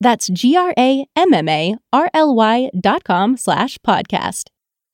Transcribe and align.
That's 0.00 0.28
G-R-A-M-M-A-R-L-Y 0.28 2.70
dot 2.80 3.04
com 3.04 3.36
slash 3.36 3.78
podcast. 3.78 4.44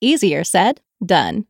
Easier 0.00 0.44
said, 0.44 0.80
done. 1.04 1.46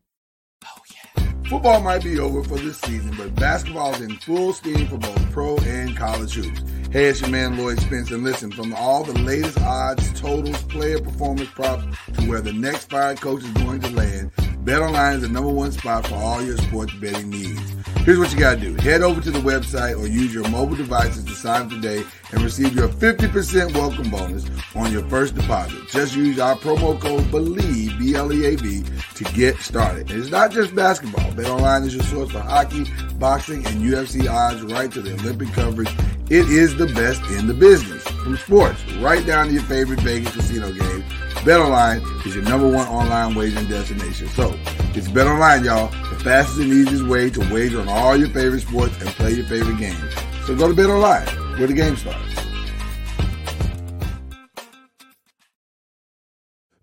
Oh, 0.63 0.67
yeah. 0.91 1.23
Football 1.49 1.81
might 1.81 2.03
be 2.03 2.19
over 2.19 2.43
for 2.43 2.57
this 2.57 2.79
season, 2.79 3.13
but 3.17 3.35
basketball 3.35 3.93
is 3.93 4.01
in 4.01 4.15
full 4.17 4.53
steam 4.53 4.87
for 4.87 4.97
both 4.97 5.31
pro 5.31 5.57
and 5.57 5.95
college 5.95 6.33
hoops. 6.33 6.61
Hey, 6.91 7.05
it's 7.05 7.21
your 7.21 7.29
man 7.29 7.57
Lloyd 7.57 7.79
Spence, 7.79 8.11
and 8.11 8.23
listen, 8.23 8.51
from 8.51 8.73
all 8.73 9.03
the 9.03 9.17
latest 9.19 9.59
odds, 9.59 10.19
totals, 10.19 10.61
player 10.63 10.99
performance 10.99 11.49
props, 11.49 11.83
to 12.13 12.29
where 12.29 12.41
the 12.41 12.53
next 12.53 12.89
fired 12.89 13.19
coach 13.19 13.43
is 13.43 13.51
going 13.51 13.81
to 13.81 13.89
land, 13.89 14.31
BetOnline 14.63 15.15
is 15.15 15.21
the 15.21 15.29
number 15.29 15.49
one 15.49 15.71
spot 15.71 16.07
for 16.07 16.15
all 16.15 16.41
your 16.41 16.57
sports 16.57 16.93
betting 16.95 17.29
needs. 17.29 17.73
Here's 18.03 18.19
what 18.19 18.33
you 18.33 18.37
gotta 18.37 18.59
do. 18.59 18.73
Head 18.75 19.01
over 19.01 19.21
to 19.21 19.31
the 19.31 19.39
website 19.39 19.97
or 19.97 20.07
use 20.07 20.33
your 20.33 20.45
mobile 20.49 20.75
devices 20.75 21.23
to 21.23 21.31
sign 21.31 21.61
up 21.61 21.69
today 21.69 22.03
and 22.33 22.41
receive 22.41 22.75
your 22.75 22.89
50% 22.89 23.73
welcome 23.75 24.09
bonus 24.09 24.45
on 24.75 24.91
your 24.91 25.07
first 25.07 25.35
deposit. 25.35 25.87
Just 25.87 26.13
use 26.13 26.37
our 26.37 26.57
promo 26.57 26.99
code 26.99 27.31
BELIEVE, 27.31 27.97
B-L-E-A-V, 27.97 28.83
to 29.15 29.23
get 29.33 29.57
started. 29.59 30.11
And 30.11 30.19
it's 30.19 30.29
not 30.29 30.51
just 30.51 30.75
basketball. 30.75 31.31
BetOnline 31.31 31.85
is 31.85 31.95
your 31.95 32.03
source 32.03 32.29
for 32.29 32.41
hockey, 32.41 32.83
boxing, 33.19 33.65
and 33.67 33.81
UFC 33.81 34.29
odds 34.29 34.61
right 34.63 34.91
to 34.91 35.01
the 35.01 35.13
Olympic 35.13 35.53
coverage. 35.53 35.91
It 36.29 36.49
is 36.49 36.75
the 36.75 36.87
best 36.87 37.21
in 37.31 37.47
the 37.47 37.53
business. 37.53 38.03
From 38.03 38.35
sports, 38.35 38.83
right 38.95 39.25
down 39.25 39.47
to 39.47 39.53
your 39.53 39.63
favorite 39.63 40.01
Vegas 40.01 40.35
casino 40.35 40.73
game. 40.73 41.05
BetOnline 41.41 42.25
is 42.25 42.35
your 42.35 42.43
number 42.45 42.69
one 42.69 42.87
online 42.87 43.35
wagering 43.35 43.67
destination. 43.67 44.27
So, 44.29 44.53
it's 44.95 45.07
BetOnline, 45.07 45.65
y'all, 45.65 45.87
the 46.09 46.23
fastest 46.23 46.59
and 46.59 46.71
easiest 46.71 47.03
way 47.05 47.29
to 47.31 47.39
wager 47.53 47.81
on 47.81 47.89
all 47.89 48.15
your 48.15 48.29
favorite 48.29 48.61
sports 48.61 48.99
and 49.01 49.09
play 49.09 49.31
your 49.33 49.45
favorite 49.45 49.77
games. 49.77 50.13
So 50.45 50.55
go 50.55 50.67
to 50.67 50.73
BetOnline, 50.73 51.57
where 51.57 51.67
the 51.67 51.73
game 51.73 51.95
starts. 51.95 52.19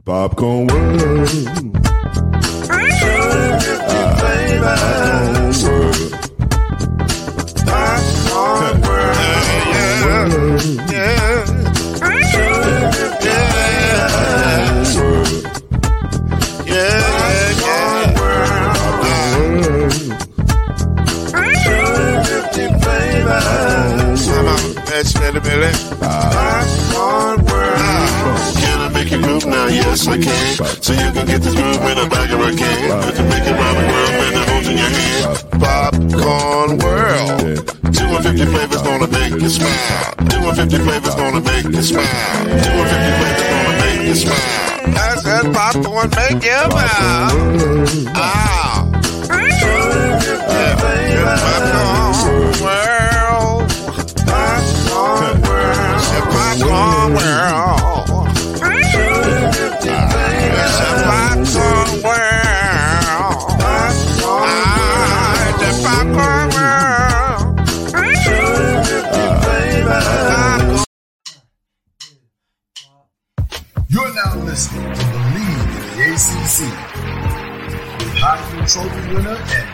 Popcorn 0.05 0.67
World. 0.67 1.29
Popcorn 4.61 5.30
can. 30.20 30.57
So 30.83 30.92
you 30.92 31.11
can 31.13 31.27
get 31.27 31.42
this 31.42 31.55
groove 31.55 31.83
in 31.91 31.98
a 31.98 32.07
bag 32.08 32.31
of 32.31 32.41
a 32.41 32.53
can. 32.57 33.03
Put 33.03 33.14
the 33.17 33.23
make 33.25 33.45
it 33.45 33.53
round 33.57 33.77
the 33.79 33.85
world 33.91 34.11
and 34.20 34.35
it 34.36 34.48
holds 34.48 34.69
in 34.69 34.77
your 34.79 34.89
hand. 34.89 35.45
Popcorn 35.61 36.79
world. 36.79 37.67
250 37.95 38.45
flavors 38.47 38.83
gonna 38.83 39.07
make 39.09 39.33
you 39.41 39.48
smile. 39.48 40.14
250 40.29 40.79
flavors 40.85 41.14
gonna 41.14 41.41
make 41.41 41.64
you 41.64 41.83
smile. 41.83 42.45
250 42.45 43.13
flavors 43.19 43.47
gonna 43.51 43.79
make 43.83 44.03
you 44.09 44.14
smile. 44.14 44.97
I 44.97 44.98
said 45.25 45.53
popcorn 45.55 46.11
make 46.17 46.42
you 46.45 46.61
smile. 46.69 47.30
Ah. 48.14 48.85
Popcorn 49.29 50.20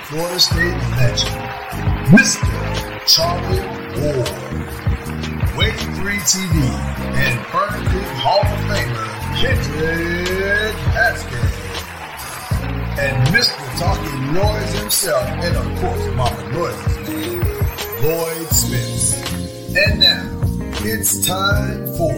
Florida 0.09 0.39
State 0.39 0.79
legend, 0.95 1.35
Mr. 2.15 2.47
Charlie 3.09 3.59
Ward, 3.99 4.31
Wave 5.57 5.81
3 5.97 6.15
TV, 6.19 6.55
and 7.17 7.35
Burn 7.51 7.85
Creek 7.87 8.07
Hall 8.23 8.39
of 8.39 8.61
Famer, 8.71 9.11
Kendrick 9.35 10.77
Haskins, 10.95 11.57
and 13.01 13.17
Mr. 13.35 13.59
Talking 13.81 14.33
Noise 14.33 14.79
himself, 14.79 15.27
and 15.27 15.57
of 15.57 15.67
course, 15.81 16.07
Mama 16.15 16.53
Noise's 16.53 17.09
name, 17.09 17.41
Lloyd 18.05 18.49
Smith. 18.51 19.77
And 19.77 19.99
now, 19.99 20.41
it's 20.85 21.27
time 21.27 21.85
for 21.97 22.15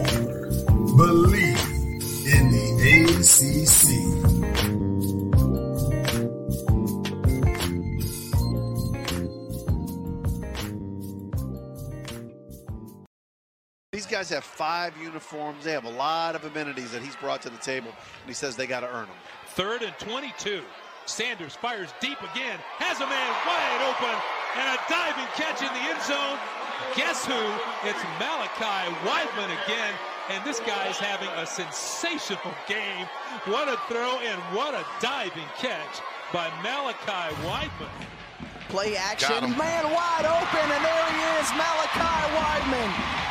Believe 0.95 1.65
in 2.27 2.51
the 2.51 2.67
ACC. 3.17 4.38
Guys 14.19 14.31
have 14.31 14.43
five 14.43 14.99
uniforms. 14.99 15.63
They 15.63 15.71
have 15.71 15.85
a 15.85 15.95
lot 15.95 16.35
of 16.35 16.43
amenities 16.43 16.91
that 16.91 17.03
he's 17.03 17.15
brought 17.15 17.41
to 17.43 17.51
the 17.51 17.63
table, 17.63 17.95
and 17.95 18.27
he 18.27 18.35
says 18.35 18.57
they 18.57 18.67
got 18.67 18.81
to 18.81 18.91
earn 18.91 19.07
them. 19.07 19.15
Third 19.55 19.83
and 19.83 19.95
22. 20.03 20.59
Sanders 21.07 21.55
fires 21.55 21.95
deep 22.01 22.19
again, 22.35 22.59
has 22.83 22.99
a 22.99 23.07
man 23.07 23.31
wide 23.47 23.79
open, 23.87 24.11
and 24.59 24.75
a 24.75 24.79
diving 24.91 25.31
catch 25.39 25.63
in 25.63 25.71
the 25.71 25.85
end 25.87 26.03
zone. 26.03 26.35
Guess 26.99 27.31
who? 27.31 27.39
It's 27.87 28.03
Malachi 28.19 28.91
Wideman 29.07 29.55
again, 29.63 29.95
and 30.35 30.43
this 30.43 30.59
guy 30.67 30.91
is 30.91 30.99
having 30.99 31.31
a 31.39 31.47
sensational 31.47 32.59
game. 32.67 33.07
What 33.47 33.71
a 33.71 33.79
throw 33.87 34.19
and 34.19 34.43
what 34.51 34.75
a 34.75 34.83
diving 34.99 35.47
catch 35.63 36.03
by 36.35 36.51
Malachi 36.67 37.39
Wideman. 37.47 37.95
Play 38.67 38.97
action, 38.97 39.55
man 39.55 39.87
wide 39.95 40.27
open, 40.27 40.67
and 40.75 40.83
there 40.83 41.07
he 41.07 41.23
is, 41.39 41.47
Malachi 41.55 42.19
Wideman. 42.35 43.28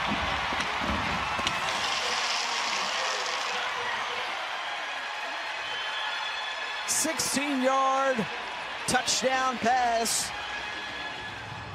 Sixteen-yard 6.88 8.26
touchdown 8.88 9.58
pass. 9.58 10.30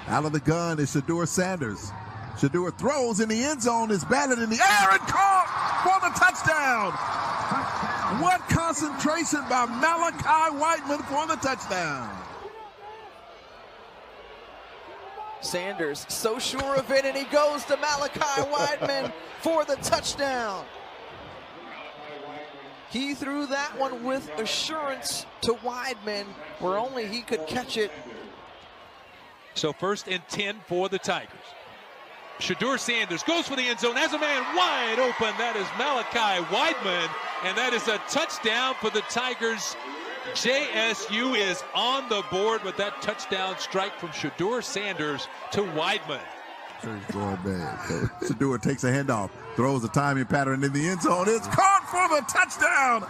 Out 0.08 0.24
of 0.24 0.32
the 0.32 0.40
gun 0.40 0.80
is 0.80 0.94
Shedeur 0.94 1.28
Sanders. 1.28 1.92
Shedeur 2.38 2.76
throws 2.76 3.20
in 3.20 3.28
the 3.28 3.44
end 3.44 3.62
zone, 3.62 3.90
is 3.90 4.04
batted 4.04 4.38
in 4.38 4.50
the 4.50 4.56
air 4.56 4.90
and 4.90 5.00
caught 5.00 5.48
for 5.84 6.00
the 6.00 6.18
touchdown. 6.18 6.92
What 8.22 8.40
concentration 8.48 9.40
by 9.48 9.66
Malachi 9.66 10.56
Wideman 10.56 11.04
for 11.04 11.26
the 11.26 11.36
touchdown. 11.36 12.16
Sanders 15.40 16.06
so 16.08 16.38
sure 16.38 16.76
of 16.76 16.90
it, 16.90 17.04
and 17.04 17.16
he 17.16 17.24
goes 17.24 17.64
to 17.66 17.76
Malachi 17.76 18.20
Wideman 18.50 19.12
for 19.40 19.64
the 19.64 19.76
touchdown. 19.76 20.64
He 22.92 23.14
threw 23.14 23.46
that 23.46 23.78
one 23.78 24.04
with 24.04 24.30
assurance 24.38 25.24
to 25.40 25.54
Wideman, 25.54 26.26
where 26.58 26.76
only 26.78 27.06
he 27.06 27.22
could 27.22 27.46
catch 27.46 27.78
it. 27.78 27.90
So 29.54 29.72
first 29.72 30.08
and 30.08 30.22
10 30.28 30.60
for 30.66 30.90
the 30.90 30.98
Tigers. 30.98 31.30
Shedeur 32.38 32.78
Sanders 32.78 33.22
goes 33.22 33.48
for 33.48 33.56
the 33.56 33.62
end 33.62 33.80
zone, 33.80 33.96
has 33.96 34.12
a 34.12 34.18
man 34.18 34.42
wide 34.54 34.98
open. 34.98 35.32
That 35.38 35.56
is 35.56 35.66
Malachi 35.78 36.44
Wideman, 36.54 37.08
and 37.44 37.56
that 37.56 37.72
is 37.72 37.88
a 37.88 37.96
touchdown 38.10 38.74
for 38.80 38.90
the 38.90 39.02
Tigers. 39.02 39.74
JSU 40.34 41.36
is 41.36 41.64
on 41.74 42.08
the 42.10 42.22
board 42.30 42.62
with 42.62 42.76
that 42.76 43.00
touchdown 43.00 43.54
strike 43.58 43.98
from 43.98 44.10
Shedeur 44.10 44.62
Sanders 44.62 45.28
to 45.52 45.62
Wideman. 46.82 47.12
going 47.12 47.36
bad. 47.36 47.78
Shedeur 48.20 48.60
takes 48.60 48.84
a 48.84 48.90
handoff, 48.90 49.30
throws 49.56 49.84
a 49.84 49.88
timing 49.88 50.26
pattern 50.26 50.64
in 50.64 50.72
the 50.72 50.88
end 50.88 51.02
zone. 51.02 51.26
It's 51.28 51.46
caught 51.48 51.86
for 51.88 52.08
the 52.14 52.22
touchdown. 52.26 53.02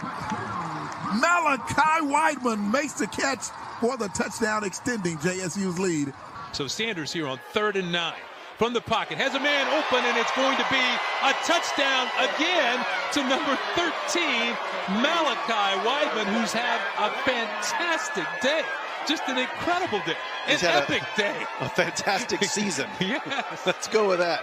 Malachi 1.20 2.06
Wideman 2.06 2.72
makes 2.72 2.94
the 2.94 3.06
catch 3.06 3.46
for 3.80 3.96
the 3.96 4.08
touchdown, 4.08 4.64
extending 4.64 5.18
JSU's 5.18 5.78
lead. 5.78 6.12
So 6.52 6.66
Sanders 6.66 7.12
here 7.12 7.26
on 7.26 7.38
third 7.52 7.76
and 7.76 7.90
nine 7.90 8.14
from 8.58 8.72
the 8.72 8.80
pocket. 8.80 9.18
Has 9.18 9.34
a 9.34 9.40
man 9.40 9.66
open, 9.74 10.04
and 10.04 10.16
it's 10.16 10.30
going 10.36 10.56
to 10.56 10.66
be 10.70 10.86
a 11.24 11.32
touchdown 11.42 12.06
again 12.20 12.78
to 13.10 13.20
number 13.26 13.58
13, 13.74 14.54
Malachi 15.02 15.66
Wideman, 15.82 16.30
who's 16.30 16.52
had 16.52 16.78
a 17.00 17.10
fantastic 17.26 18.26
day. 18.40 18.62
Just 19.06 19.22
an 19.28 19.38
incredible 19.38 19.98
day. 20.06 20.16
An 20.46 20.50
He's 20.50 20.60
had 20.60 20.82
epic 20.84 21.02
a, 21.14 21.16
day. 21.16 21.44
A 21.60 21.68
fantastic 21.68 22.44
season. 22.58 22.88
yes. 23.00 23.66
Let's 23.66 23.88
go 23.88 24.08
with 24.08 24.18
that. 24.20 24.42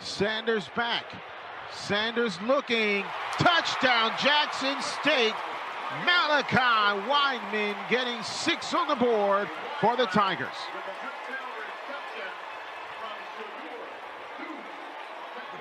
Sanders 0.00 0.68
back. 0.76 1.04
Sanders 1.72 2.38
looking. 2.42 3.04
Touchdown, 3.38 4.12
Jackson 4.18 4.80
State. 4.80 5.34
Malachi 6.04 7.00
Wideman 7.08 7.74
getting 7.88 8.22
six 8.22 8.74
on 8.74 8.88
the 8.88 8.96
board 8.96 9.48
for 9.80 9.96
the 9.96 10.06
Tigers. 10.06 10.48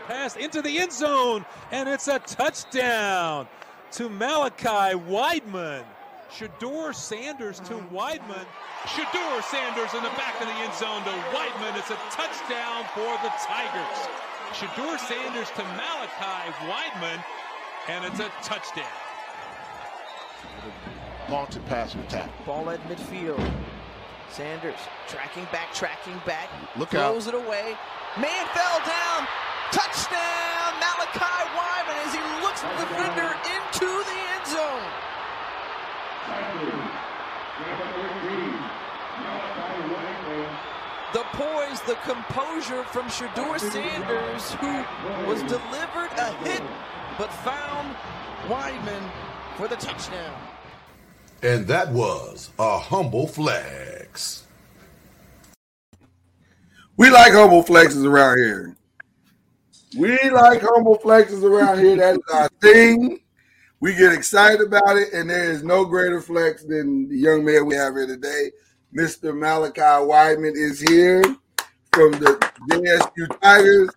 Pass 0.07 0.36
into 0.36 0.62
the 0.62 0.78
end 0.80 0.92
zone, 0.92 1.45
and 1.71 1.89
it's 1.89 2.07
a 2.07 2.19
touchdown 2.19 3.48
to 3.92 4.10
Malachi 4.10 4.95
Wideman. 4.95 5.83
Shedeur 6.35 6.93
Sanders 6.93 7.61
to 7.61 7.75
Wideman. 7.95 8.45
Shedeur 8.83 9.41
Sanders 9.43 9.93
in 9.93 10.03
the 10.03 10.11
back 10.19 10.35
of 10.41 10.47
the 10.47 10.53
end 10.53 10.73
zone 10.73 11.01
to 11.03 11.11
Wideman. 11.31 11.79
It's 11.79 11.91
a 11.91 11.99
touchdown 12.11 12.83
for 12.93 13.07
the 13.23 13.31
Tigers. 13.39 13.99
Shedeur 14.51 14.99
Sanders 14.99 15.49
to 15.51 15.63
Malachi 15.63 16.51
Wideman, 16.67 17.23
and 17.87 18.03
it's 18.03 18.19
a 18.19 18.29
touchdown. 18.43 18.83
Vaunted 21.29 21.65
pass 21.67 21.95
attack. 21.95 22.29
Ball 22.45 22.69
at 22.71 22.83
midfield. 22.89 23.39
Sanders 24.29 24.75
tracking 25.07 25.47
back, 25.53 25.73
tracking 25.73 26.19
back. 26.25 26.49
Look 26.75 26.93
out. 26.95 27.13
throws 27.13 27.27
it 27.27 27.33
away. 27.33 27.77
Man 28.19 28.45
fell 28.53 28.79
down. 28.79 29.25
Touchdown, 29.71 30.73
Malachi 30.83 31.47
Wideman 31.55 32.05
as 32.05 32.13
he 32.13 32.43
looks 32.43 32.61
the 32.61 32.85
defender 32.85 33.33
into 33.47 33.87
the 34.03 34.19
end 34.35 34.47
zone. 34.47 35.05
The 41.13 41.24
poise, 41.31 41.81
the 41.81 41.95
composure 42.04 42.83
from 42.86 43.06
Shedeur 43.06 43.60
Sanders, 43.60 44.51
who 44.54 45.30
was 45.30 45.42
delivered 45.44 46.12
a 46.18 46.33
hit 46.44 46.62
but 47.18 47.31
found 47.31 47.95
Wideman 48.48 49.10
for 49.56 49.68
the 49.68 49.75
touchdown. 49.75 50.36
And 51.42 51.68
that 51.68 51.89
was 51.92 52.50
a 52.60 52.80
humble 52.80 53.28
flex. 53.28 54.44
We 56.98 57.10
like 57.10 57.33
humble 57.33 57.63
flexes 57.63 58.06
around 58.06 58.38
here. 58.39 58.75
We 59.98 60.18
like 60.30 60.62
humble 60.62 60.98
flexes 60.98 61.44
around 61.44 61.80
here. 61.80 61.98
That 61.98 62.16
is 62.16 62.21
our 62.33 62.50
thing. 62.62 63.19
We 63.85 63.93
get 63.93 64.13
excited 64.13 64.61
about 64.61 64.97
it, 64.97 65.13
and 65.13 65.29
there 65.29 65.43
is 65.51 65.61
no 65.61 65.85
greater 65.85 66.19
flex 66.19 66.63
than 66.63 67.07
the 67.07 67.15
young 67.15 67.45
man 67.45 67.67
we 67.67 67.75
have 67.75 67.93
here 67.93 68.07
today. 68.07 68.49
Mr. 68.91 69.31
Malachi 69.37 69.79
Wideman 69.79 70.53
is 70.55 70.81
here 70.81 71.21
from 71.93 72.13
the 72.13 72.51
JSU 72.71 73.39
Tigers. 73.41 73.91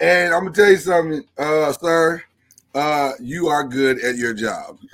And 0.00 0.34
I'm 0.34 0.42
gonna 0.42 0.54
tell 0.54 0.70
you 0.70 0.76
something, 0.76 1.24
uh, 1.38 1.72
sir. 1.72 2.22
Uh, 2.74 3.12
you 3.20 3.48
are 3.48 3.64
good 3.64 4.04
at 4.04 4.16
your 4.16 4.34
job. 4.34 4.78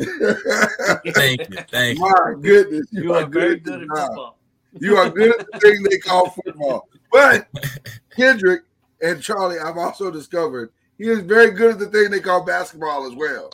Thank 1.15 1.51
you. 1.51 1.57
Thank 1.73 1.99
you. 1.99 2.05
My 2.05 2.35
goodness, 2.41 2.87
you, 2.93 3.03
You 3.03 3.15
are, 3.15 3.25
are 3.25 3.27
very 3.27 3.59
good, 3.59 3.65
good 3.65 3.75
at 3.75 3.81
at 3.81 3.87
your 3.89 3.97
job. 3.97 4.07
football. 4.07 4.39
You 4.79 4.97
are 4.99 5.11
good 5.11 5.41
at 5.41 5.47
the 5.51 5.59
thing 5.59 5.83
they 5.83 5.99
call 5.99 6.31
football. 6.31 6.89
But 7.11 7.49
Kendrick 8.17 8.63
and 9.03 9.21
Charlie, 9.21 9.59
I've 9.59 9.79
also 9.79 10.13
discovered 10.13 10.71
he 10.97 11.09
is 11.09 11.23
very 11.23 11.51
good 11.51 11.73
at 11.73 11.79
the 11.81 11.87
thing 11.87 12.13
they 12.13 12.21
call 12.21 12.45
basketball 12.45 13.05
as 13.05 13.17
well. 13.17 13.51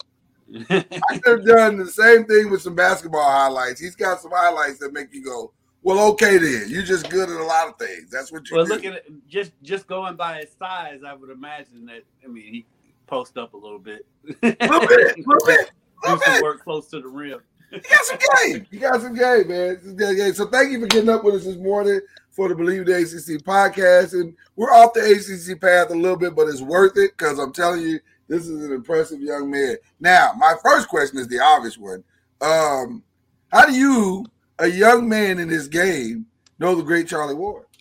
I 0.71 1.19
could 1.23 1.39
have 1.39 1.47
done 1.47 1.77
the 1.79 1.89
same 1.91 2.25
thing 2.27 2.51
with 2.51 2.63
some 2.63 2.75
basketball 2.75 3.25
highlights. 3.31 3.81
He's 3.81 3.97
got 3.97 4.21
some 4.21 4.31
highlights 4.35 4.79
that 4.79 4.93
make 4.93 5.13
you 5.13 5.25
go, 5.25 5.53
"Well, 5.83 5.99
okay, 6.13 6.39
then 6.39 6.65
you're 6.69 6.83
just 6.83 7.09
good 7.11 7.29
at 7.31 7.41
a 7.41 7.45
lot 7.45 7.69
of 7.69 7.79
things." 7.79 8.11
That's 8.11 8.31
what 8.31 8.49
you 8.51 8.57
Well, 8.57 8.67
do. 8.67 8.73
look 8.75 8.85
at 8.85 8.95
it. 8.95 9.13
Just 9.29 9.53
just 9.63 9.87
going 9.87 10.17
by 10.17 10.39
his 10.41 10.51
size, 10.59 11.01
I 11.07 11.15
would 11.15 11.31
imagine 11.31 11.87
that. 11.87 12.03
I 12.25 12.29
mean, 12.29 12.53
he 12.53 12.67
post 13.07 13.37
up 13.39 13.55
a 13.55 13.57
little 13.57 13.79
bit. 13.79 14.07
little 14.25 14.39
bit, 14.43 15.19
little 15.27 15.47
bit, 15.47 15.71
little 16.05 16.19
bit. 16.27 16.43
work 16.43 16.63
close 16.63 16.89
to 16.91 17.01
the 17.01 17.09
rim. 17.09 17.41
You 17.71 17.81
got 17.81 18.05
some 18.05 18.19
game. 18.45 18.67
You 18.71 18.79
got 18.79 19.01
some 19.01 19.15
game, 19.15 19.49
man. 19.49 20.35
So 20.35 20.47
thank 20.47 20.71
you 20.71 20.81
for 20.81 20.87
getting 20.87 21.09
up 21.09 21.25
with 21.25 21.35
us 21.35 21.45
this 21.45 21.57
morning 21.57 22.01
for 22.31 22.49
the 22.49 22.55
Believe 22.55 22.87
the 22.87 22.95
ACC 22.97 23.43
podcast. 23.45 24.13
And 24.13 24.37
we're 24.55 24.71
off 24.73 24.93
the 24.93 25.01
ACC 25.01 25.61
path 25.61 25.91
a 25.91 25.95
little 25.95 26.17
bit, 26.17 26.37
but 26.37 26.47
it's 26.47 26.61
worth 26.61 26.97
it 26.97 27.17
because 27.17 27.39
I'm 27.41 27.53
telling 27.53 27.81
you, 27.81 27.99
this 28.29 28.49
is 28.49 28.65
an 28.65 28.73
impressive 28.73 29.21
young 29.21 29.51
man. 29.51 29.77
Now, 30.01 30.33
my 30.37 30.55
first 30.63 30.89
question 30.89 31.19
is 31.19 31.29
the 31.29 31.41
obvious 31.41 31.77
one. 31.77 32.03
Um, 32.41 33.03
how 33.49 33.67
do 33.67 33.73
you, 33.73 34.27
a 34.59 34.67
young 34.67 35.09
man 35.09 35.39
in 35.39 35.49
this 35.49 35.67
game, 35.67 36.27
know 36.59 36.75
the 36.75 36.83
great 36.83 37.09
Charlie 37.09 37.35
Ward? 37.35 37.65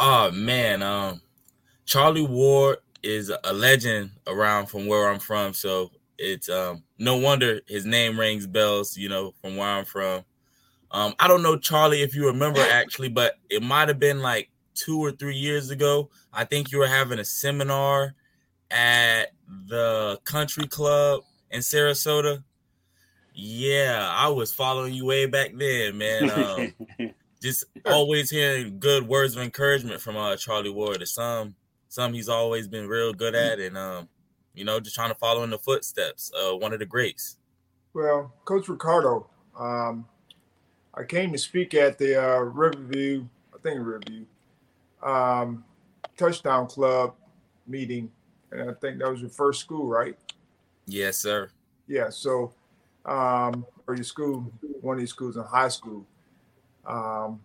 Oh 0.00 0.30
man, 0.30 0.80
um, 0.80 1.20
Charlie 1.84 2.24
Ward 2.24 2.78
is 3.02 3.32
a 3.42 3.52
legend 3.52 4.12
around 4.28 4.66
from 4.66 4.86
where 4.86 5.08
I'm 5.08 5.18
from, 5.18 5.52
so 5.52 5.90
it's 6.18 6.48
um 6.48 6.84
no 6.98 7.16
wonder 7.16 7.60
his 7.66 7.84
name 7.84 8.18
rings 8.18 8.46
bells. 8.46 8.96
You 8.96 9.08
know, 9.08 9.34
from 9.42 9.56
where 9.56 9.68
I'm 9.68 9.84
from. 9.84 10.24
Um, 10.92 11.14
I 11.18 11.26
don't 11.26 11.42
know 11.42 11.58
Charlie 11.58 12.02
if 12.02 12.14
you 12.14 12.26
remember 12.26 12.60
actually, 12.60 13.08
but 13.08 13.34
it 13.50 13.60
might 13.60 13.88
have 13.88 13.98
been 13.98 14.20
like 14.20 14.50
two 14.74 15.00
or 15.00 15.10
three 15.10 15.36
years 15.36 15.70
ago. 15.70 16.10
I 16.32 16.44
think 16.44 16.70
you 16.70 16.78
were 16.78 16.86
having 16.86 17.18
a 17.18 17.24
seminar 17.24 18.14
at 18.70 19.32
the 19.66 20.18
country 20.24 20.66
club 20.66 21.22
in 21.50 21.60
Sarasota. 21.60 22.42
Yeah, 23.34 24.10
I 24.12 24.28
was 24.28 24.52
following 24.52 24.94
you 24.94 25.06
way 25.06 25.26
back 25.26 25.52
then, 25.54 25.98
man. 25.98 26.74
Um, 26.98 27.14
just 27.40 27.64
always 27.86 28.30
hearing 28.30 28.80
good 28.80 29.06
words 29.06 29.36
of 29.36 29.42
encouragement 29.42 30.00
from 30.00 30.16
uh 30.16 30.36
Charlie 30.36 30.70
Ward. 30.70 31.02
It's 31.02 31.14
some 31.14 31.54
some 31.88 32.12
he's 32.12 32.28
always 32.28 32.68
been 32.68 32.88
real 32.88 33.12
good 33.12 33.34
at, 33.34 33.60
and 33.60 33.76
um, 33.76 34.08
you 34.54 34.64
know, 34.64 34.80
just 34.80 34.96
trying 34.96 35.10
to 35.10 35.14
follow 35.14 35.44
in 35.44 35.50
the 35.50 35.58
footsteps. 35.58 36.32
Uh, 36.34 36.56
one 36.56 36.72
of 36.72 36.78
the 36.78 36.86
greats. 36.86 37.36
Well, 37.94 38.32
Coach 38.44 38.68
Ricardo, 38.68 39.28
um, 39.58 40.06
I 40.94 41.04
came 41.04 41.32
to 41.32 41.38
speak 41.38 41.74
at 41.74 41.98
the 41.98 42.22
uh, 42.22 42.40
Riverview, 42.40 43.26
I 43.54 43.58
think 43.58 43.78
Riverview, 43.78 44.26
um, 45.02 45.64
Touchdown 46.16 46.66
Club 46.66 47.14
meeting, 47.66 48.10
and 48.52 48.70
I 48.70 48.74
think 48.74 48.98
that 48.98 49.10
was 49.10 49.20
your 49.20 49.30
first 49.30 49.60
school, 49.60 49.86
right? 49.86 50.16
Yes, 50.86 51.18
sir. 51.18 51.50
Yeah. 51.86 52.10
So, 52.10 52.52
um, 53.04 53.66
or 53.86 53.94
your 53.94 54.04
school, 54.04 54.50
one 54.80 54.96
of 54.96 55.00
your 55.00 55.06
schools 55.08 55.36
in 55.36 55.42
high 55.44 55.68
school, 55.68 56.04
um, 56.86 57.40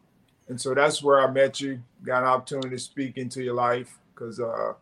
and 0.48 0.60
so 0.60 0.74
that's 0.74 1.01
where 1.01 1.22
I 1.22 1.31
met 1.31 1.60
you. 1.60 1.81
Got 2.03 2.24
an 2.24 2.29
opportunity 2.29 2.69
to 2.69 2.79
speak 2.79 3.17
into 3.17 3.43
your 3.43 3.53
life 3.53 3.98
because 4.13 4.39
uh, 4.39 4.74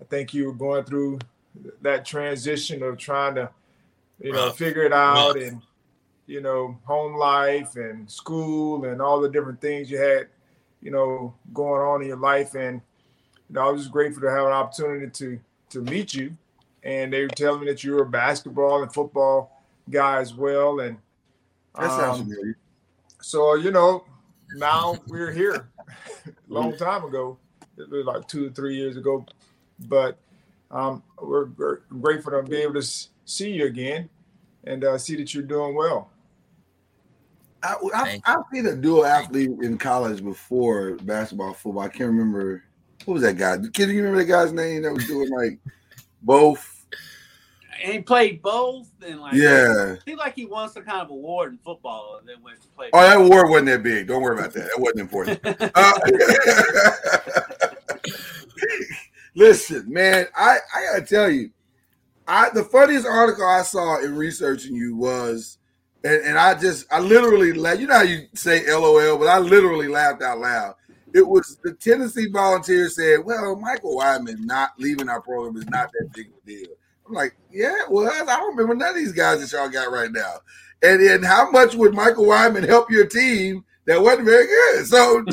I 0.00 0.04
think 0.08 0.32
you 0.32 0.46
were 0.46 0.52
going 0.52 0.84
through 0.84 1.18
that 1.82 2.04
transition 2.04 2.82
of 2.82 2.98
trying 2.98 3.34
to, 3.34 3.50
you 4.20 4.32
know, 4.32 4.46
Rough. 4.46 4.58
figure 4.58 4.82
it 4.82 4.92
out 4.92 5.34
Rough. 5.34 5.44
and 5.44 5.62
you 6.28 6.42
know, 6.42 6.78
home 6.84 7.16
life 7.16 7.76
and 7.76 8.08
school 8.08 8.84
and 8.84 9.00
all 9.00 9.18
the 9.18 9.30
different 9.30 9.60
things 9.62 9.90
you 9.90 9.98
had, 9.98 10.28
you 10.82 10.90
know, 10.90 11.34
going 11.54 11.80
on 11.80 12.02
in 12.02 12.08
your 12.08 12.18
life. 12.18 12.54
And 12.54 12.82
you 13.48 13.54
know, 13.54 13.66
I 13.66 13.70
was 13.70 13.82
just 13.82 13.92
grateful 13.92 14.20
to 14.20 14.30
have 14.30 14.46
an 14.46 14.52
opportunity 14.52 15.10
to 15.10 15.40
to 15.70 15.80
meet 15.80 16.14
you. 16.14 16.36
And 16.82 17.12
they 17.12 17.22
were 17.22 17.28
telling 17.28 17.60
me 17.60 17.66
that 17.66 17.82
you 17.84 17.92
were 17.92 18.02
a 18.02 18.08
basketball 18.08 18.82
and 18.82 18.92
football 18.92 19.62
guy 19.90 20.20
as 20.20 20.34
well. 20.34 20.80
And 20.80 20.98
That 21.74 21.90
sounds 21.90 22.20
um, 22.20 22.28
familiar. 22.28 22.56
so 23.20 23.54
you 23.54 23.70
know, 23.70 24.04
now 24.56 24.96
we're 25.08 25.32
here. 25.32 25.68
Long 26.48 26.76
time 26.76 27.04
ago, 27.04 27.38
it 27.76 27.90
was 27.90 28.06
like 28.06 28.26
two 28.28 28.46
or 28.46 28.50
three 28.50 28.76
years 28.76 28.96
ago, 28.96 29.24
but 29.88 30.18
um, 30.70 31.02
we're, 31.20 31.46
we're 31.56 31.80
grateful 32.00 32.32
to 32.32 32.42
be 32.42 32.56
able 32.56 32.80
to 32.80 32.86
see 33.24 33.52
you 33.52 33.66
again 33.66 34.08
and 34.64 34.84
uh, 34.84 34.98
see 34.98 35.16
that 35.16 35.32
you're 35.34 35.42
doing 35.42 35.74
well. 35.74 36.10
I, 37.62 37.74
I, 37.94 38.20
I've 38.24 38.44
seen 38.52 38.66
a 38.66 38.76
dual 38.76 39.04
athlete 39.04 39.50
in 39.62 39.78
college 39.78 40.22
before 40.22 40.92
basketball, 41.02 41.54
football. 41.54 41.82
I 41.82 41.88
can't 41.88 42.10
remember 42.10 42.62
what 43.08 43.14
was 43.14 43.22
that 43.22 43.38
guy. 43.38 43.56
Can 43.72 43.88
you 43.88 43.96
remember 44.02 44.18
that 44.18 44.26
guy's 44.26 44.52
name 44.52 44.82
that 44.82 44.92
was 44.92 45.06
doing 45.06 45.30
like 45.30 45.58
both? 46.20 46.86
And 47.82 47.92
he 47.94 48.00
played 48.00 48.42
both, 48.42 48.90
and 49.06 49.20
like 49.20 49.34
Yeah. 49.34 49.96
seemed 50.04 50.18
like 50.18 50.34
he 50.34 50.44
won 50.44 50.68
some 50.68 50.82
kind 50.82 51.00
of 51.00 51.08
award 51.08 51.52
in 51.52 51.58
football, 51.58 52.18
and 52.20 52.28
then 52.28 52.42
went 52.42 52.60
to 52.60 52.68
play. 52.68 52.90
Oh, 52.92 53.00
that 53.00 53.16
award 53.16 53.48
wasn't 53.48 53.68
that 53.68 53.82
big. 53.82 54.08
Don't 54.08 54.20
worry 54.20 54.38
about 54.38 54.52
that. 54.52 54.64
That 54.64 54.78
wasn't 54.78 55.00
important. 55.00 55.40
Uh, 55.74 55.92
listen, 59.34 59.90
man, 59.90 60.26
I, 60.36 60.58
I 60.74 60.84
gotta 60.92 61.06
tell 61.06 61.30
you, 61.30 61.50
I 62.26 62.50
the 62.50 62.64
funniest 62.64 63.06
article 63.06 63.46
I 63.46 63.62
saw 63.62 64.02
in 64.02 64.16
researching 64.16 64.74
you 64.74 64.96
was, 64.96 65.56
and, 66.04 66.20
and 66.24 66.38
I 66.38 66.58
just 66.58 66.84
I 66.92 67.00
literally 67.00 67.54
laughed. 67.54 67.80
You 67.80 67.86
know 67.86 67.94
how 67.94 68.02
you 68.02 68.26
say 68.34 68.70
LOL, 68.70 69.16
but 69.16 69.28
I 69.28 69.38
literally 69.38 69.88
laughed 69.88 70.20
out 70.20 70.40
loud. 70.40 70.74
It 71.14 71.26
was 71.26 71.58
the 71.62 71.74
Tennessee 71.74 72.28
Volunteers 72.30 72.96
said, 72.96 73.24
"Well, 73.24 73.56
Michael 73.56 73.96
Wideman 73.96 74.40
not 74.40 74.72
leaving 74.78 75.08
our 75.08 75.20
program 75.20 75.56
is 75.56 75.68
not 75.68 75.90
that 75.92 76.10
big 76.14 76.26
of 76.28 76.34
a 76.42 76.46
deal." 76.46 76.68
I'm 77.06 77.14
like, 77.14 77.36
"Yeah, 77.50 77.76
well, 77.88 78.10
I 78.10 78.24
don't 78.24 78.56
remember 78.56 78.74
none 78.74 78.90
of 78.90 78.96
these 78.96 79.12
guys 79.12 79.40
that 79.40 79.56
y'all 79.56 79.68
got 79.68 79.90
right 79.90 80.12
now." 80.12 80.34
And 80.82 81.00
then 81.00 81.22
how 81.22 81.50
much 81.50 81.74
would 81.74 81.94
Michael 81.94 82.26
Wideman 82.26 82.66
help 82.66 82.90
your 82.90 83.06
team 83.06 83.64
that 83.86 84.00
wasn't 84.00 84.26
very 84.26 84.46
good? 84.46 84.86
So, 84.86 85.24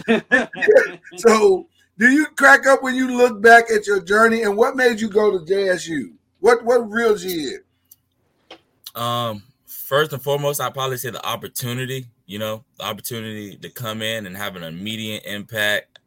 so 1.17 1.67
do 1.97 2.09
you 2.09 2.25
crack 2.35 2.65
up 2.65 2.81
when 2.81 2.95
you 2.95 3.15
look 3.15 3.41
back 3.41 3.65
at 3.69 3.85
your 3.85 4.01
journey 4.01 4.41
and 4.41 4.57
what 4.57 4.75
made 4.75 4.99
you 4.99 5.09
go 5.09 5.31
to 5.31 5.45
JSU? 5.45 6.13
What 6.39 6.63
what 6.63 6.89
real 6.89 7.15
G 7.15 7.55
in? 7.55 8.99
Um, 9.01 9.43
first 9.65 10.13
and 10.13 10.21
foremost, 10.21 10.61
I 10.61 10.69
probably 10.69 10.97
say 10.97 11.09
the 11.09 11.25
opportunity. 11.25 12.07
You 12.25 12.39
know, 12.39 12.63
the 12.77 12.85
opportunity 12.85 13.55
to 13.57 13.69
come 13.69 14.01
in 14.01 14.25
and 14.25 14.35
have 14.35 14.55
an 14.55 14.63
immediate 14.63 15.23
impact, 15.25 15.99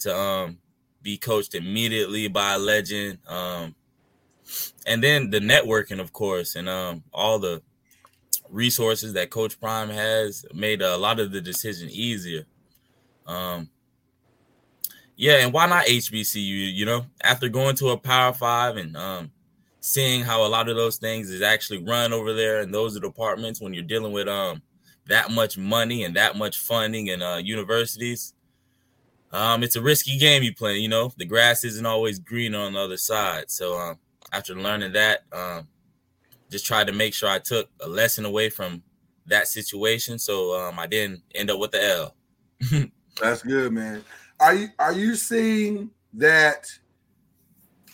to 0.00 0.16
um 0.16 0.58
be 1.02 1.16
coached 1.16 1.54
immediately 1.54 2.28
by 2.28 2.54
a 2.54 2.58
legend, 2.58 3.18
um, 3.28 3.74
and 4.86 5.02
then 5.02 5.30
the 5.30 5.40
networking, 5.40 6.00
of 6.00 6.12
course, 6.12 6.54
and 6.54 6.68
um 6.68 7.02
all 7.12 7.38
the 7.38 7.62
resources 8.50 9.12
that 9.14 9.30
Coach 9.30 9.60
Prime 9.60 9.90
has 9.90 10.44
made 10.54 10.82
a 10.82 10.96
lot 10.96 11.20
of 11.20 11.32
the 11.32 11.40
decision 11.40 11.88
easier. 11.90 12.46
Um, 13.26 13.70
yeah, 15.16 15.38
and 15.38 15.52
why 15.52 15.66
not 15.66 15.86
HBCU? 15.86 16.74
You 16.74 16.84
know, 16.84 17.06
after 17.22 17.48
going 17.48 17.74
to 17.76 17.88
a 17.90 17.96
Power 17.96 18.32
Five 18.32 18.76
and 18.76 18.96
um, 18.96 19.30
seeing 19.80 20.22
how 20.22 20.46
a 20.46 20.48
lot 20.48 20.68
of 20.68 20.76
those 20.76 20.98
things 20.98 21.30
is 21.30 21.42
actually 21.42 21.82
run 21.82 22.12
over 22.12 22.34
there, 22.34 22.60
and 22.60 22.72
those 22.72 22.98
departments 23.00 23.60
when 23.60 23.72
you're 23.74 23.82
dealing 23.82 24.12
with 24.12 24.28
um 24.28 24.62
that 25.08 25.30
much 25.30 25.56
money 25.56 26.04
and 26.04 26.16
that 26.16 26.36
much 26.36 26.58
funding 26.58 27.10
and 27.10 27.22
uh, 27.22 27.40
universities. 27.42 28.34
Um, 29.32 29.62
it's 29.62 29.76
a 29.76 29.82
risky 29.82 30.18
game 30.18 30.42
you 30.42 30.54
play. 30.54 30.78
You 30.78 30.88
know, 30.88 31.12
the 31.16 31.24
grass 31.24 31.64
isn't 31.64 31.86
always 31.86 32.18
green 32.18 32.54
on 32.54 32.74
the 32.74 32.80
other 32.80 32.96
side. 32.96 33.50
So 33.50 33.78
um, 33.78 33.98
after 34.32 34.54
learning 34.54 34.92
that, 34.92 35.24
um, 35.32 35.68
just 36.50 36.66
tried 36.66 36.86
to 36.86 36.92
make 36.92 37.14
sure 37.14 37.28
I 37.28 37.38
took 37.38 37.68
a 37.80 37.88
lesson 37.88 38.24
away 38.24 38.50
from 38.50 38.82
that 39.26 39.48
situation, 39.48 40.18
so 40.18 40.58
um, 40.58 40.78
I 40.78 40.86
didn't 40.86 41.22
end 41.34 41.50
up 41.50 41.58
with 41.58 41.72
the 41.72 41.84
L. 41.84 42.14
That's 43.20 43.42
good, 43.42 43.72
man. 43.72 44.04
Are 44.38 44.54
you 44.54 44.68
are 44.78 44.92
you 44.92 45.14
seeing 45.16 45.90
that 46.14 46.70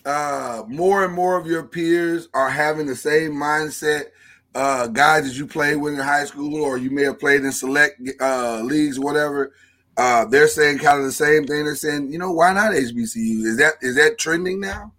uh 0.04 0.64
more 0.66 1.04
and 1.04 1.14
more 1.14 1.38
of 1.38 1.46
your 1.46 1.62
peers 1.62 2.28
are 2.34 2.50
having 2.50 2.86
the 2.86 2.96
same 2.96 3.32
mindset? 3.32 4.06
Uh 4.54 4.86
guys 4.86 5.24
that 5.24 5.34
you 5.34 5.46
played 5.46 5.76
with 5.76 5.94
in 5.94 6.00
high 6.00 6.24
school 6.26 6.62
or 6.62 6.76
you 6.76 6.90
may 6.90 7.04
have 7.04 7.18
played 7.18 7.42
in 7.42 7.52
select 7.52 8.00
uh 8.20 8.60
leagues 8.62 8.98
or 8.98 9.02
whatever. 9.02 9.52
Uh 9.96 10.24
they're 10.26 10.48
saying 10.48 10.78
kind 10.78 10.98
of 10.98 11.04
the 11.04 11.12
same 11.12 11.46
thing. 11.46 11.64
They're 11.64 11.74
saying, 11.74 12.12
you 12.12 12.18
know, 12.18 12.32
why 12.32 12.52
not 12.52 12.72
HBCU? 12.72 13.44
Is 13.44 13.56
that 13.58 13.74
is 13.80 13.96
that 13.96 14.18
trending 14.18 14.60
now? 14.60 14.92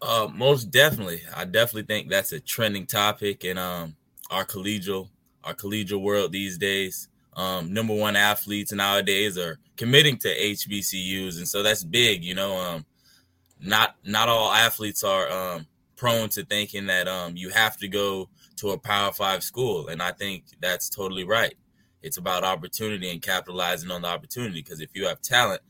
Uh, 0.00 0.28
most 0.34 0.64
definitely. 0.70 1.22
I 1.34 1.44
definitely 1.44 1.84
think 1.84 2.10
that's 2.10 2.32
a 2.32 2.40
trending 2.40 2.86
topic 2.86 3.44
in 3.44 3.58
um 3.58 3.96
our 4.30 4.44
collegial 4.44 5.08
our 5.44 5.54
collegial 5.54 6.00
world 6.00 6.32
these 6.32 6.58
days. 6.58 7.08
Um, 7.36 7.72
number 7.72 7.94
one 7.94 8.14
athletes 8.16 8.72
nowadays 8.72 9.36
are 9.36 9.58
committing 9.76 10.18
to 10.18 10.28
HBCUs, 10.28 11.36
and 11.38 11.48
so 11.48 11.62
that's 11.62 11.82
big. 11.84 12.22
You 12.22 12.34
know, 12.34 12.56
um, 12.56 12.86
not 13.60 13.96
not 14.04 14.28
all 14.28 14.52
athletes 14.52 15.02
are 15.02 15.30
um 15.30 15.66
prone 15.96 16.28
to 16.30 16.44
thinking 16.44 16.86
that 16.86 17.08
um 17.08 17.36
you 17.36 17.50
have 17.50 17.76
to 17.78 17.88
go 17.88 18.28
to 18.56 18.70
a 18.70 18.78
Power 18.78 19.12
Five 19.12 19.42
school, 19.42 19.88
and 19.88 20.02
I 20.02 20.12
think 20.12 20.44
that's 20.60 20.88
totally 20.88 21.24
right. 21.24 21.54
It's 22.02 22.18
about 22.18 22.44
opportunity 22.44 23.10
and 23.10 23.22
capitalizing 23.22 23.90
on 23.90 24.02
the 24.02 24.08
opportunity. 24.08 24.62
Because 24.62 24.80
if 24.80 24.90
you 24.94 25.06
have 25.06 25.22
talent, 25.22 25.62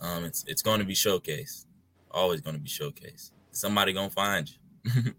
um, 0.00 0.24
it's 0.24 0.44
it's 0.46 0.62
going 0.62 0.80
to 0.80 0.86
be 0.86 0.94
showcased. 0.94 1.66
Always 2.10 2.40
going 2.40 2.56
to 2.56 2.62
be 2.62 2.68
showcased 2.68 3.30
somebody 3.50 3.92
gonna 3.92 4.10
find 4.10 4.50
you. 4.84 5.14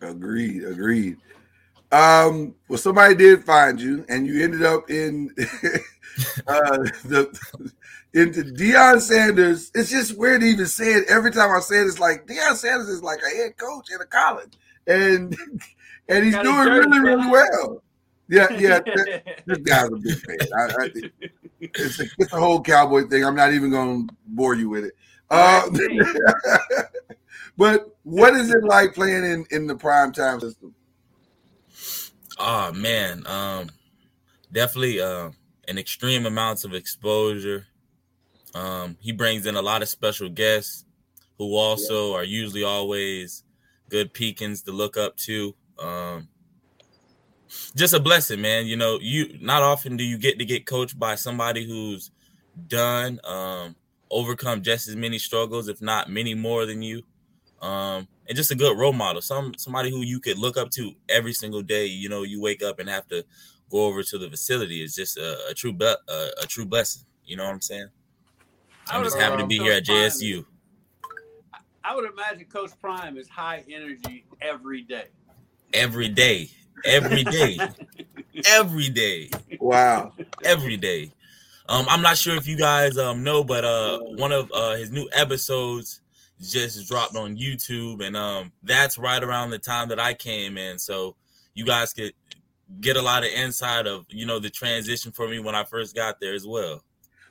agreed, 0.00 0.64
agreed. 0.64 1.16
Um, 1.90 2.54
well, 2.68 2.78
somebody 2.78 3.14
did 3.14 3.44
find 3.44 3.80
you, 3.80 4.04
and 4.08 4.26
you 4.26 4.44
ended 4.44 4.62
up 4.62 4.90
in 4.90 5.34
uh 6.46 6.78
the 7.04 7.72
into 8.14 8.42
Deion 8.42 9.00
Sanders. 9.00 9.70
It's 9.74 9.90
just 9.90 10.18
weird 10.18 10.42
to 10.42 10.46
even 10.46 10.66
say 10.66 10.92
it. 10.92 11.08
Every 11.08 11.30
time 11.30 11.50
I 11.50 11.60
say 11.60 11.80
it, 11.80 11.86
it's 11.86 11.98
like 11.98 12.26
Deion 12.26 12.56
Sanders 12.56 12.88
is 12.88 13.02
like 13.02 13.20
a 13.22 13.36
head 13.36 13.56
coach 13.56 13.88
at 13.92 14.00
a 14.00 14.06
college, 14.06 14.54
and 14.86 15.36
and 16.08 16.24
he's 16.24 16.34
doing 16.34 16.58
his 16.58 16.66
really, 16.66 17.00
really 17.00 17.22
on. 17.22 17.30
well. 17.30 17.82
Yeah, 18.28 18.50
yeah. 18.52 18.80
th- 18.80 19.24
this 19.46 19.58
guy's 19.58 19.88
a 19.88 19.96
big 19.96 20.18
fan. 20.24 20.48
I, 20.56 20.64
I, 20.64 20.90
it's, 21.60 22.00
a, 22.00 22.04
it's 22.18 22.32
a 22.32 22.38
whole 22.38 22.62
cowboy 22.62 23.08
thing. 23.08 23.24
I'm 23.24 23.34
not 23.34 23.52
even 23.52 23.70
going 23.70 24.08
to 24.08 24.14
bore 24.26 24.54
you 24.54 24.68
with 24.68 24.84
it. 24.84 24.94
Uh, 25.30 25.68
but 27.58 27.96
what 28.02 28.34
is 28.34 28.50
it 28.50 28.64
like 28.64 28.94
playing 28.94 29.24
in 29.24 29.46
in 29.50 29.66
the 29.66 29.74
prime 29.74 30.12
time 30.12 30.40
system? 30.40 30.74
Oh 32.38 32.72
man, 32.72 33.26
um, 33.26 33.68
definitely 34.52 35.00
uh, 35.00 35.30
an 35.66 35.78
extreme 35.78 36.24
amounts 36.24 36.64
of 36.64 36.72
exposure. 36.72 37.66
Um, 38.54 38.96
he 39.00 39.12
brings 39.12 39.44
in 39.44 39.56
a 39.56 39.62
lot 39.62 39.82
of 39.82 39.88
special 39.88 40.30
guests 40.30 40.86
who 41.36 41.54
also 41.54 42.14
are 42.14 42.24
usually 42.24 42.64
always 42.64 43.44
good 43.90 44.14
peekins 44.14 44.64
to 44.64 44.72
look 44.72 44.96
up 44.96 45.16
to. 45.18 45.54
Um, 45.78 46.28
just 47.74 47.94
a 47.94 48.00
blessing, 48.00 48.40
man. 48.40 48.66
You 48.66 48.76
know, 48.76 48.98
you 49.00 49.38
not 49.40 49.62
often 49.62 49.96
do 49.96 50.04
you 50.04 50.18
get 50.18 50.38
to 50.38 50.44
get 50.44 50.66
coached 50.66 50.98
by 50.98 51.14
somebody 51.14 51.66
who's 51.66 52.10
done 52.66 53.20
um, 53.24 53.76
overcome 54.10 54.62
just 54.62 54.88
as 54.88 54.96
many 54.96 55.18
struggles, 55.18 55.68
if 55.68 55.80
not 55.80 56.10
many 56.10 56.34
more 56.34 56.66
than 56.66 56.82
you. 56.82 57.02
Um, 57.60 58.06
and 58.28 58.36
just 58.36 58.50
a 58.50 58.54
good 58.54 58.78
role 58.78 58.92
model, 58.92 59.22
some 59.22 59.54
somebody 59.56 59.90
who 59.90 60.02
you 60.02 60.20
could 60.20 60.38
look 60.38 60.56
up 60.56 60.70
to 60.72 60.92
every 61.08 61.32
single 61.32 61.62
day. 61.62 61.86
You 61.86 62.08
know, 62.08 62.22
you 62.22 62.40
wake 62.40 62.62
up 62.62 62.78
and 62.78 62.88
have 62.88 63.08
to 63.08 63.24
go 63.70 63.86
over 63.86 64.02
to 64.02 64.18
the 64.18 64.30
facility. 64.30 64.82
It's 64.82 64.94
just 64.94 65.16
a, 65.16 65.38
a 65.50 65.54
true, 65.54 65.76
a, 65.80 65.94
a 66.42 66.46
true 66.46 66.66
blessing. 66.66 67.02
You 67.24 67.36
know 67.36 67.44
what 67.44 67.54
I'm 67.54 67.60
saying? 67.60 67.88
I'm 68.90 69.04
just 69.04 69.18
happy 69.18 69.42
to 69.42 69.46
be 69.46 69.58
here 69.58 69.74
at 69.74 69.84
JSU. 69.84 70.44
I 71.84 71.94
would 71.94 72.10
imagine 72.10 72.44
Coach 72.46 72.70
Prime 72.80 73.16
is 73.16 73.28
high 73.28 73.64
energy 73.70 74.26
every 74.40 74.82
day. 74.82 75.08
Every 75.72 76.08
day, 76.08 76.50
every 76.84 77.24
day, 77.24 77.58
every 78.46 78.88
day. 78.88 79.30
Wow. 79.60 80.12
Every 80.44 80.76
day. 80.76 81.12
Um, 81.68 81.86
I'm 81.88 82.00
not 82.00 82.16
sure 82.16 82.36
if 82.36 82.46
you 82.46 82.56
guys 82.56 82.96
um 82.96 83.22
know, 83.22 83.44
but 83.44 83.64
uh, 83.64 83.98
one 84.16 84.32
of 84.32 84.50
uh 84.54 84.76
his 84.76 84.90
new 84.90 85.08
episodes 85.12 86.00
just 86.40 86.88
dropped 86.88 87.16
on 87.16 87.36
YouTube, 87.36 88.04
and 88.04 88.16
um, 88.16 88.52
that's 88.62 88.96
right 88.96 89.22
around 89.22 89.50
the 89.50 89.58
time 89.58 89.88
that 89.88 90.00
I 90.00 90.14
came 90.14 90.56
in. 90.56 90.78
So 90.78 91.16
you 91.54 91.64
guys 91.64 91.92
could 91.92 92.12
get 92.80 92.96
a 92.96 93.02
lot 93.02 93.24
of 93.24 93.30
insight 93.30 93.86
of 93.86 94.06
you 94.08 94.26
know 94.26 94.38
the 94.38 94.50
transition 94.50 95.12
for 95.12 95.28
me 95.28 95.38
when 95.40 95.54
I 95.54 95.64
first 95.64 95.94
got 95.94 96.20
there 96.20 96.34
as 96.34 96.46
well. 96.46 96.82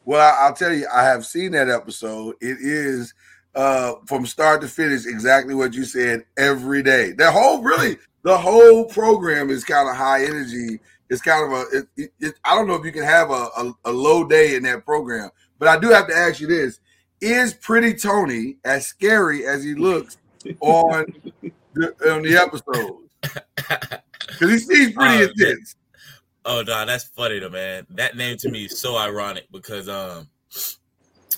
Well, 0.05 0.35
I'll 0.39 0.53
tell 0.53 0.73
you, 0.73 0.87
I 0.93 1.03
have 1.03 1.25
seen 1.25 1.51
that 1.53 1.69
episode. 1.69 2.35
It 2.41 2.57
is 2.59 3.13
uh 3.55 3.93
from 4.05 4.25
start 4.25 4.61
to 4.61 4.67
finish 4.67 5.05
exactly 5.05 5.55
what 5.55 5.73
you 5.73 5.83
said 5.83 6.25
every 6.37 6.83
day. 6.83 7.11
The 7.11 7.31
whole 7.31 7.61
really 7.63 7.97
the 8.27 8.37
whole 8.37 8.83
program 8.83 9.49
is 9.49 9.63
kind 9.63 9.87
of 9.89 9.95
high 9.95 10.25
energy. 10.25 10.81
It's 11.09 11.21
kind 11.21 11.45
of 11.45 11.57
a 11.57 11.77
it, 11.77 11.87
it, 11.95 12.13
it, 12.19 12.33
I 12.43 12.55
don't 12.55 12.67
know 12.67 12.73
if 12.73 12.83
you 12.83 12.91
can 12.91 13.05
have 13.05 13.29
a, 13.29 13.47
a, 13.55 13.73
a 13.85 13.91
low 13.91 14.27
day 14.27 14.57
in 14.57 14.63
that 14.63 14.83
program, 14.83 15.29
but 15.57 15.69
I 15.69 15.79
do 15.79 15.87
have 15.91 16.09
to 16.09 16.13
ask 16.13 16.41
you 16.41 16.47
this. 16.47 16.81
Is 17.21 17.53
Pretty 17.53 17.93
Tony 17.93 18.57
as 18.65 18.85
scary 18.85 19.47
as 19.47 19.63
he 19.63 19.75
looks 19.75 20.17
on 20.59 21.05
the, 21.73 21.95
on 22.11 22.23
the 22.23 22.35
episode? 22.35 22.97
Because 24.27 24.51
he 24.51 24.59
seems 24.59 24.93
pretty 24.93 25.19
yeah. 25.19 25.27
intense. 25.29 25.77
Oh 26.43 26.63
no, 26.67 26.85
that's 26.85 27.05
funny 27.05 27.39
though, 27.39 27.49
man. 27.49 27.87
That 27.91 28.17
name 28.17 28.35
to 28.39 28.51
me 28.51 28.65
is 28.65 28.77
so 28.77 28.97
ironic 28.97 29.45
because 29.53 29.87
um 29.87 30.27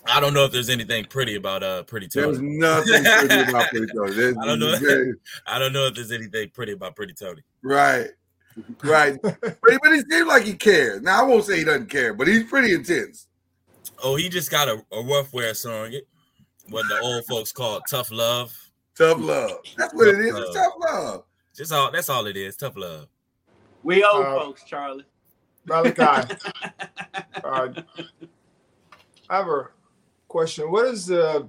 I 0.07 0.19
don't 0.19 0.33
know 0.33 0.45
if 0.45 0.51
there's 0.51 0.69
anything 0.69 1.05
pretty 1.05 1.35
about 1.35 1.61
uh 1.63 1.83
pretty 1.83 2.07
Tony. 2.07 2.27
There's 2.27 2.41
nothing 2.41 3.03
pretty 3.03 3.41
about 3.49 3.69
Pretty 3.69 3.87
Tony. 3.95 4.11
There's- 4.13 4.35
I 4.41 4.45
don't 4.45 4.59
know. 4.59 4.75
there's- 4.77 5.15
I 5.45 5.59
don't 5.59 5.73
know 5.73 5.85
if 5.87 5.95
there's 5.95 6.11
anything 6.11 6.49
pretty 6.51 6.71
about 6.73 6.95
Pretty 6.95 7.13
Tony. 7.13 7.41
Right. 7.61 8.07
Right. 8.83 9.17
but, 9.21 9.39
but 9.41 9.93
he 9.93 10.01
seems 10.09 10.27
like 10.27 10.43
he 10.43 10.53
cares. 10.53 11.01
Now 11.01 11.21
I 11.21 11.23
won't 11.23 11.45
say 11.45 11.59
he 11.59 11.63
doesn't 11.63 11.89
care, 11.89 12.13
but 12.13 12.27
he's 12.27 12.43
pretty 12.45 12.73
intense. 12.73 13.27
Oh, 14.03 14.15
he 14.15 14.29
just 14.29 14.49
got 14.51 14.67
a, 14.67 14.83
a 14.91 15.01
rough 15.03 15.31
wear 15.33 15.53
song. 15.53 15.93
It 15.93 16.07
what 16.69 16.87
the 16.87 16.99
old 16.99 17.25
folks 17.25 17.51
call 17.51 17.79
tough 17.89 18.11
love. 18.11 18.55
Tough 18.97 19.19
love. 19.19 19.57
That's 19.77 19.93
what 19.93 20.05
Tough 20.05 20.15
is. 20.21 20.33
love. 20.33 20.43
It's 20.43 20.55
tough 20.55 20.73
love. 20.79 21.23
Just 21.55 21.71
all 21.71 21.91
that's 21.91 22.09
all 22.09 22.25
it 22.27 22.37
is. 22.37 22.55
Tough 22.57 22.75
love. 22.77 23.07
We 23.83 24.03
old 24.03 24.25
Uh, 24.25 24.39
folks, 24.39 24.63
Charlie. 24.63 25.05
Malachi, 25.65 26.01
uh, 27.43 27.67
I 29.29 29.35
have 29.37 29.47
a 29.47 29.67
question. 30.29 30.71
What 30.71 30.85
is 30.85 31.07
the 31.07 31.47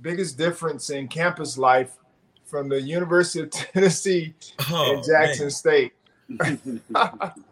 biggest 0.00 0.38
difference 0.38 0.88
in 0.90 1.08
campus 1.08 1.58
life 1.58 1.98
from 2.46 2.68
the 2.68 2.80
University 2.80 3.40
of 3.40 3.50
Tennessee 3.50 4.34
Oh, 4.70 4.94
and 4.94 5.04
Jackson 5.04 5.44
man. 5.44 5.50
State? 5.50 5.92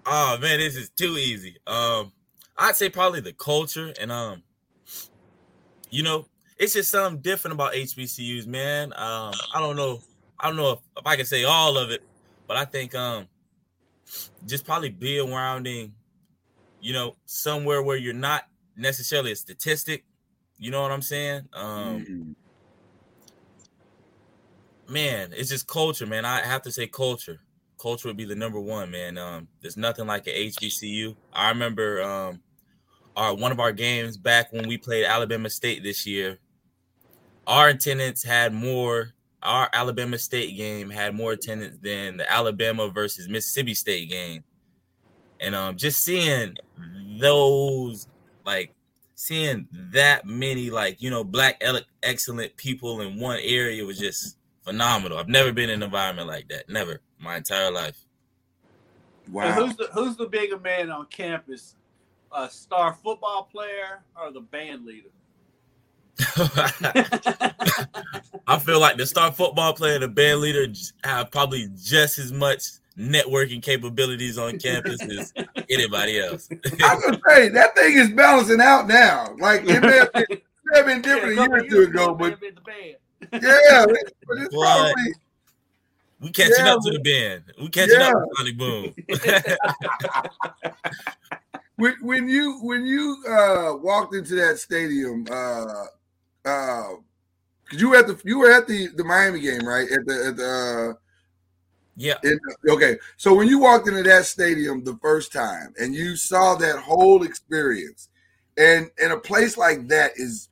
Oh 0.07 0.39
man, 0.41 0.59
this 0.59 0.77
is 0.77 0.89
too 0.91 1.17
easy. 1.19 1.57
Um, 1.67 2.13
I'd 2.57 2.77
say 2.77 2.89
probably 2.89 3.21
the 3.21 3.33
culture 3.35 3.93
and 4.01 4.11
um, 4.11 4.43
you 5.91 6.03
know, 6.03 6.27
it's 6.59 6.73
just 6.75 6.91
something 6.91 7.21
different 7.21 7.55
about 7.55 7.75
HBCUs, 7.75 8.47
man. 8.47 8.93
Um, 8.93 9.33
I 9.55 9.61
don't 9.61 9.77
know, 9.77 10.01
I 10.39 10.49
don't 10.49 10.57
know 10.57 10.73
if, 10.73 10.79
if 10.97 11.07
I 11.07 11.17
can 11.17 11.27
say 11.27 11.45
all 11.45 11.77
of 11.79 11.91
it, 11.91 12.03
but 12.47 12.57
I 12.57 12.65
think 12.65 12.95
um, 12.95 13.27
just 14.47 14.65
probably 14.65 14.91
being 14.91 15.29
surrounding, 15.29 15.95
you 16.81 16.93
know, 16.93 17.17
somewhere 17.27 17.83
where 17.83 17.97
you're 17.97 18.13
not 18.15 18.45
necessarily 18.77 19.33
a 19.33 19.37
statistic. 19.37 20.05
You 20.61 20.71
know 20.71 20.83
what 20.83 20.93
I'm 20.93 21.01
saying? 21.01 21.49
Um, 21.55 22.37
man, 24.87 25.33
it's 25.35 25.49
just 25.49 25.67
culture, 25.67 26.07
man. 26.07 26.27
I 26.27 26.45
have 26.45 26.61
to 26.63 26.71
say 26.71 26.87
culture. 26.87 27.41
Culture 27.81 28.09
would 28.09 28.19
be 28.19 28.27
the 28.27 28.35
number 28.35 28.61
one, 28.61 28.91
man. 28.91 29.17
Um, 29.17 29.49
there's 29.63 29.79
nothing 29.79 30.07
like 30.07 30.27
an 30.27 30.35
HBCU. 30.35 31.17
I 31.33 31.49
remember 31.49 32.03
um, 32.03 32.43
our 33.17 33.35
one 33.35 33.53
of 33.53 33.59
our 33.59 33.73
games 33.73 34.19
back 34.19 34.53
when 34.53 34.69
we 34.69 34.77
played 34.77 35.07
Alabama 35.07 35.49
State 35.49 35.83
this 35.83 36.07
year. 36.07 36.39
Our 37.47 37.69
attendance 37.69 38.23
had 38.23 38.53
more. 38.53 39.15
Our 39.43 39.71
Alabama 39.73 40.19
State 40.19 40.59
game 40.59 40.91
had 40.91 41.15
more 41.15 41.33
attendance 41.33 41.79
than 41.81 42.19
the 42.19 42.31
Alabama 42.31 42.91
versus 42.91 43.31
Mississippi 43.31 43.73
State 43.73 44.11
game, 44.11 44.45
and 45.41 45.55
um, 45.55 45.77
just 45.79 46.03
seeing 46.03 46.55
those 47.19 48.07
like 48.45 48.75
seeing 49.21 49.69
that 49.71 50.25
many 50.25 50.71
like 50.71 51.03
you 51.03 51.11
know 51.11 51.23
black 51.23 51.59
ele- 51.61 51.83
excellent 52.03 52.57
people 52.57 53.03
in 53.03 53.21
one 53.21 53.39
area 53.43 53.85
was 53.85 53.99
just 53.99 54.39
phenomenal. 54.63 55.19
I've 55.19 55.29
never 55.29 55.53
been 55.53 55.69
in 55.69 55.77
an 55.77 55.83
environment 55.83 56.27
like 56.27 56.49
that. 56.49 56.71
Never 56.71 57.03
my 57.19 57.37
entire 57.37 57.71
life. 57.71 58.07
And 59.33 59.55
who's 59.55 59.77
the 59.77 59.89
who's 59.93 60.17
the 60.17 60.27
bigger 60.27 60.59
man 60.59 60.91
on 60.91 61.05
campus? 61.07 61.77
A 62.33 62.49
star 62.49 62.95
football 62.95 63.49
player 63.53 64.03
or 64.19 64.33
the 64.33 64.41
band 64.41 64.87
leader? 64.87 65.11
I 68.47 68.59
feel 68.59 68.81
like 68.81 68.97
the 68.97 69.05
star 69.05 69.33
football 69.33 69.75
player, 69.75 69.99
the 69.99 70.09
band 70.09 70.41
leader, 70.41 70.67
have 71.05 71.31
probably 71.31 71.69
just 71.77 72.19
as 72.19 72.33
much 72.33 72.63
networking 72.99 73.63
capabilities 73.63 74.39
on 74.39 74.59
campus 74.59 75.01
as 75.03 75.33
anybody 75.69 76.21
else. 76.21 76.49
I 76.83 76.95
was 76.95 77.05
gonna 77.05 77.21
say 77.29 77.49
that 77.51 77.75
thing 77.75 77.97
is 77.97 78.11
balancing 78.11 78.61
out 78.61 78.89
now. 78.89 79.35
Like 79.39 79.63
it 79.65 79.81
may 79.81 79.99
have 79.99 80.13
been, 80.13 80.27
may 80.65 80.77
have 80.77 80.87
been 80.87 81.03
different 81.03 81.39
a 81.39 81.43
year 81.43 81.57
or 81.57 81.69
two 81.69 81.91
ago, 81.91 82.15
but 82.15 82.39
yeah, 83.33 83.85
it's, 83.89 84.13
but 84.27 84.39
it's 84.39 84.55
Boy, 84.55 84.63
probably 84.65 85.15
we 86.21 86.31
catching 86.31 86.67
Yeah, 86.67 86.75
up 86.75 86.83
to 86.83 86.91
the 86.91 87.01
band. 87.01 87.45
We 87.61 87.69
catching 87.69 88.01
yeah. 88.01 88.09
up 88.09 88.15
to 88.15 88.29
Sonic 88.37 88.59
Boom. 88.59 88.95
when 91.77 91.95
when 92.03 92.29
you 92.29 92.59
when 92.63 92.87
you 92.87 93.17
uh 93.29 93.77
walked 93.77 94.15
into 94.15 94.35
that 94.35 94.59
stadium, 94.59 95.27
uh 95.31 95.85
uh, 96.45 96.95
cause 97.69 97.81
you 97.81 97.91
were 97.91 97.97
at 97.97 98.07
the 98.07 98.21
you 98.25 98.39
were 98.39 98.51
at 98.51 98.67
the 98.67 98.89
the 98.97 99.05
Miami 99.05 99.41
game, 99.41 99.67
right? 99.67 99.91
At 99.91 100.07
the 100.07 100.27
at 100.29 100.37
the 100.37 100.91
uh, 100.91 100.95
yeah. 102.01 102.15
okay, 102.69 102.97
so 103.17 103.35
when 103.35 103.47
you 103.47 103.59
walked 103.59 103.87
into 103.87 104.03
that 104.03 104.25
stadium 104.25 104.85
the 104.85 104.99
first 105.03 105.33
time 105.33 105.75
and 105.79 105.95
you 105.95 106.17
saw 106.17 106.55
that 106.57 106.79
whole 106.79 107.23
experience, 107.23 108.09
and 108.57 108.91
and 109.03 109.13
a 109.13 109.19
place 109.19 109.59
like 109.59 109.89
that 109.89 110.13
is 110.17 110.49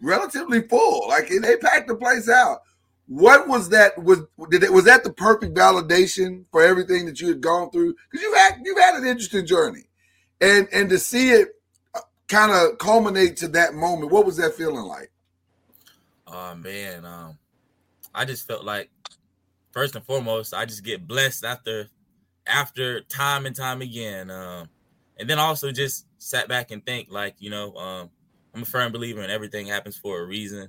relatively 0.00 0.62
full, 0.62 1.08
like 1.08 1.28
they 1.28 1.56
packed 1.56 1.88
the 1.88 1.96
place 1.96 2.28
out. 2.28 2.60
What 3.06 3.48
was 3.48 3.70
that? 3.70 4.02
Was 4.02 4.20
did 4.50 4.62
it 4.62 4.72
was 4.72 4.84
that 4.84 5.04
the 5.04 5.12
perfect 5.12 5.54
validation 5.54 6.44
for 6.50 6.62
everything 6.62 7.06
that 7.06 7.20
you 7.20 7.28
had 7.28 7.40
gone 7.40 7.70
through? 7.70 7.94
Because 8.10 8.22
you've 8.22 8.38
had 8.38 8.60
you've 8.64 8.78
had 8.78 8.94
an 8.94 9.06
interesting 9.06 9.46
journey, 9.46 9.84
and 10.40 10.68
and 10.72 10.88
to 10.90 10.98
see 10.98 11.30
it 11.30 11.48
kind 12.28 12.52
of 12.52 12.78
culminate 12.78 13.36
to 13.38 13.48
that 13.48 13.74
moment, 13.74 14.10
what 14.10 14.24
was 14.24 14.36
that 14.36 14.54
feeling 14.54 14.84
like? 14.84 15.10
Oh 16.26 16.54
man, 16.54 17.04
um, 17.04 17.38
I 18.14 18.24
just 18.24 18.46
felt 18.46 18.64
like 18.64 18.90
first 19.74 19.96
and 19.96 20.04
foremost, 20.04 20.54
I 20.54 20.64
just 20.64 20.84
get 20.84 21.06
blessed 21.06 21.44
after 21.44 21.88
after 22.46 23.00
time 23.02 23.44
and 23.44 23.54
time 23.54 23.82
again. 23.82 24.30
Um, 24.30 24.68
and 25.18 25.28
then 25.28 25.38
also 25.38 25.72
just 25.72 26.06
sat 26.18 26.48
back 26.48 26.70
and 26.70 26.84
think 26.84 27.08
like, 27.10 27.34
you 27.38 27.50
know, 27.50 27.74
um, 27.74 28.10
I'm 28.54 28.62
a 28.62 28.64
firm 28.66 28.92
believer 28.92 29.22
in 29.22 29.30
everything 29.30 29.66
happens 29.66 29.96
for 29.96 30.20
a 30.20 30.26
reason. 30.26 30.68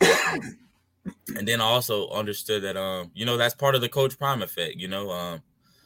and 0.00 1.46
then 1.46 1.60
also 1.60 2.08
understood 2.10 2.62
that 2.62 2.76
um, 2.76 3.10
you 3.14 3.24
know, 3.24 3.36
that's 3.36 3.54
part 3.54 3.74
of 3.74 3.80
the 3.80 3.88
coach 3.88 4.18
prime 4.18 4.42
effect, 4.42 4.76
you 4.76 4.88
know. 4.88 5.10
Um, 5.10 5.42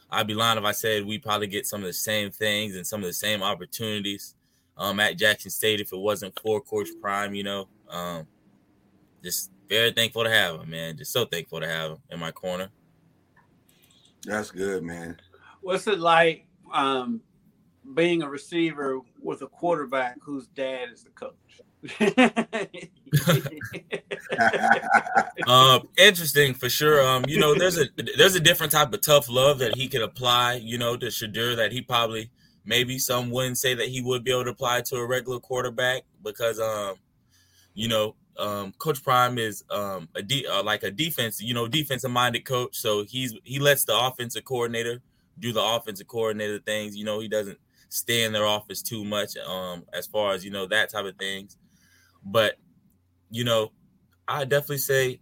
I'd 0.09 0.27
be 0.27 0.33
lying 0.35 0.57
if 0.57 0.63
I 0.63 0.73
said 0.73 1.05
we 1.05 1.17
probably 1.17 1.47
get 1.47 1.65
some 1.65 1.81
of 1.81 1.87
the 1.87 1.93
same 1.93 2.31
things 2.31 2.75
and 2.75 2.85
some 2.85 3.01
of 3.01 3.07
the 3.07 3.13
same 3.13 3.41
opportunities 3.41 4.35
um 4.75 4.99
at 4.99 5.17
Jackson 5.19 5.51
State 5.51 5.79
if 5.79 5.93
it 5.93 5.99
wasn't 5.99 6.37
for 6.39 6.59
Coach 6.59 6.89
Prime, 7.01 7.35
you 7.35 7.43
know. 7.43 7.67
Um 7.89 8.27
just 9.23 9.51
very 9.69 9.91
thankful 9.91 10.23
to 10.23 10.29
have 10.29 10.61
him, 10.61 10.69
man. 10.69 10.97
Just 10.97 11.11
so 11.11 11.25
thankful 11.25 11.59
to 11.61 11.67
have 11.67 11.91
him 11.91 11.97
in 12.11 12.19
my 12.19 12.31
corner. 12.31 12.69
That's 14.25 14.51
good, 14.51 14.83
man. 14.83 15.17
What's 15.61 15.87
it 15.87 15.99
like 15.99 16.45
um, 16.73 17.21
being 17.93 18.21
a 18.21 18.29
receiver 18.29 18.99
with 19.21 19.41
a 19.41 19.47
quarterback 19.47 20.17
whose 20.21 20.47
dad 20.47 20.89
is 20.91 21.03
the 21.03 21.09
coach? 21.11 21.33
um, 25.47 25.87
interesting 25.97 26.53
for 26.53 26.69
sure. 26.69 27.05
Um, 27.05 27.25
you 27.27 27.39
know, 27.39 27.53
there's 27.53 27.77
a 27.77 27.85
there's 28.17 28.35
a 28.35 28.39
different 28.39 28.71
type 28.71 28.93
of 28.93 29.01
tough 29.01 29.29
love 29.29 29.59
that 29.59 29.75
he 29.75 29.87
could 29.89 30.01
apply, 30.01 30.55
you 30.55 30.77
know, 30.77 30.95
to 30.95 31.07
Shedeur 31.07 31.55
that 31.57 31.71
he 31.71 31.81
probably 31.81 32.29
maybe 32.65 32.97
some 32.97 33.29
wouldn't 33.29 33.57
say 33.57 33.73
that 33.73 33.89
he 33.89 34.01
would 34.01 34.23
be 34.23 34.31
able 34.31 34.45
to 34.45 34.51
apply 34.51 34.81
to 34.81 34.95
a 34.95 35.05
regular 35.05 35.39
quarterback 35.39 36.03
because 36.23 36.59
um, 36.59 36.95
you 37.73 37.87
know, 37.89 38.15
um, 38.37 38.73
Coach 38.77 39.03
Prime 39.03 39.37
is 39.37 39.63
um 39.69 40.09
a 40.15 40.21
de- 40.21 40.47
uh, 40.47 40.63
like 40.63 40.83
a 40.83 40.91
defense, 40.91 41.41
you 41.41 41.53
know, 41.53 41.67
defensive 41.67 42.11
minded 42.11 42.45
coach. 42.45 42.75
So 42.75 43.03
he's 43.03 43.33
he 43.43 43.59
lets 43.59 43.85
the 43.85 43.97
offensive 43.97 44.45
coordinator 44.45 45.01
do 45.39 45.51
the 45.53 45.63
offensive 45.63 46.07
coordinator 46.07 46.59
things. 46.59 46.95
You 46.95 47.05
know, 47.05 47.19
he 47.19 47.27
doesn't 47.27 47.59
stay 47.89 48.23
in 48.23 48.33
their 48.33 48.47
office 48.47 48.81
too 48.81 49.05
much 49.05 49.37
um 49.37 49.85
as 49.93 50.07
far 50.07 50.33
as 50.33 50.43
you 50.43 50.51
know 50.51 50.65
that 50.67 50.89
type 50.89 51.05
of 51.05 51.17
things. 51.17 51.57
But 52.23 52.57
you 53.29 53.43
know, 53.43 53.71
I 54.27 54.45
definitely 54.45 54.77
say 54.77 55.19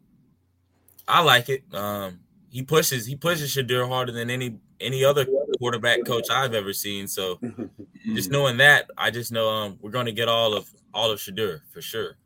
I 1.08 1.22
like 1.22 1.50
it. 1.50 1.64
Um, 1.74 2.20
he 2.50 2.64
pushes 2.64 3.06
he 3.06 3.16
pushes 3.16 3.54
Shedeur 3.56 3.88
harder 3.88 4.12
than 4.12 4.30
any 4.30 4.58
any 4.80 5.04
other 5.04 5.26
quarterback 5.60 6.06
coach 6.06 6.30
I've 6.30 6.54
ever 6.54 6.74
seen. 6.74 7.08
So 7.08 7.40
just 8.14 8.32
knowing 8.32 8.58
that, 8.58 8.90
I 8.98 9.12
just 9.12 9.32
know 9.32 9.50
um 9.50 9.78
we're 9.82 9.92
going 9.92 10.06
to 10.06 10.12
get 10.12 10.28
all 10.28 10.54
of 10.54 10.70
all 10.94 11.12
of 11.12 11.20
Shedeur 11.20 11.62
for 11.72 11.82
sure. 11.82 12.18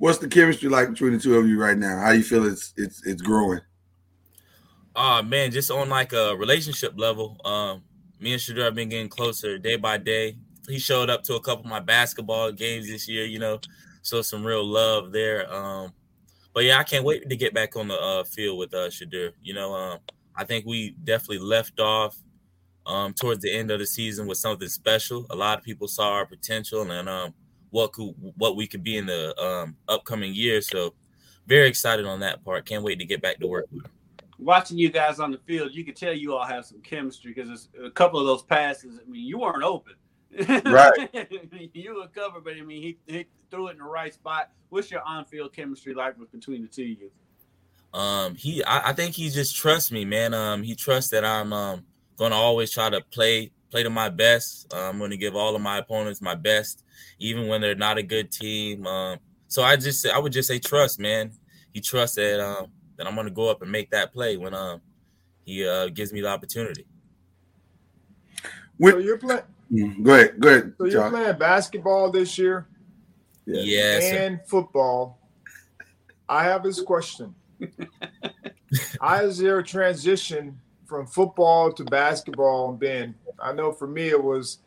What's 0.00 0.16
the 0.16 0.28
chemistry 0.28 0.70
like 0.70 0.88
between 0.88 1.12
the 1.12 1.18
two 1.18 1.36
of 1.36 1.46
you 1.46 1.60
right 1.60 1.76
now? 1.76 2.00
How 2.00 2.12
you 2.12 2.22
feel 2.22 2.46
it's 2.46 2.72
it's 2.78 3.06
it's 3.06 3.20
growing? 3.20 3.60
Oh 4.96 5.22
man, 5.22 5.50
just 5.50 5.70
on 5.70 5.90
like 5.90 6.14
a 6.14 6.34
relationship 6.34 6.94
level, 6.96 7.38
um, 7.44 7.82
me 8.18 8.32
and 8.32 8.40
Shedeur 8.40 8.64
have 8.64 8.74
been 8.74 8.88
getting 8.88 9.10
closer 9.10 9.58
day 9.58 9.76
by 9.76 9.98
day. 9.98 10.38
He 10.66 10.78
showed 10.78 11.10
up 11.10 11.22
to 11.24 11.34
a 11.34 11.40
couple 11.40 11.66
of 11.66 11.70
my 11.70 11.80
basketball 11.80 12.50
games 12.50 12.88
this 12.88 13.08
year, 13.08 13.26
you 13.26 13.38
know, 13.38 13.60
so 14.00 14.22
some 14.22 14.42
real 14.42 14.64
love 14.64 15.12
there. 15.12 15.52
Um, 15.52 15.92
but 16.54 16.64
yeah, 16.64 16.78
I 16.78 16.82
can't 16.84 17.04
wait 17.04 17.28
to 17.28 17.36
get 17.36 17.52
back 17.52 17.76
on 17.76 17.88
the 17.88 18.00
uh, 18.00 18.24
field 18.24 18.58
with 18.58 18.72
uh, 18.72 18.88
Shedeur. 18.88 19.32
You 19.42 19.52
know, 19.52 19.74
um, 19.74 19.98
I 20.34 20.44
think 20.44 20.64
we 20.64 20.96
definitely 21.04 21.46
left 21.46 21.78
off 21.78 22.16
um, 22.86 23.12
towards 23.12 23.42
the 23.42 23.52
end 23.52 23.70
of 23.70 23.78
the 23.78 23.86
season 23.86 24.26
with 24.26 24.38
something 24.38 24.68
special. 24.68 25.26
A 25.28 25.36
lot 25.36 25.58
of 25.58 25.64
people 25.64 25.88
saw 25.88 26.12
our 26.12 26.24
potential 26.24 26.90
and 26.90 27.06
um, 27.06 27.34
what 27.70 27.92
could 27.92 28.14
what 28.36 28.56
we 28.56 28.66
could 28.66 28.82
be 28.82 28.96
in 28.96 29.06
the 29.06 29.38
um, 29.42 29.76
upcoming 29.88 30.34
year. 30.34 30.60
So 30.60 30.94
very 31.46 31.68
excited 31.68 32.06
on 32.06 32.20
that 32.20 32.44
part. 32.44 32.66
Can't 32.66 32.84
wait 32.84 32.98
to 32.98 33.04
get 33.04 33.22
back 33.22 33.38
to 33.40 33.46
work. 33.46 33.66
Watching 34.38 34.78
you 34.78 34.90
guys 34.90 35.20
on 35.20 35.30
the 35.32 35.38
field, 35.38 35.74
you 35.74 35.84
could 35.84 35.96
tell 35.96 36.12
you 36.12 36.34
all 36.34 36.46
have 36.46 36.64
some 36.64 36.80
chemistry 36.80 37.32
because 37.34 37.50
it's 37.50 37.68
a 37.84 37.90
couple 37.90 38.18
of 38.18 38.26
those 38.26 38.42
passes. 38.42 38.98
I 38.98 39.10
mean, 39.10 39.26
you 39.26 39.38
weren't 39.38 39.62
open. 39.62 39.94
Right. 40.64 41.10
you 41.74 41.96
were 41.96 42.06
covered, 42.06 42.44
but 42.44 42.54
I 42.56 42.62
mean, 42.62 42.82
he, 42.82 42.98
he 43.12 43.26
threw 43.50 43.66
it 43.66 43.72
in 43.72 43.78
the 43.78 43.84
right 43.84 44.14
spot. 44.14 44.50
What's 44.68 44.90
your 44.90 45.02
on-field 45.02 45.52
chemistry 45.52 45.92
like 45.92 46.14
between 46.30 46.62
the 46.62 46.68
two 46.68 46.82
of 46.82 46.88
you? 46.88 47.10
Um, 47.92 48.36
he, 48.36 48.62
I, 48.62 48.90
I 48.90 48.92
think 48.92 49.16
he 49.16 49.28
just 49.28 49.56
trusts 49.56 49.90
me, 49.90 50.04
man. 50.04 50.32
Um, 50.32 50.62
he 50.62 50.76
trusts 50.76 51.10
that 51.10 51.24
I'm 51.24 51.52
um 51.52 51.84
going 52.16 52.30
to 52.30 52.36
always 52.36 52.70
try 52.70 52.88
to 52.88 53.00
play 53.10 53.50
play 53.70 53.82
to 53.82 53.90
my 53.90 54.08
best. 54.08 54.72
Uh, 54.72 54.88
I'm 54.88 54.98
going 54.98 55.10
to 55.10 55.16
give 55.16 55.36
all 55.36 55.54
of 55.54 55.62
my 55.62 55.78
opponents 55.78 56.20
my 56.20 56.34
best, 56.34 56.84
even 57.18 57.48
when 57.48 57.60
they're 57.60 57.74
not 57.74 57.98
a 57.98 58.02
good 58.02 58.30
team. 58.30 58.86
Um, 58.86 59.18
so 59.48 59.62
I 59.62 59.76
just 59.76 60.06
I 60.06 60.18
would 60.18 60.32
just 60.32 60.48
say 60.48 60.58
trust, 60.58 60.98
man. 60.98 61.32
He 61.72 61.80
trusts 61.80 62.16
that 62.16 62.40
um 62.40 62.68
that 62.96 63.06
I'm 63.06 63.14
going 63.14 63.26
to 63.26 63.32
go 63.32 63.48
up 63.48 63.62
and 63.62 63.70
make 63.70 63.90
that 63.90 64.12
play 64.12 64.36
when 64.36 64.54
um 64.54 64.80
he 65.44 65.66
uh, 65.66 65.88
gives 65.88 66.12
me 66.12 66.20
the 66.20 66.28
opportunity. 66.28 66.86
so 68.80 68.98
you're 68.98 69.18
playing. 69.18 69.42
Mm, 69.72 70.02
go 70.02 70.14
ahead. 70.14 70.40
Go 70.40 70.48
ahead. 70.48 70.74
So 70.78 70.84
you're 70.84 71.10
playing 71.10 71.38
basketball 71.38 72.10
this 72.10 72.38
year. 72.38 72.66
Yeah. 73.46 73.62
Yes, 73.62 74.12
and 74.12 74.40
football. 74.46 75.18
I 76.28 76.44
have 76.44 76.62
this 76.62 76.80
question. 76.80 77.34
How 79.00 79.24
is 79.24 79.38
there 79.38 79.58
a 79.58 79.64
transition 79.64 80.60
from 80.86 81.06
football 81.06 81.72
to 81.72 81.84
basketball 81.84 82.70
and 82.70 82.78
been? 82.78 83.14
I 83.40 83.52
know 83.52 83.72
for 83.72 83.86
me 83.86 84.08
it 84.08 84.22
was 84.22 84.58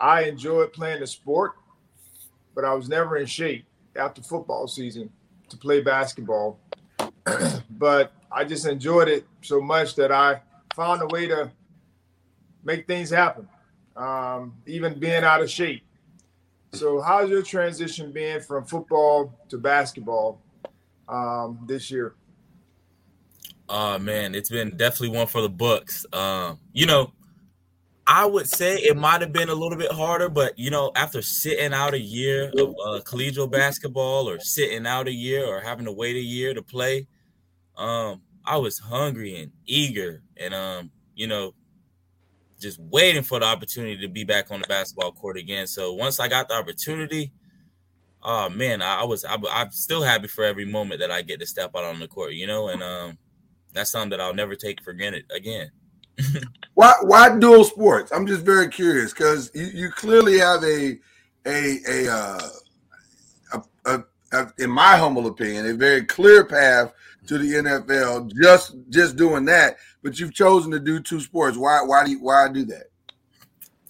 I 0.00 0.22
enjoyed 0.22 0.72
playing 0.72 1.00
the 1.00 1.06
sport, 1.06 1.52
but 2.54 2.64
I 2.64 2.74
was 2.74 2.88
never 2.88 3.16
in 3.16 3.26
shape 3.26 3.64
after 3.96 4.22
football 4.22 4.68
season 4.68 5.10
to 5.48 5.56
play 5.56 5.80
basketball. 5.80 6.58
but 7.70 8.12
I 8.30 8.44
just 8.44 8.66
enjoyed 8.66 9.08
it 9.08 9.26
so 9.42 9.60
much 9.60 9.94
that 9.96 10.12
I 10.12 10.40
found 10.74 11.02
a 11.02 11.06
way 11.06 11.26
to 11.26 11.50
make 12.64 12.86
things 12.86 13.10
happen, 13.10 13.48
um, 13.96 14.54
even 14.66 14.98
being 14.98 15.24
out 15.24 15.42
of 15.42 15.50
shape. 15.50 15.82
So, 16.72 17.00
how's 17.00 17.30
your 17.30 17.42
transition 17.42 18.12
been 18.12 18.42
from 18.42 18.64
football 18.64 19.32
to 19.48 19.56
basketball 19.56 20.40
um, 21.08 21.58
this 21.66 21.90
year? 21.90 22.14
Oh 23.70 23.98
man, 23.98 24.34
it's 24.34 24.50
been 24.50 24.76
definitely 24.76 25.16
one 25.16 25.26
for 25.26 25.40
the 25.40 25.48
books. 25.48 26.06
Um, 26.12 26.58
you 26.72 26.86
know, 26.86 27.12
I 28.10 28.24
would 28.24 28.48
say 28.48 28.78
it 28.78 28.96
might 28.96 29.20
have 29.20 29.34
been 29.34 29.50
a 29.50 29.54
little 29.54 29.76
bit 29.76 29.92
harder, 29.92 30.30
but 30.30 30.58
you 30.58 30.70
know, 30.70 30.90
after 30.96 31.20
sitting 31.20 31.74
out 31.74 31.92
a 31.92 32.00
year 32.00 32.50
of 32.56 32.74
uh, 32.84 33.00
collegiate 33.04 33.50
basketball, 33.50 34.30
or 34.30 34.40
sitting 34.40 34.86
out 34.86 35.08
a 35.08 35.12
year, 35.12 35.44
or 35.44 35.60
having 35.60 35.84
to 35.84 35.92
wait 35.92 36.16
a 36.16 36.20
year 36.20 36.54
to 36.54 36.62
play, 36.62 37.06
um, 37.76 38.22
I 38.46 38.56
was 38.56 38.78
hungry 38.78 39.38
and 39.42 39.52
eager, 39.66 40.22
and 40.38 40.54
um, 40.54 40.90
you 41.14 41.26
know, 41.26 41.52
just 42.58 42.80
waiting 42.80 43.22
for 43.22 43.40
the 43.40 43.44
opportunity 43.44 43.98
to 43.98 44.08
be 44.08 44.24
back 44.24 44.50
on 44.50 44.62
the 44.62 44.66
basketball 44.66 45.12
court 45.12 45.36
again. 45.36 45.66
So 45.66 45.92
once 45.92 46.18
I 46.18 46.28
got 46.28 46.48
the 46.48 46.54
opportunity, 46.54 47.30
oh 48.22 48.48
man, 48.48 48.80
I, 48.80 49.02
I 49.02 49.04
was 49.04 49.22
I, 49.26 49.34
am 49.34 49.70
still 49.70 50.02
happy 50.02 50.28
for 50.28 50.44
every 50.44 50.64
moment 50.64 51.00
that 51.00 51.10
I 51.10 51.20
get 51.20 51.40
to 51.40 51.46
step 51.46 51.72
out 51.76 51.84
on 51.84 52.00
the 52.00 52.08
court, 52.08 52.32
you 52.32 52.46
know, 52.46 52.68
and 52.68 52.82
um, 52.82 53.18
that's 53.74 53.90
something 53.90 54.10
that 54.10 54.20
I'll 54.22 54.32
never 54.32 54.54
take 54.54 54.82
for 54.82 54.94
granted 54.94 55.26
again. 55.30 55.70
Why 56.74 56.94
why 57.02 57.38
dual 57.38 57.64
sports? 57.64 58.12
I'm 58.12 58.26
just 58.26 58.42
very 58.42 58.68
curious 58.68 59.12
because 59.12 59.50
you, 59.54 59.66
you 59.66 59.90
clearly 59.90 60.38
have 60.38 60.62
a 60.62 60.98
a 61.46 61.78
a, 61.88 62.12
uh, 62.12 62.48
a, 63.52 63.62
a, 63.86 64.04
a 64.32 64.52
in 64.58 64.70
my 64.70 64.96
humble 64.96 65.26
opinion 65.26 65.66
a 65.66 65.74
very 65.74 66.04
clear 66.04 66.44
path 66.44 66.92
to 67.26 67.38
the 67.38 67.54
NFL 67.54 68.32
just 68.40 68.76
just 68.90 69.16
doing 69.16 69.44
that. 69.46 69.76
But 70.02 70.18
you've 70.18 70.34
chosen 70.34 70.70
to 70.72 70.80
do 70.80 71.00
two 71.00 71.20
sports. 71.20 71.56
Why 71.56 71.82
why 71.82 72.04
do 72.04 72.12
you, 72.12 72.22
why 72.22 72.48
do 72.48 72.64
that? 72.66 72.84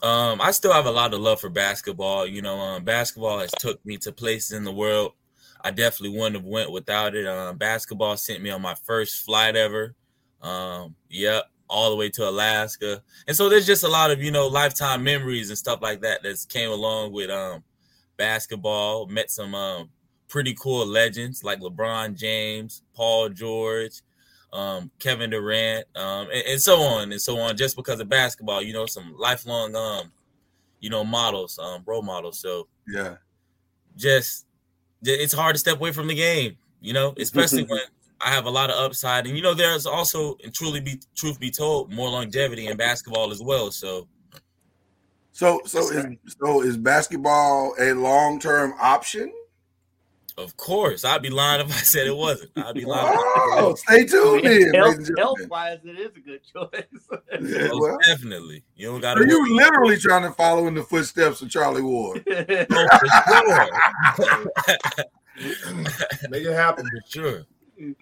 Um, 0.07 0.41
I 0.41 0.53
still 0.53 0.73
have 0.73 0.87
a 0.87 0.91
lot 0.91 1.13
of 1.13 1.21
love 1.21 1.41
for 1.41 1.51
basketball. 1.51 2.27
You 2.27 2.41
know, 2.41 2.59
um, 2.59 2.85
basketball 2.85 3.41
has 3.41 3.51
took 3.59 3.85
me 3.85 3.97
to 3.99 4.13
places 4.13 4.53
in 4.53 4.65
the 4.65 4.73
world 4.73 5.13
I 5.61 5.71
definitely 5.71 6.17
wouldn't 6.17 6.37
have 6.37 6.45
went 6.45 6.71
without 6.71 7.15
it. 7.15 7.27
Um, 7.27 7.57
basketball 7.57 8.17
sent 8.17 8.43
me 8.43 8.51
on 8.51 8.63
my 8.63 8.75
first 8.75 9.25
flight 9.25 9.57
ever. 9.57 9.95
Um, 10.41 10.95
yep, 11.09 11.45
all 11.69 11.91
the 11.91 11.97
way 11.97 12.09
to 12.11 12.29
Alaska, 12.29 13.03
and 13.27 13.37
so 13.37 13.49
there's 13.49 13.67
just 13.67 13.85
a 13.85 13.89
lot 13.89 14.11
of 14.11 14.23
you 14.23 14.31
know 14.31 14.47
lifetime 14.47 15.03
memories 15.05 15.49
and 15.49 15.59
stuff 15.59 15.81
like 15.83 16.01
that 16.03 16.23
that 16.23 16.47
came 16.49 16.71
along 16.71 17.13
with 17.13 17.31
um 17.31 17.63
basketball. 18.17 19.07
Met 19.07 19.31
some 19.31 19.55
um 19.55 19.91
pretty 20.29 20.55
cool 20.55 20.87
legends 20.87 21.43
like 21.43 21.61
LeBron 21.61 22.17
James, 22.17 22.83
Paul 22.95 23.31
George, 23.31 24.03
um, 24.53 24.91
Kevin 24.99 25.31
Durant, 25.31 25.87
um, 25.97 26.29
and, 26.33 26.43
and, 26.47 26.61
so 26.61 26.81
on 26.81 27.11
and 27.13 27.21
so 27.21 27.39
on. 27.39 27.57
Just 27.57 27.77
because 27.77 28.01
of 28.01 28.09
basketball, 28.09 28.63
you 28.63 28.73
know, 28.73 28.87
some 28.87 29.15
lifelong, 29.19 29.75
um, 29.75 30.13
you 30.81 30.91
know, 30.91 31.05
models, 31.05 31.59
um, 31.59 31.83
role 31.87 32.03
models. 32.03 32.39
So 32.39 32.69
yeah, 32.87 33.17
just 33.97 34.47
it's 35.03 35.33
hard 35.33 35.55
to 35.55 35.59
step 35.59 35.77
away 35.77 35.93
from 35.93 36.09
the 36.09 36.15
game. 36.15 36.57
You 36.81 36.93
know, 36.93 37.15
especially 37.19 37.65
when 37.65 37.81
I 38.21 38.31
have 38.31 38.47
a 38.47 38.51
lot 38.51 38.71
of 38.71 38.77
upside, 38.77 39.27
and 39.27 39.37
you 39.37 39.43
know, 39.43 39.55
there's 39.55 39.87
also, 39.87 40.37
and 40.43 40.53
truly 40.53 40.81
be 40.81 41.01
truth 41.15 41.39
be 41.39 41.51
told, 41.51 41.93
more 41.93 42.09
longevity 42.11 42.67
in 42.67 42.77
basketball 42.77 43.31
as 43.31 43.43
well. 43.43 43.71
So. 43.71 44.09
So 45.33 45.61
so 45.67 45.89
is 45.91 46.05
so 46.43 46.63
is 46.63 46.77
basketball 46.77 47.75
a 47.79 47.93
long 47.93 48.41
term 48.41 48.75
option? 48.81 49.33
Of 50.39 50.57
course, 50.57 51.05
I'd 51.05 51.23
be 51.23 51.31
lying 51.31 51.61
if 51.61 51.69
I 51.69 51.81
said 51.81 52.07
it 52.07 52.17
wasn't. 52.17 52.53
I'd 52.57 52.75
be 52.75 52.85
lying. 52.85 53.17
Oh, 53.19 53.75
stay 53.77 54.05
tuned 54.07 54.47
in. 54.47 54.73
Health, 54.73 55.11
health 55.17 55.39
wise, 55.49 55.79
it 55.85 55.99
is 55.99 56.17
a 56.17 56.21
good 56.21 56.41
choice. 56.45 56.85
yeah, 57.41 57.71
well, 57.73 57.99
definitely. 58.07 58.63
You 58.77 58.93
don't 58.93 59.01
got. 59.01 59.19
Are 59.19 59.27
you 59.27 59.57
literally 59.57 59.97
trying 59.97 60.23
to 60.23 60.31
follow 60.33 60.69
in 60.69 60.75
the 60.75 60.85
footsteps 60.85 61.43
of 61.43 61.51
Charlie 61.51 61.83
Ward? 61.83 62.25
oh, 62.31 63.67
Make 66.31 66.45
it 66.45 66.53
happen. 66.53 66.87
For 66.87 67.11
sure. 67.11 67.47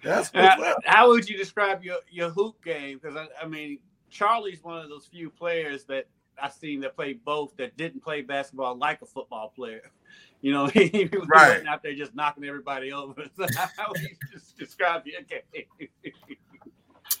That's 0.03 0.31
how, 0.33 0.75
how, 0.85 1.07
would 1.09 1.29
you 1.29 1.37
describe 1.37 1.83
your 1.83 1.97
your 2.09 2.29
hoop 2.29 2.63
game? 2.63 2.99
Because 3.01 3.15
I, 3.15 3.27
I 3.43 3.47
mean, 3.47 3.79
Charlie's 4.09 4.63
one 4.63 4.79
of 4.79 4.89
those 4.89 5.05
few 5.05 5.29
players 5.29 5.83
that 5.85 6.07
I've 6.41 6.53
seen 6.53 6.81
that 6.81 6.95
play 6.95 7.13
both 7.13 7.55
that 7.57 7.77
didn't 7.77 8.01
play 8.01 8.21
basketball 8.21 8.75
like 8.75 9.01
a 9.01 9.05
football 9.05 9.53
player. 9.55 9.81
You 10.39 10.51
know, 10.53 10.67
he, 10.73 10.87
he 10.87 11.05
was 11.05 11.27
right. 11.27 11.65
out 11.65 11.81
there 11.81 11.95
just 11.95 12.13
knocking 12.13 12.45
everybody 12.45 12.91
over. 12.91 13.23
So 13.35 13.47
how 13.55 13.87
would 13.89 14.01
you 14.01 14.15
just 14.31 14.55
describe 14.55 15.01
your 15.07 15.21
game? 15.23 15.89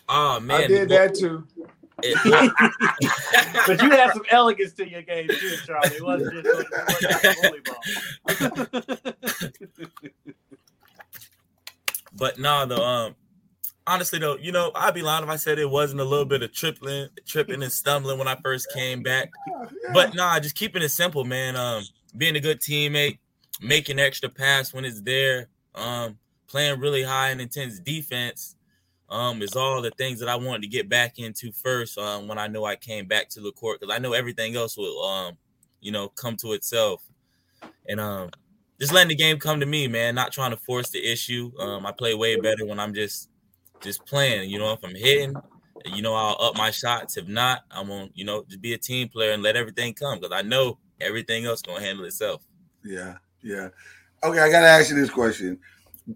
Oh 0.07 0.39
man, 0.39 0.61
I 0.61 0.67
did 0.67 0.89
that 0.89 1.15
too. 1.15 1.43
but 3.65 3.81
you 3.81 3.89
had 3.89 4.13
some 4.13 4.21
elegance 4.29 4.73
to 4.73 4.87
your 4.87 5.01
game 5.01 5.27
too, 5.29 5.55
Charlie. 5.65 5.95
It 5.95 6.03
wasn't 6.03 6.45
just, 6.45 6.47
it 6.47 6.67
wasn't 7.01 7.65
volleyball. 8.53 10.33
But 12.17 12.39
no, 12.39 12.65
the 12.65 12.81
um, 12.81 13.15
honestly 13.85 14.19
though, 14.19 14.37
you 14.37 14.51
know, 14.51 14.71
I'd 14.75 14.93
be 14.93 15.01
lying 15.01 15.23
if 15.23 15.29
I 15.29 15.37
said 15.37 15.59
it 15.59 15.69
wasn't 15.69 16.01
a 16.01 16.05
little 16.05 16.25
bit 16.25 16.43
of 16.43 16.51
tripping, 16.51 17.07
tripping 17.25 17.63
and 17.63 17.71
stumbling 17.71 18.19
when 18.19 18.27
I 18.27 18.35
first 18.43 18.71
came 18.73 19.01
back. 19.01 19.31
But 19.93 20.13
nah, 20.13 20.39
just 20.39 20.55
keeping 20.55 20.81
it 20.81 20.89
simple, 20.89 21.23
man. 21.23 21.55
Um, 21.55 21.83
being 22.15 22.35
a 22.35 22.39
good 22.39 22.59
teammate, 22.59 23.19
making 23.61 23.99
extra 23.99 24.29
pass 24.29 24.73
when 24.73 24.85
it's 24.85 25.01
there, 25.01 25.49
um, 25.75 26.17
playing 26.47 26.79
really 26.79 27.03
high 27.03 27.29
and 27.29 27.41
intense 27.41 27.79
defense, 27.79 28.55
um, 29.09 29.41
is 29.41 29.55
all 29.55 29.81
the 29.81 29.91
things 29.91 30.19
that 30.19 30.29
I 30.29 30.35
wanted 30.35 30.63
to 30.63 30.67
get 30.67 30.89
back 30.89 31.17
into 31.17 31.51
first. 31.51 31.97
Um, 31.97 32.27
when 32.27 32.37
I 32.37 32.47
know 32.47 32.65
I 32.65 32.75
came 32.75 33.07
back 33.07 33.29
to 33.29 33.41
the 33.41 33.51
court, 33.51 33.79
because 33.79 33.95
I 33.95 33.99
know 33.99 34.13
everything 34.13 34.55
else 34.55 34.77
will, 34.77 35.03
um, 35.03 35.37
you 35.79 35.91
know, 35.91 36.09
come 36.09 36.35
to 36.37 36.53
itself, 36.53 37.03
and 37.87 37.99
um, 37.99 38.29
just 38.79 38.93
letting 38.93 39.09
the 39.09 39.15
game 39.15 39.39
come 39.39 39.59
to 39.59 39.65
me, 39.65 39.87
man. 39.87 40.15
Not 40.15 40.31
trying 40.31 40.51
to 40.51 40.57
force 40.57 40.89
the 40.89 41.03
issue. 41.03 41.51
Um, 41.59 41.85
I 41.85 41.91
play 41.91 42.13
way 42.13 42.39
better 42.39 42.65
when 42.65 42.79
I'm 42.79 42.93
just 42.93 43.29
just 43.81 44.05
playing. 44.05 44.49
You 44.49 44.59
know, 44.59 44.73
if 44.73 44.83
I'm 44.83 44.95
hitting, 44.95 45.35
you 45.85 46.01
know, 46.01 46.13
I'll 46.13 46.37
up 46.39 46.55
my 46.55 46.71
shots. 46.71 47.17
If 47.17 47.27
not, 47.27 47.61
I'm 47.71 47.87
gonna, 47.87 48.09
you 48.13 48.25
know, 48.25 48.43
just 48.47 48.61
be 48.61 48.73
a 48.73 48.77
team 48.77 49.09
player 49.09 49.31
and 49.31 49.43
let 49.43 49.55
everything 49.55 49.93
come 49.93 50.19
because 50.19 50.37
I 50.37 50.41
know 50.41 50.77
everything 51.01 51.45
else 51.45 51.61
gonna 51.61 51.81
handle 51.81 52.05
itself. 52.05 52.43
Yeah, 52.83 53.15
yeah. 53.41 53.69
Okay, 54.23 54.39
I 54.39 54.49
gotta 54.49 54.67
ask 54.67 54.89
you 54.89 54.95
this 54.95 55.09
question. 55.09 55.59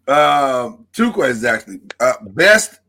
Um, 0.08 0.86
two 0.94 1.12
questions 1.12 1.44
actually. 1.44 1.82
Uh, 2.00 2.14
best 2.28 2.80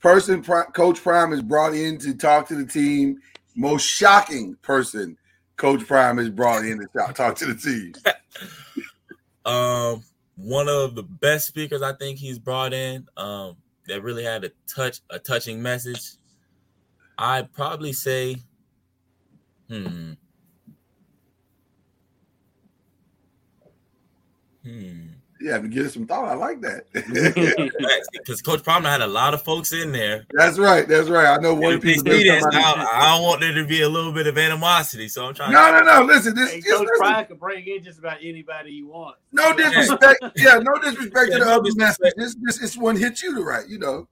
person 0.00 0.42
Coach 0.42 1.02
Prime 1.02 1.32
is 1.32 1.42
brought 1.42 1.74
in 1.74 1.98
to 1.98 2.14
talk 2.14 2.48
to 2.48 2.54
the 2.54 2.66
team. 2.66 3.20
Most 3.56 3.84
shocking 3.84 4.56
person 4.62 5.16
Coach 5.56 5.86
Prime 5.86 6.18
is 6.18 6.30
brought 6.30 6.64
in 6.64 6.80
to 6.80 7.12
talk 7.14 7.36
to 7.36 7.46
the 7.46 7.54
team. 7.54 7.94
um, 9.44 10.04
one 10.36 10.68
of 10.68 10.94
the 10.94 11.02
best 11.02 11.46
speakers 11.46 11.82
I 11.82 11.92
think 11.92 12.18
he's 12.18 12.38
brought 12.38 12.72
in. 12.72 13.06
Um, 13.16 13.56
that 13.86 14.02
really 14.02 14.24
had 14.24 14.44
a 14.44 14.50
touch, 14.66 15.00
a 15.10 15.18
touching 15.18 15.62
message. 15.62 16.12
I'd 17.18 17.52
probably 17.52 17.92
say, 17.92 18.36
hmm, 19.68 20.12
Hmm. 24.64 25.13
You 25.44 25.50
have 25.50 25.60
to 25.60 25.68
give 25.68 25.84
it 25.84 25.92
some 25.92 26.06
thought. 26.06 26.24
I 26.26 26.34
like 26.34 26.62
that. 26.62 26.86
Because 28.14 28.40
Coach 28.40 28.64
Palmer 28.64 28.88
had 28.88 29.02
a 29.02 29.06
lot 29.06 29.34
of 29.34 29.42
folks 29.42 29.74
in 29.74 29.92
there. 29.92 30.24
That's 30.32 30.56
right. 30.58 30.88
That's 30.88 31.10
right. 31.10 31.26
I 31.26 31.36
know 31.36 31.52
one 31.52 31.74
If 31.74 31.82
they 31.82 31.96
this, 31.96 32.42
I, 32.50 32.86
I 32.90 33.14
don't 33.14 33.22
want 33.22 33.42
there 33.42 33.52
to 33.52 33.66
be 33.66 33.82
a 33.82 33.88
little 33.90 34.10
bit 34.12 34.26
of 34.26 34.38
animosity. 34.38 35.06
So 35.08 35.26
I'm 35.26 35.34
trying. 35.34 35.52
No, 35.52 35.70
to, 35.78 35.84
no, 35.84 36.00
no. 36.00 36.06
Listen, 36.06 36.34
this 36.34 36.50
Hey, 36.50 36.60
just 36.62 36.70
Coach 36.70 36.88
listen. 36.88 36.96
Prime 36.96 37.26
can 37.26 37.36
bring 37.36 37.66
in 37.66 37.84
just 37.84 37.98
about 37.98 38.16
anybody 38.22 38.70
you 38.72 38.86
want. 38.88 39.16
no 39.32 39.54
disrespect. 39.54 40.24
Yeah, 40.36 40.60
no 40.62 40.78
disrespect 40.80 41.28
Yeah, 41.28 41.38
to 41.40 41.44
the 41.44 41.44
no 41.44 41.56
other 41.58 41.70
message. 41.76 42.14
This, 42.16 42.34
this, 42.40 42.58
this 42.60 42.76
one 42.78 42.96
hit 42.96 43.20
you 43.22 43.34
to 43.34 43.42
right. 43.42 43.68
You 43.68 43.78
know. 43.80 44.08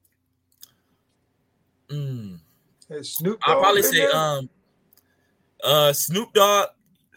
Mm. 1.88 2.40
Hey, 2.90 3.02
Snoop 3.02 3.38
I'll 3.44 3.58
probably 3.60 3.82
say 3.82 4.00
there? 4.00 4.14
um 4.14 4.50
uh 5.64 5.94
Snoop 5.94 6.34
Dogg 6.34 6.68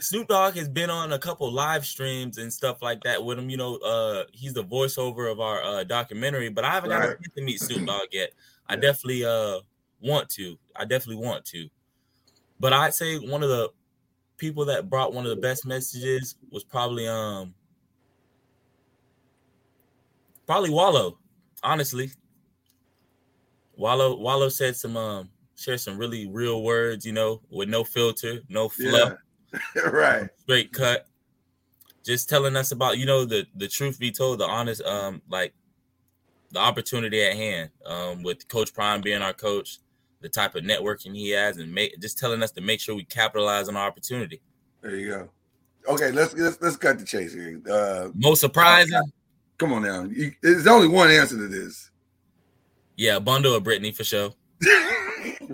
Snoop 0.05 0.27
Dogg 0.27 0.55
has 0.55 0.69
been 0.69 0.89
on 0.89 1.13
a 1.13 1.19
couple 1.19 1.51
live 1.51 1.85
streams 1.85 2.37
and 2.37 2.51
stuff 2.51 2.81
like 2.81 3.01
that 3.03 3.23
with 3.23 3.39
him. 3.39 3.49
You 3.49 3.57
know, 3.57 3.75
uh 3.77 4.25
he's 4.33 4.53
the 4.53 4.63
voiceover 4.63 5.31
of 5.31 5.39
our 5.39 5.63
uh 5.63 5.83
documentary, 5.83 6.49
but 6.49 6.63
I 6.65 6.71
haven't 6.71 6.89
got 6.91 7.03
a 7.03 7.07
Right. 7.07 7.17
chance 7.23 7.33
to 7.35 7.43
meet 7.43 7.59
Snoop 7.61 7.85
Dogg 7.85 8.07
yet. 8.11 8.31
I 8.67 8.75
definitely 8.75 9.25
uh 9.25 9.61
want 9.99 10.29
to. 10.31 10.59
I 10.75 10.85
definitely 10.85 11.25
want 11.25 11.45
to. 11.45 11.69
But 12.59 12.73
I'd 12.73 12.93
say 12.93 13.17
one 13.19 13.43
of 13.43 13.49
the 13.49 13.71
people 14.37 14.65
that 14.65 14.89
brought 14.89 15.13
one 15.13 15.25
of 15.25 15.31
the 15.31 15.37
best 15.37 15.65
messages 15.65 16.37
was 16.51 16.63
probably 16.63 17.07
um 17.07 17.55
probably 20.45 20.69
Wallo, 20.69 21.19
honestly. 21.63 22.11
Wallo 23.73 24.15
Wallo 24.17 24.49
said 24.49 24.75
some 24.75 24.97
um 24.97 25.31
shared 25.55 25.79
some 25.79 25.97
really 25.97 26.27
real 26.27 26.63
words, 26.63 27.05
you 27.05 27.11
know, 27.13 27.41
with 27.49 27.69
no 27.69 27.83
filter, 27.83 28.41
no 28.49 28.69
fluff, 28.69 29.13
right. 29.91 30.29
straight 30.37 30.71
cut. 30.71 31.07
Just 32.03 32.29
telling 32.29 32.55
us 32.55 32.71
about, 32.71 32.97
you 32.97 33.05
know, 33.05 33.25
the 33.25 33.45
the 33.55 33.67
truth 33.67 33.99
be 33.99 34.11
told, 34.11 34.39
the 34.39 34.45
honest 34.45 34.81
um 34.83 35.21
like 35.29 35.53
the 36.51 36.59
opportunity 36.59 37.21
at 37.23 37.35
hand 37.35 37.69
um 37.85 38.23
with 38.23 38.47
Coach 38.47 38.73
Prime 38.73 39.01
being 39.01 39.21
our 39.21 39.33
coach, 39.33 39.79
the 40.21 40.29
type 40.29 40.55
of 40.55 40.63
networking 40.63 41.15
he 41.15 41.29
has 41.31 41.57
and 41.57 41.73
make 41.73 41.99
just 41.99 42.17
telling 42.17 42.41
us 42.43 42.51
to 42.51 42.61
make 42.61 42.79
sure 42.79 42.95
we 42.95 43.03
capitalize 43.05 43.67
on 43.67 43.75
our 43.75 43.87
opportunity. 43.87 44.41
There 44.81 44.95
you 44.95 45.09
go. 45.09 45.29
Okay, 45.87 46.11
let's 46.11 46.33
let's 46.35 46.59
let's 46.61 46.77
cut 46.77 46.99
the 46.99 47.05
chase 47.05 47.33
here. 47.33 47.61
Uh, 47.69 48.09
Most 48.15 48.41
surprising, 48.41 49.01
come 49.57 49.73
on 49.73 49.83
now. 49.83 50.03
You, 50.03 50.31
there's 50.41 50.67
only 50.67 50.87
one 50.87 51.11
answer 51.11 51.37
to 51.37 51.47
this. 51.47 51.91
yeah, 52.97 53.19
bundle 53.19 53.53
of 53.55 53.63
Brittany 53.63 53.91
for 53.91 54.03
sure. 54.03 54.31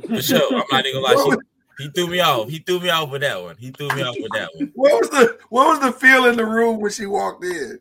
For 0.07 0.21
sure. 0.21 0.53
I'm 0.53 0.63
not 0.71 0.85
even 0.85 1.01
gonna 1.01 1.15
lie. 1.15 1.35
She, 1.35 1.37
he 1.81 1.89
threw 1.89 2.07
me 2.07 2.19
off. 2.19 2.49
He 2.49 2.59
threw 2.59 2.79
me 2.79 2.89
off 2.89 3.09
with 3.09 3.21
that 3.21 3.41
one. 3.41 3.55
He 3.57 3.71
threw 3.71 3.87
me 3.89 4.01
off 4.03 4.15
with 4.19 4.31
that 4.33 4.49
one. 4.55 4.71
What 4.75 4.99
was 5.01 5.09
the 5.09 5.37
what 5.49 5.67
was 5.69 5.79
the 5.79 5.91
feel 5.99 6.25
in 6.25 6.37
the 6.37 6.45
room 6.45 6.79
when 6.79 6.91
she 6.91 7.05
walked 7.05 7.43
in? 7.43 7.79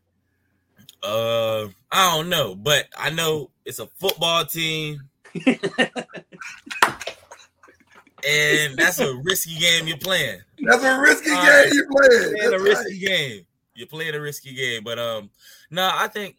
Uh, 1.03 1.67
I 1.91 2.15
don't 2.17 2.29
know, 2.29 2.55
but 2.55 2.87
I 2.99 3.11
know 3.11 3.51
it's 3.65 3.79
a 3.79 3.87
football 3.99 4.45
team, 4.45 5.01
and 8.27 8.77
that's 8.77 8.99
a 9.01 9.15
risky 9.23 9.57
game 9.59 9.87
you're 9.87 9.97
playing. 9.97 10.41
That's 10.63 10.85
a 10.85 11.01
risky 11.01 11.31
Uh, 11.31 11.63
game 11.65 11.73
you 11.73 11.87
playing. 11.91 12.13
You're 12.13 12.29
playing 12.37 12.47
a 12.47 12.51
That's 12.51 12.63
risky 12.63 12.93
right. 12.93 13.01
game. 13.07 13.47
You're 13.75 13.87
playing 13.87 14.15
a 14.15 14.21
risky 14.21 14.55
game, 14.55 14.85
but 14.85 14.99
um, 14.99 15.31
no, 15.71 15.91
I 15.91 16.09
think, 16.09 16.37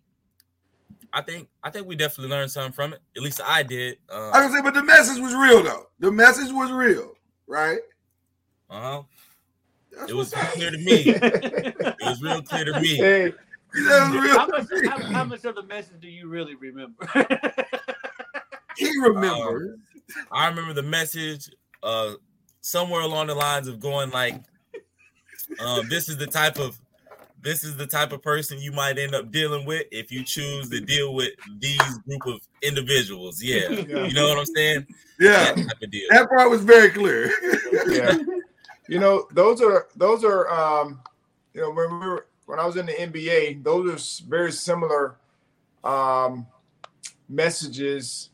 I 1.12 1.22
think, 1.24 1.48
I 1.64 1.72
think 1.72 1.88
we 1.88 1.96
definitely 1.96 2.30
learned 2.30 2.52
something 2.52 2.72
from 2.74 2.94
it. 2.94 3.00
At 3.18 3.24
least 3.24 3.42
I 3.44 3.64
did. 3.64 3.98
Uh 4.12 4.30
I 4.30 4.46
was 4.46 4.54
say, 4.54 4.62
but 4.62 4.76
the 4.76 4.84
message 4.84 5.20
was 5.20 5.34
real 5.34 5.64
though. 5.64 5.88
The 6.00 6.12
message 6.12 6.52
was 6.52 6.72
real, 6.72 7.14
right? 7.52 7.80
Uh 8.70 8.82
huh. 8.82 9.02
It 10.08 10.14
was 10.14 10.34
what's 10.34 10.54
clear 10.54 10.72
to 10.72 10.78
me. 10.78 11.04
It 11.16 11.96
was 12.02 12.22
real 12.22 12.42
clear 12.42 12.66
to 12.66 12.80
me. 12.80 12.96
Hey, 12.96 13.34
That 13.74 14.12
was 14.12 14.24
real. 14.24 14.40
How 14.40 14.48
much, 14.48 14.68
how, 14.90 15.14
how 15.14 15.24
much 15.26 15.46
of 15.46 15.56
the 15.56 15.64
message 15.64 16.00
do 16.00 16.08
you 16.08 16.28
really 16.28 16.56
remember? 16.56 16.96
He 18.78 18.90
remembers. 19.00 19.78
I 20.32 20.48
remember 20.48 20.74
the 20.74 20.82
message 20.84 21.50
uh 21.84 22.14
somewhere 22.62 23.02
along 23.02 23.28
the 23.28 23.36
lines 23.36 23.68
of 23.68 23.80
going 23.80 24.10
like 24.12 24.36
um 25.60 25.88
this 25.90 26.10
is 26.10 26.18
the 26.18 26.28
type 26.28 26.58
of 26.58 26.80
this 27.44 27.64
is 27.64 27.76
the 27.78 27.88
type 27.88 28.12
of 28.12 28.22
person 28.22 28.60
you 28.60 28.72
might 28.72 28.98
end 29.00 29.16
up 29.16 29.32
dealing 29.32 29.66
with 29.66 29.86
if 29.92 30.12
you 30.12 30.24
choose 30.24 30.70
to 30.70 30.80
deal 30.80 31.14
with 31.14 31.32
these 31.60 31.98
group 32.08 32.26
of 32.28 32.42
individuals. 32.62 33.42
Yeah. 33.44 33.70
Yeah. 33.70 34.06
You 34.06 34.14
know 34.14 34.30
what 34.30 34.38
I'm 34.40 34.46
saying? 34.46 34.88
yeah, 35.20 35.54
That 35.54 35.58
type 35.58 35.82
of 35.84 35.92
deal. 35.92 36.08
that 36.12 36.30
part 36.30 36.50
was 36.50 36.62
very 36.64 36.90
clear. 36.90 37.32
yeah. 37.88 38.18
You 38.88 39.00
know, 39.00 39.28
those 39.32 39.62
are 39.62 39.88
those 39.96 40.26
are 40.26 40.50
um, 40.52 41.00
you 41.54 41.62
know 41.62 41.72
when 41.72 42.00
we 42.00 42.08
were 42.08 42.26
when 42.46 42.60
I 42.60 42.66
was 42.66 42.76
in 42.76 42.86
the 42.86 42.92
NBA, 42.92 43.64
those 43.64 43.90
are 44.24 44.28
very 44.28 44.52
similar 44.52 45.16
um, 45.86 46.46
messages, 47.30 48.32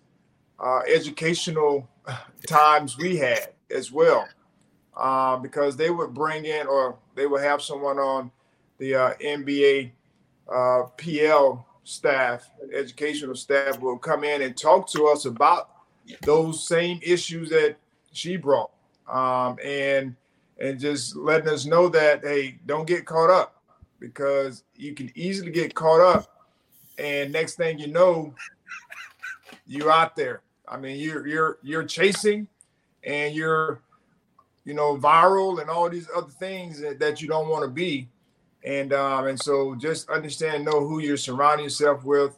uh, 0.59 0.79
educational 0.91 1.87
times 2.47 2.97
we 2.97 3.17
had 3.17 3.49
as 3.69 3.91
well, 3.91 4.27
uh, 4.95 5.37
because 5.37 5.77
they 5.77 5.91
would 5.91 6.13
bring 6.15 6.45
in 6.45 6.65
or 6.65 6.97
they 7.13 7.27
would 7.27 7.43
have 7.43 7.61
someone 7.61 7.99
on 7.99 8.31
the 8.77 8.95
uh, 8.95 9.13
NBA 9.15 9.91
uh, 10.53 10.83
PL 10.97 11.65
staff, 11.83 12.49
educational 12.73 13.35
staff, 13.35 13.79
will 13.79 13.97
come 13.97 14.23
in 14.23 14.41
and 14.41 14.55
talk 14.55 14.89
to 14.89 15.07
us 15.07 15.25
about 15.25 15.69
those 16.21 16.67
same 16.67 16.99
issues 17.01 17.49
that 17.49 17.75
she 18.11 18.37
brought, 18.37 18.71
um, 19.09 19.57
and 19.63 20.15
and 20.59 20.79
just 20.79 21.15
letting 21.15 21.49
us 21.49 21.65
know 21.65 21.87
that 21.89 22.21
hey, 22.23 22.57
don't 22.65 22.87
get 22.87 23.05
caught 23.05 23.29
up 23.29 23.61
because 23.99 24.63
you 24.75 24.93
can 24.93 25.11
easily 25.15 25.51
get 25.51 25.73
caught 25.73 26.01
up, 26.01 26.45
and 26.97 27.31
next 27.31 27.55
thing 27.55 27.79
you 27.79 27.87
know, 27.87 28.33
you're 29.65 29.91
out 29.91 30.15
there. 30.15 30.41
I 30.67 30.77
mean, 30.77 30.97
you're 30.97 31.27
you're 31.27 31.57
you're 31.61 31.83
chasing, 31.83 32.47
and 33.03 33.35
you're 33.35 33.81
you 34.65 34.73
know 34.73 34.97
viral 34.97 35.61
and 35.61 35.69
all 35.69 35.89
these 35.89 36.09
other 36.15 36.31
things 36.31 36.79
that, 36.81 36.99
that 36.99 37.21
you 37.21 37.27
don't 37.27 37.47
want 37.47 37.63
to 37.63 37.69
be, 37.69 38.09
and 38.63 38.93
um, 38.93 39.27
and 39.27 39.39
so 39.39 39.75
just 39.75 40.09
understand, 40.09 40.65
know 40.65 40.87
who 40.87 40.99
you're 40.99 41.17
surrounding 41.17 41.65
yourself 41.65 42.03
with, 42.03 42.37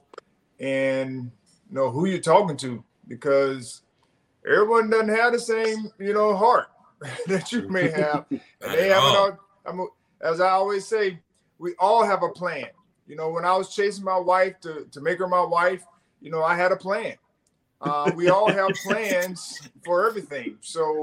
and 0.59 1.31
know 1.71 1.89
who 1.89 2.05
you're 2.05 2.19
talking 2.19 2.57
to 2.57 2.83
because 3.07 3.81
everyone 4.45 4.89
doesn't 4.89 5.09
have 5.09 5.33
the 5.33 5.39
same 5.39 5.89
you 5.99 6.13
know 6.13 6.35
heart 6.35 6.67
that 7.27 7.51
you 7.51 7.67
may 7.69 7.89
have. 7.95 8.25
And 8.29 8.41
they 8.61 8.91
at 8.91 9.01
have 9.01 9.03
it 9.03 9.17
all. 9.17 9.17
all. 9.17 9.39
I'm, 9.65 9.87
as 10.21 10.41
I 10.41 10.49
always 10.49 10.85
say, 10.85 11.19
we 11.57 11.75
all 11.79 12.03
have 12.03 12.23
a 12.23 12.29
plan. 12.29 12.67
You 13.07 13.15
know, 13.15 13.29
when 13.29 13.45
I 13.45 13.55
was 13.57 13.73
chasing 13.75 14.03
my 14.03 14.17
wife 14.17 14.59
to, 14.61 14.85
to 14.91 15.01
make 15.01 15.19
her 15.19 15.27
my 15.27 15.43
wife, 15.43 15.83
you 16.21 16.29
know, 16.29 16.43
I 16.43 16.55
had 16.55 16.71
a 16.71 16.75
plan. 16.75 17.15
Uh, 17.81 18.11
we 18.15 18.29
all 18.29 18.51
have 18.51 18.69
plans 18.85 19.59
for 19.85 20.07
everything. 20.07 20.57
So 20.61 21.01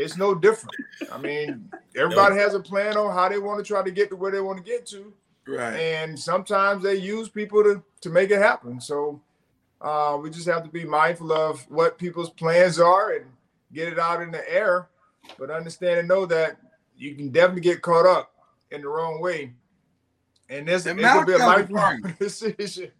it's 0.00 0.16
no 0.16 0.34
different. 0.34 0.74
I 1.12 1.18
mean, 1.18 1.70
everybody 1.96 2.36
has 2.36 2.54
a 2.54 2.60
plan 2.60 2.96
on 2.96 3.12
how 3.14 3.28
they 3.28 3.38
want 3.38 3.58
to 3.58 3.64
try 3.64 3.82
to 3.82 3.90
get 3.90 4.10
to 4.10 4.16
where 4.16 4.32
they 4.32 4.40
want 4.40 4.58
to 4.58 4.64
get 4.64 4.86
to. 4.86 5.12
right. 5.46 5.74
And 5.74 6.18
sometimes 6.18 6.82
they 6.82 6.96
use 6.96 7.28
people 7.28 7.62
to, 7.62 7.82
to 8.00 8.10
make 8.10 8.30
it 8.30 8.38
happen. 8.38 8.80
So 8.80 9.20
uh, 9.80 10.18
we 10.20 10.30
just 10.30 10.46
have 10.46 10.64
to 10.64 10.70
be 10.70 10.84
mindful 10.84 11.32
of 11.32 11.60
what 11.70 11.98
people's 11.98 12.30
plans 12.30 12.78
are 12.78 13.12
and 13.12 13.26
get 13.72 13.88
it 13.88 13.98
out 13.98 14.22
in 14.22 14.30
the 14.30 14.52
air, 14.52 14.88
but 15.38 15.50
understand 15.50 16.00
and 16.00 16.08
know 16.08 16.26
that 16.26 16.56
you 16.96 17.14
can 17.14 17.30
definitely 17.30 17.62
get 17.62 17.82
caught 17.82 18.06
up 18.06 18.32
in 18.70 18.82
the 18.82 18.88
wrong 18.88 19.20
way. 19.20 19.52
And 20.48 20.66
this 20.66 20.86
And 20.86 20.98
it 20.98 21.04
could 21.04 21.26
be 21.26 21.34
a 21.34 21.38
Malachi's 21.38 21.70
a 21.70 21.72
lifelong 21.72 22.14
decision. 22.18 22.90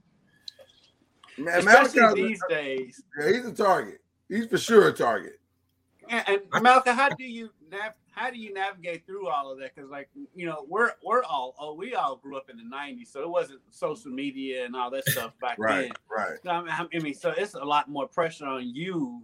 Man, 1.36 1.58
Especially 1.58 2.28
these 2.28 2.40
days. 2.48 3.02
yeah, 3.18 3.32
he's 3.32 3.44
a 3.46 3.52
target. 3.52 4.00
He's 4.28 4.46
for 4.46 4.58
sure 4.58 4.88
a 4.88 4.92
target. 4.92 5.39
And, 6.10 6.24
and 6.52 6.62
Malcolm, 6.62 6.96
how 6.96 7.08
do 7.08 7.24
you 7.24 7.50
nav- 7.70 7.94
how 8.10 8.30
do 8.30 8.38
you 8.38 8.52
navigate 8.52 9.06
through 9.06 9.28
all 9.28 9.50
of 9.52 9.58
that? 9.60 9.74
Because 9.74 9.90
like 9.90 10.08
you 10.34 10.44
know, 10.44 10.66
we're 10.68 10.90
we're 11.04 11.22
all 11.22 11.54
oh 11.58 11.74
we 11.74 11.94
all 11.94 12.16
grew 12.16 12.36
up 12.36 12.50
in 12.50 12.56
the 12.56 12.64
'90s, 12.64 13.06
so 13.06 13.22
it 13.22 13.28
wasn't 13.30 13.60
social 13.70 14.10
media 14.10 14.64
and 14.64 14.74
all 14.74 14.90
that 14.90 15.06
stuff 15.06 15.32
back 15.40 15.56
Right, 15.58 15.82
then. 15.82 15.92
right. 16.10 16.38
I 16.46 16.62
mean, 16.62 16.90
I 16.94 16.98
mean, 16.98 17.14
so 17.14 17.32
it's 17.36 17.54
a 17.54 17.64
lot 17.64 17.88
more 17.88 18.08
pressure 18.08 18.46
on 18.46 18.74
you, 18.74 19.22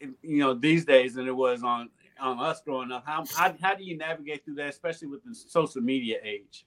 you 0.00 0.38
know, 0.38 0.54
these 0.54 0.84
days 0.86 1.14
than 1.14 1.28
it 1.28 1.36
was 1.36 1.62
on 1.62 1.90
on 2.18 2.40
us 2.40 2.62
growing 2.62 2.90
up. 2.90 3.04
How 3.06 3.24
how, 3.34 3.54
how 3.60 3.74
do 3.74 3.84
you 3.84 3.96
navigate 3.98 4.44
through 4.44 4.54
that, 4.56 4.70
especially 4.70 5.08
with 5.08 5.22
the 5.22 5.34
social 5.34 5.82
media 5.82 6.16
age? 6.24 6.66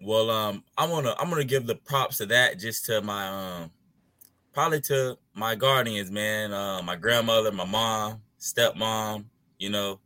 Well, 0.00 0.28
um, 0.30 0.64
I'm 0.76 0.90
gonna 0.90 1.14
I'm 1.18 1.30
gonna 1.30 1.44
give 1.44 1.66
the 1.66 1.76
props 1.76 2.18
to 2.18 2.26
that 2.26 2.58
just 2.58 2.86
to 2.86 3.00
my 3.00 3.28
um 3.28 3.70
probably 4.54 4.80
to 4.82 5.18
my 5.34 5.54
guardians, 5.54 6.10
man. 6.10 6.52
Uh, 6.52 6.80
my 6.82 6.96
grandmother, 6.96 7.52
my 7.52 7.64
mom, 7.64 8.22
stepmom, 8.38 9.24
you 9.58 9.68
know, 9.68 10.00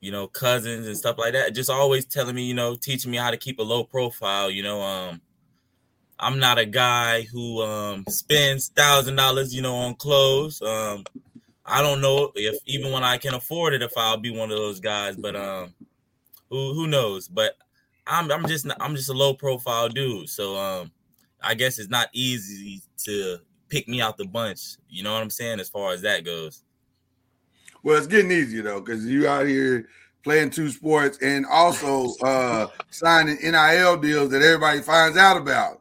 you 0.00 0.10
know, 0.10 0.26
cousins 0.26 0.86
and 0.86 0.96
stuff 0.96 1.18
like 1.18 1.32
that. 1.34 1.54
Just 1.54 1.70
always 1.70 2.04
telling 2.04 2.34
me, 2.34 2.44
you 2.44 2.54
know, 2.54 2.74
teaching 2.74 3.10
me 3.10 3.16
how 3.16 3.30
to 3.30 3.36
keep 3.36 3.58
a 3.58 3.62
low 3.62 3.84
profile. 3.84 4.50
You 4.50 4.62
know, 4.62 4.82
um, 4.82 5.20
I'm 6.18 6.38
not 6.38 6.58
a 6.58 6.66
guy 6.66 7.22
who 7.22 7.62
um 7.62 8.04
spends 8.08 8.68
thousand 8.68 9.16
dollars, 9.16 9.54
you 9.54 9.62
know, 9.62 9.76
on 9.76 9.94
clothes. 9.94 10.60
Um, 10.60 11.04
I 11.64 11.80
don't 11.80 12.00
know 12.00 12.32
if 12.34 12.58
even 12.66 12.92
when 12.92 13.04
I 13.04 13.18
can 13.18 13.34
afford 13.34 13.74
it, 13.74 13.82
if 13.82 13.92
I'll 13.96 14.16
be 14.16 14.30
one 14.30 14.50
of 14.50 14.56
those 14.56 14.80
guys, 14.80 15.16
but 15.16 15.36
um, 15.36 15.74
who 16.48 16.74
who 16.74 16.86
knows? 16.88 17.28
But 17.28 17.56
I'm 18.06 18.30
I'm 18.32 18.46
just 18.46 18.66
I'm 18.80 18.96
just 18.96 19.10
a 19.10 19.14
low 19.14 19.34
profile 19.34 19.88
dude. 19.88 20.28
So 20.28 20.56
um, 20.56 20.90
I 21.42 21.54
guess 21.54 21.78
it's 21.78 21.90
not 21.90 22.08
easy 22.12 22.82
to 23.04 23.38
pick 23.70 23.88
me 23.88 24.00
out 24.00 24.18
the 24.18 24.26
bunch. 24.26 24.76
You 24.88 25.02
know 25.02 25.14
what 25.14 25.22
I'm 25.22 25.30
saying? 25.30 25.60
As 25.60 25.68
far 25.68 25.92
as 25.92 26.02
that 26.02 26.24
goes. 26.24 26.62
Well, 27.82 27.96
it's 27.96 28.06
getting 28.06 28.30
easier 28.30 28.62
though, 28.62 28.80
because 28.80 29.06
you 29.06 29.26
out 29.26 29.46
here 29.46 29.88
playing 30.22 30.50
two 30.50 30.68
sports 30.68 31.18
and 31.22 31.46
also 31.46 32.14
uh 32.22 32.66
signing 32.90 33.38
NIL 33.42 33.96
deals 33.96 34.30
that 34.30 34.42
everybody 34.42 34.80
finds 34.82 35.16
out 35.16 35.38
about. 35.38 35.80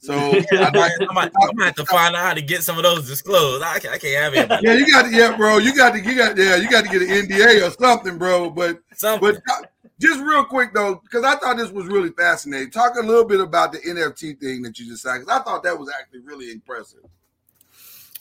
So 0.00 0.14
I 0.52 0.70
might, 0.72 0.90
I 1.00 1.12
might, 1.12 1.32
I 1.42 1.52
might 1.54 1.64
have 1.66 1.74
to 1.76 1.86
find 1.86 2.14
out 2.14 2.22
how 2.22 2.34
to 2.34 2.42
get 2.42 2.62
some 2.62 2.76
of 2.76 2.84
those 2.84 3.08
disclosed. 3.08 3.64
I, 3.64 3.78
can't, 3.78 3.94
I 3.94 3.98
can't 3.98 4.34
have 4.34 4.50
it. 4.50 4.62
Yeah, 4.62 4.74
you 4.74 4.86
got 4.92 5.06
to, 5.06 5.10
yeah, 5.10 5.36
bro. 5.36 5.58
You 5.58 5.74
got 5.74 5.92
to, 5.94 6.00
you 6.00 6.14
got, 6.14 6.36
yeah, 6.36 6.56
you 6.56 6.70
got 6.70 6.84
to 6.84 6.90
get 6.90 7.02
an 7.02 7.08
NDA 7.08 7.66
or 7.66 7.70
something, 7.72 8.16
bro. 8.16 8.50
But, 8.50 8.78
something. 8.94 9.40
but 9.44 9.72
just 10.00 10.20
real 10.20 10.44
quick 10.44 10.72
though, 10.72 11.00
because 11.02 11.24
I 11.24 11.36
thought 11.36 11.56
this 11.56 11.70
was 11.70 11.86
really 11.86 12.10
fascinating. 12.10 12.70
Talk 12.70 12.94
a 12.96 13.04
little 13.04 13.24
bit 13.24 13.40
about 13.40 13.72
the 13.72 13.78
NFT 13.78 14.38
thing 14.38 14.62
that 14.62 14.78
you 14.78 14.86
just 14.86 15.02
signed, 15.02 15.24
because 15.24 15.40
I 15.40 15.42
thought 15.42 15.64
that 15.64 15.78
was 15.78 15.90
actually 15.98 16.20
really 16.20 16.52
impressive. 16.52 17.00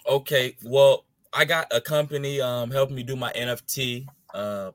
Okay, 0.07 0.55
well, 0.63 1.05
I 1.33 1.43
got 1.43 1.67
a 1.71 1.81
company 1.81 2.39
um 2.39 2.71
helping 2.71 2.95
me 2.95 3.03
do 3.03 3.15
my 3.15 3.31
NFT. 3.33 4.07
Uh, 4.33 4.71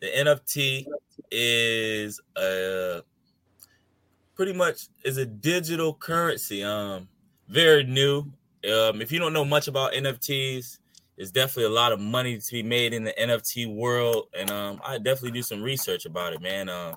the 0.00 0.08
NFT 0.08 0.86
is 1.30 2.20
a 2.36 3.02
pretty 4.34 4.52
much 4.52 4.88
is 5.04 5.16
a 5.16 5.24
digital 5.24 5.94
currency. 5.94 6.62
Um, 6.62 7.08
very 7.48 7.84
new. 7.84 8.20
Um, 8.70 9.00
if 9.00 9.10
you 9.10 9.18
don't 9.18 9.32
know 9.32 9.44
much 9.44 9.68
about 9.68 9.92
NFTs, 9.92 10.78
there's 11.16 11.32
definitely 11.32 11.64
a 11.64 11.74
lot 11.74 11.92
of 11.92 12.00
money 12.00 12.38
to 12.38 12.52
be 12.52 12.62
made 12.62 12.92
in 12.92 13.04
the 13.04 13.14
NFT 13.18 13.74
world, 13.74 14.28
and 14.38 14.50
um, 14.50 14.80
I 14.84 14.98
definitely 14.98 15.32
do 15.32 15.42
some 15.42 15.62
research 15.62 16.04
about 16.04 16.32
it, 16.34 16.42
man. 16.42 16.68
Um, 16.68 16.96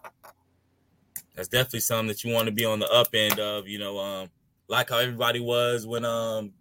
that's 1.36 1.48
definitely 1.48 1.82
something 1.82 2.08
that 2.08 2.24
you 2.24 2.34
want 2.34 2.48
to 2.48 2.52
be 2.52 2.65
on 2.65 2.80
the 2.80 2.89
up 2.89 3.10
end 3.13 3.39
of, 3.39 3.68
you 3.68 3.78
know, 3.78 4.00
um, 4.00 4.30
like 4.68 4.89
how 4.89 5.00
everybody 5.00 5.39
was 5.39 5.86
when 5.86 6.06
um, 6.06 6.54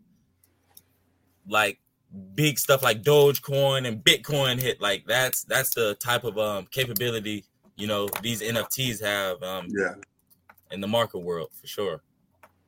like 1.48 1.78
big 2.34 2.58
stuff 2.58 2.82
like 2.82 3.02
Dogecoin 3.02 3.86
and 3.86 4.02
Bitcoin 4.04 4.60
hit. 4.60 4.80
Like 4.80 5.04
that's 5.06 5.44
that's 5.44 5.74
the 5.74 5.94
type 5.96 6.24
of 6.24 6.38
um 6.38 6.66
capability 6.70 7.44
you 7.76 7.86
know 7.86 8.08
these 8.22 8.40
NFTs 8.40 9.02
have. 9.02 9.42
Um, 9.42 9.66
yeah 9.70 9.94
in 10.74 10.80
the 10.80 10.88
market 10.88 11.18
world 11.18 11.50
for 11.58 11.66
sure. 11.66 12.02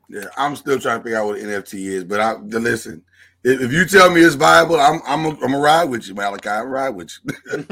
Yeah, 0.09 0.27
I'm 0.39 0.57
still 0.57 0.79
trying 0.79 0.99
to 0.99 1.05
figure 1.05 1.19
out 1.19 1.27
what 1.27 1.39
an 1.39 1.47
NFT 1.47 1.75
is, 1.87 2.05
but 2.05 2.21
I 2.21 2.35
listen. 2.37 3.03
If, 3.43 3.61
if 3.61 3.73
you 3.73 3.85
tell 3.85 4.11
me 4.11 4.23
it's 4.23 4.37
viable, 4.37 4.77
I'm 4.77 5.01
I'm 5.07 5.27
a, 5.27 5.31
I'm 5.45 5.55
a 5.55 5.59
ride 5.59 5.85
with 5.85 6.07
you, 6.07 6.15
Malachi. 6.15 6.49
I'm 6.49 6.67
a 6.67 6.69
ride 6.69 6.91
with 6.91 7.11
you. 7.25 7.33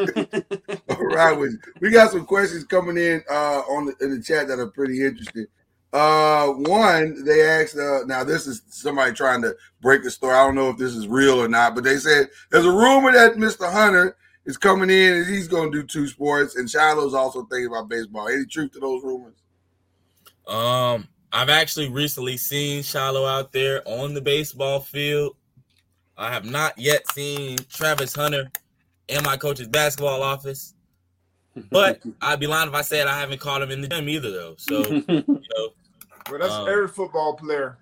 I'm 0.88 1.00
a 1.00 1.04
ride 1.04 1.38
with 1.38 1.52
you. 1.52 1.72
We 1.80 1.90
got 1.90 2.10
some 2.10 2.26
questions 2.26 2.64
coming 2.64 2.96
in 2.96 3.22
uh, 3.30 3.60
on 3.68 3.86
the, 3.86 3.94
in 4.04 4.16
the 4.16 4.22
chat 4.22 4.48
that 4.48 4.58
are 4.58 4.66
pretty 4.66 5.04
interesting. 5.04 5.46
Uh, 5.94 6.48
one, 6.48 7.24
they 7.24 7.42
asked. 7.42 7.78
Uh, 7.78 8.00
now 8.06 8.24
this 8.24 8.48
is 8.48 8.62
somebody 8.66 9.12
trying 9.12 9.40
to 9.42 9.54
break 9.80 10.02
the 10.02 10.10
story. 10.10 10.34
I 10.34 10.44
don't 10.44 10.56
know 10.56 10.70
if 10.70 10.76
this 10.76 10.92
is 10.92 11.06
real 11.06 11.40
or 11.40 11.46
not, 11.46 11.76
but 11.76 11.84
they 11.84 11.98
said 11.98 12.26
there's 12.50 12.66
a 12.66 12.72
rumor 12.72 13.12
that 13.12 13.36
Mr. 13.36 13.70
Hunter 13.72 14.16
is 14.44 14.56
coming 14.56 14.90
in 14.90 15.12
and 15.14 15.26
he's 15.26 15.46
going 15.46 15.70
to 15.70 15.82
do 15.82 15.86
two 15.86 16.08
sports, 16.08 16.56
and 16.56 16.68
Shiloh's 16.68 17.14
also 17.14 17.44
thinking 17.44 17.68
about 17.68 17.88
baseball. 17.88 18.28
Any 18.28 18.44
truth 18.44 18.72
to 18.72 18.80
those 18.80 19.04
rumors? 19.04 19.36
Um, 20.48 21.06
I've 21.32 21.48
actually 21.48 21.88
recently 21.88 22.38
seen 22.38 22.82
Shiloh 22.82 23.24
out 23.24 23.52
there 23.52 23.80
on 23.86 24.14
the 24.14 24.20
baseball 24.20 24.80
field. 24.80 25.36
I 26.18 26.32
have 26.32 26.44
not 26.44 26.76
yet 26.76 27.08
seen 27.12 27.56
Travis 27.68 28.16
Hunter 28.16 28.50
in 29.06 29.22
my 29.22 29.36
coach's 29.36 29.68
basketball 29.68 30.24
office. 30.24 30.74
But 31.70 32.02
I'd 32.20 32.40
be 32.40 32.48
lying 32.48 32.68
if 32.68 32.74
I 32.74 32.82
said 32.82 33.06
I 33.06 33.20
haven't 33.20 33.40
caught 33.40 33.62
him 33.62 33.70
in 33.70 33.80
the 33.80 33.86
gym 33.86 34.08
either, 34.08 34.32
though. 34.32 34.54
So, 34.58 34.82
you 34.90 35.24
know, 35.28 35.70
well, 36.30 36.40
that's 36.40 36.52
um, 36.52 36.68
every 36.68 36.88
football 36.88 37.34
player. 37.34 37.78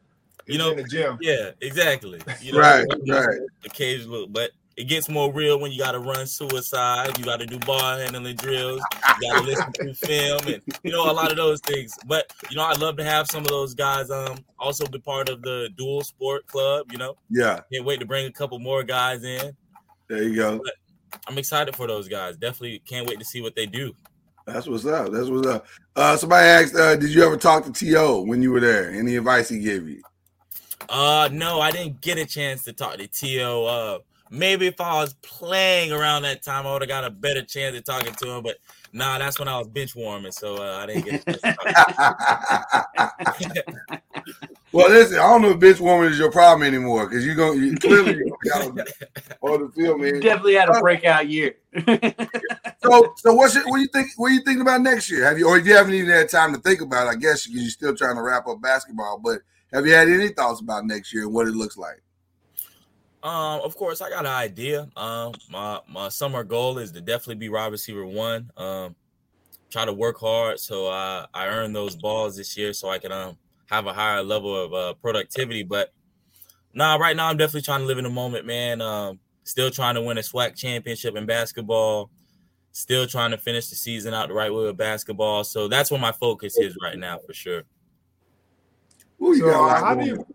You 0.47 0.59
know, 0.59 0.71
in 0.71 0.77
the 0.77 0.85
gym. 0.85 1.19
Yeah, 1.21 1.53
exactly. 1.61 2.21
You 2.41 2.53
know, 2.53 2.59
right, 2.59 2.85
right. 3.09 3.39
Occasionally, 3.65 4.27
but 4.29 4.51
it 4.77 4.85
gets 4.85 5.09
more 5.09 5.33
real 5.33 5.61
when 5.61 5.71
you 5.71 5.79
got 5.79 5.93
to 5.93 5.99
run 5.99 6.27
suicide. 6.27 7.17
You 7.19 7.25
got 7.25 7.41
to 7.41 7.47
do 7.47 7.59
ball 7.59 7.99
handling 7.99 8.37
drills. 8.37 8.83
You 9.21 9.31
got 9.31 9.41
to 9.41 9.47
listen 9.47 9.73
to 9.73 9.95
film, 10.07 10.47
and 10.47 10.63
you 10.83 10.91
know 10.91 11.11
a 11.11 11.13
lot 11.13 11.31
of 11.31 11.37
those 11.37 11.61
things. 11.61 11.97
But 12.07 12.33
you 12.51 12.57
know, 12.57 12.65
I'd 12.65 12.81
love 12.81 12.97
to 12.97 13.05
have 13.05 13.31
some 13.31 13.43
of 13.43 13.49
those 13.49 13.75
guys 13.75 14.11
um 14.11 14.39
also 14.59 14.87
be 14.87 14.99
part 14.99 15.29
of 15.29 15.43
the 15.43 15.69
dual 15.77 16.03
sport 16.03 16.47
club. 16.47 16.91
You 16.91 16.99
know, 16.99 17.17
yeah. 17.31 17.61
Can't 17.73 17.85
wait 17.85 18.01
to 18.01 18.07
bring 18.07 18.27
a 18.27 18.33
couple 18.33 18.59
more 18.59 18.83
guys 18.83 19.25
in. 19.25 19.57
There 20.09 20.23
you 20.23 20.35
go. 20.35 20.59
But 20.59 20.75
I'm 21.29 21.39
excited 21.39 21.77
for 21.77 21.87
those 21.87 22.09
guys. 22.09 22.37
Definitely 22.37 22.81
can't 22.81 23.07
wait 23.07 23.19
to 23.19 23.25
see 23.25 23.41
what 23.41 23.55
they 23.55 23.67
do. 23.67 23.95
That's 24.47 24.67
what's 24.67 24.87
up. 24.87 25.13
That's 25.13 25.29
what's 25.29 25.47
up. 25.47 25.67
Uh, 25.95 26.17
somebody 26.17 26.47
asked, 26.47 26.75
uh, 26.75 26.97
did 26.97 27.11
you 27.11 27.25
ever 27.25 27.37
talk 27.37 27.65
to 27.65 27.73
To 27.73 28.21
when 28.21 28.43
you 28.43 28.51
were 28.51 28.61
there? 28.61 28.91
Any 28.91 29.17
advice 29.17 29.49
he 29.49 29.61
gave 29.61 29.89
you? 29.89 30.03
Uh, 30.89 31.29
no, 31.33 31.61
I 31.61 31.71
didn't 31.71 32.01
get 32.01 32.19
a 32.19 32.27
chance 32.27 32.65
to 32.65 32.73
talk 32.73 32.97
to 32.97 33.07
To. 33.07 33.63
Uh, 33.65 33.99
Maybe 34.35 34.67
if 34.67 34.81
I 34.81 34.95
was 34.95 35.13
playing 35.21 35.93
around 35.93 36.23
that 36.23 36.43
time, 36.43 36.67
I 36.67 36.73
would 36.73 36.81
have 36.81 36.89
got 36.89 37.05
a 37.05 37.11
better 37.11 37.43
chance 37.43 37.77
at 37.77 37.85
talking 37.85 38.15
to 38.15 38.31
him. 38.31 38.43
But 38.43 38.57
nah, 38.93 39.19
that's 39.19 39.39
when 39.39 39.49
I 39.49 39.59
was 39.59 39.69
bench 39.69 39.95
warming, 39.95 40.33
so 40.33 40.57
uh, 40.57 40.83
I 40.83 40.87
didn't 40.87 41.05
get. 41.05 41.27
well, 44.73 44.91
listen, 44.91 45.19
I 45.19 45.23
don't 45.23 45.43
know 45.43 45.51
if 45.51 45.61
bench 45.61 45.81
warming 45.81 46.11
is 46.11 46.19
your 46.19 46.31
problem 46.31 46.67
anymore 46.67 47.07
because 47.07 47.25
you're 47.25 47.35
going 47.35 47.59
to, 47.59 47.67
you 47.67 47.77
clearly 47.77 48.15
on 48.55 49.63
the 49.63 49.73
field, 49.75 50.01
man. 50.01 50.21
definitely 50.21 50.55
had 50.55 50.69
a 50.69 50.81
breakout 50.81 51.29
year. 51.29 51.57
so, 52.83 53.15
so 53.17 53.35
what's 53.35 53.57
it, 53.57 53.67
what 53.67 53.77
do 53.77 53.83
you 53.83 53.89
think? 53.89 54.09
What 54.17 54.31
are 54.31 54.35
you 54.35 54.43
thinking 54.43 54.63
about 54.63 54.83
next 54.83 55.11
year? 55.11 55.25
Have 55.25 55.39
you, 55.39 55.49
or 55.49 55.59
if 55.59 55.67
you 55.67 55.75
haven't 55.75 55.95
even 55.95 56.11
had 56.11 56.29
time 56.29 56.55
to 56.55 56.61
think 56.61 56.81
about 56.81 57.07
it, 57.07 57.11
I 57.11 57.15
guess 57.17 57.47
because 57.47 57.63
you're 57.63 57.71
still 57.71 57.97
trying 57.97 58.17
to 58.17 58.23
wrap 58.23 58.47
up 58.47 58.61
basketball. 58.61 59.19
But 59.19 59.41
have 59.73 59.87
you 59.87 59.95
had 59.95 60.09
any 60.09 60.29
thoughts 60.29 60.61
about 60.61 60.85
next 60.85 61.13
year 61.13 61.25
and 61.25 61.33
what 61.33 61.49
it 61.49 61.55
looks 61.55 61.79
like? 61.79 62.02
Um, 63.23 63.61
of 63.61 63.77
course, 63.77 64.01
I 64.01 64.11
got 64.11 64.27
an 64.27 64.33
idea. 64.33 64.89
Um, 64.97 65.33
my 65.51 65.81
my 65.89 66.09
summer 66.09 66.43
goal 66.43 66.79
is 66.79 66.93
to 66.93 67.01
definitely 67.01 67.37
be 67.37 67.49
wide 67.49 67.71
receiver 67.71 68.05
one. 68.05 68.51
Um, 68.57 68.97
try 69.71 69.85
to 69.87 69.93
work 69.93 70.21
hard 70.21 70.61
so 70.61 70.89
I 70.89 71.27
I 71.33 71.47
earn 71.47 71.73
those 71.73 71.97
balls 71.97 72.37
this 72.37 72.57
year 72.57 72.73
so 72.75 72.91
I 72.91 72.99
can 72.99 73.11
um 73.11 73.39
have 73.67 73.87
a 73.87 73.93
higher 73.93 74.23
level 74.23 74.55
of 74.55 74.75
uh, 74.75 74.95
productivity. 74.95 75.63
But 75.63 75.93
nah, 76.75 76.97
right 76.97 77.17
now 77.17 77.29
I'm 77.29 77.39
definitely 77.39 77.63
trying 77.63 77.81
to 77.81 77.87
live 77.87 77.99
in 77.99 78.05
the 78.05 78.11
moment, 78.11 78.47
man. 78.47 78.83
Um, 78.83 79.19
still 79.45 79.71
trying 79.71 79.95
to 79.95 80.03
win 80.03 80.19
a 80.19 80.21
SWAC 80.21 80.57
championship 80.57 81.17
in 81.17 81.25
basketball. 81.25 82.11
Still 82.73 83.07
trying 83.07 83.31
to 83.31 83.39
finish 83.39 83.69
the 83.69 83.77
season 83.77 84.15
out 84.15 84.29
the 84.29 84.35
right 84.35 84.53
way 84.53 84.65
with 84.65 84.77
basketball. 84.77 85.45
So 85.45 85.69
that's 85.69 85.91
where 85.91 86.01
my 86.01 86.13
focus 86.13 86.59
is 86.59 86.77
right 86.83 86.99
now, 86.99 87.19
for 87.27 87.33
sure. 87.35 87.63
so 89.21 89.65
uh, 89.65 89.81
how 89.81 89.95
do 89.95 90.07
you 90.07 90.27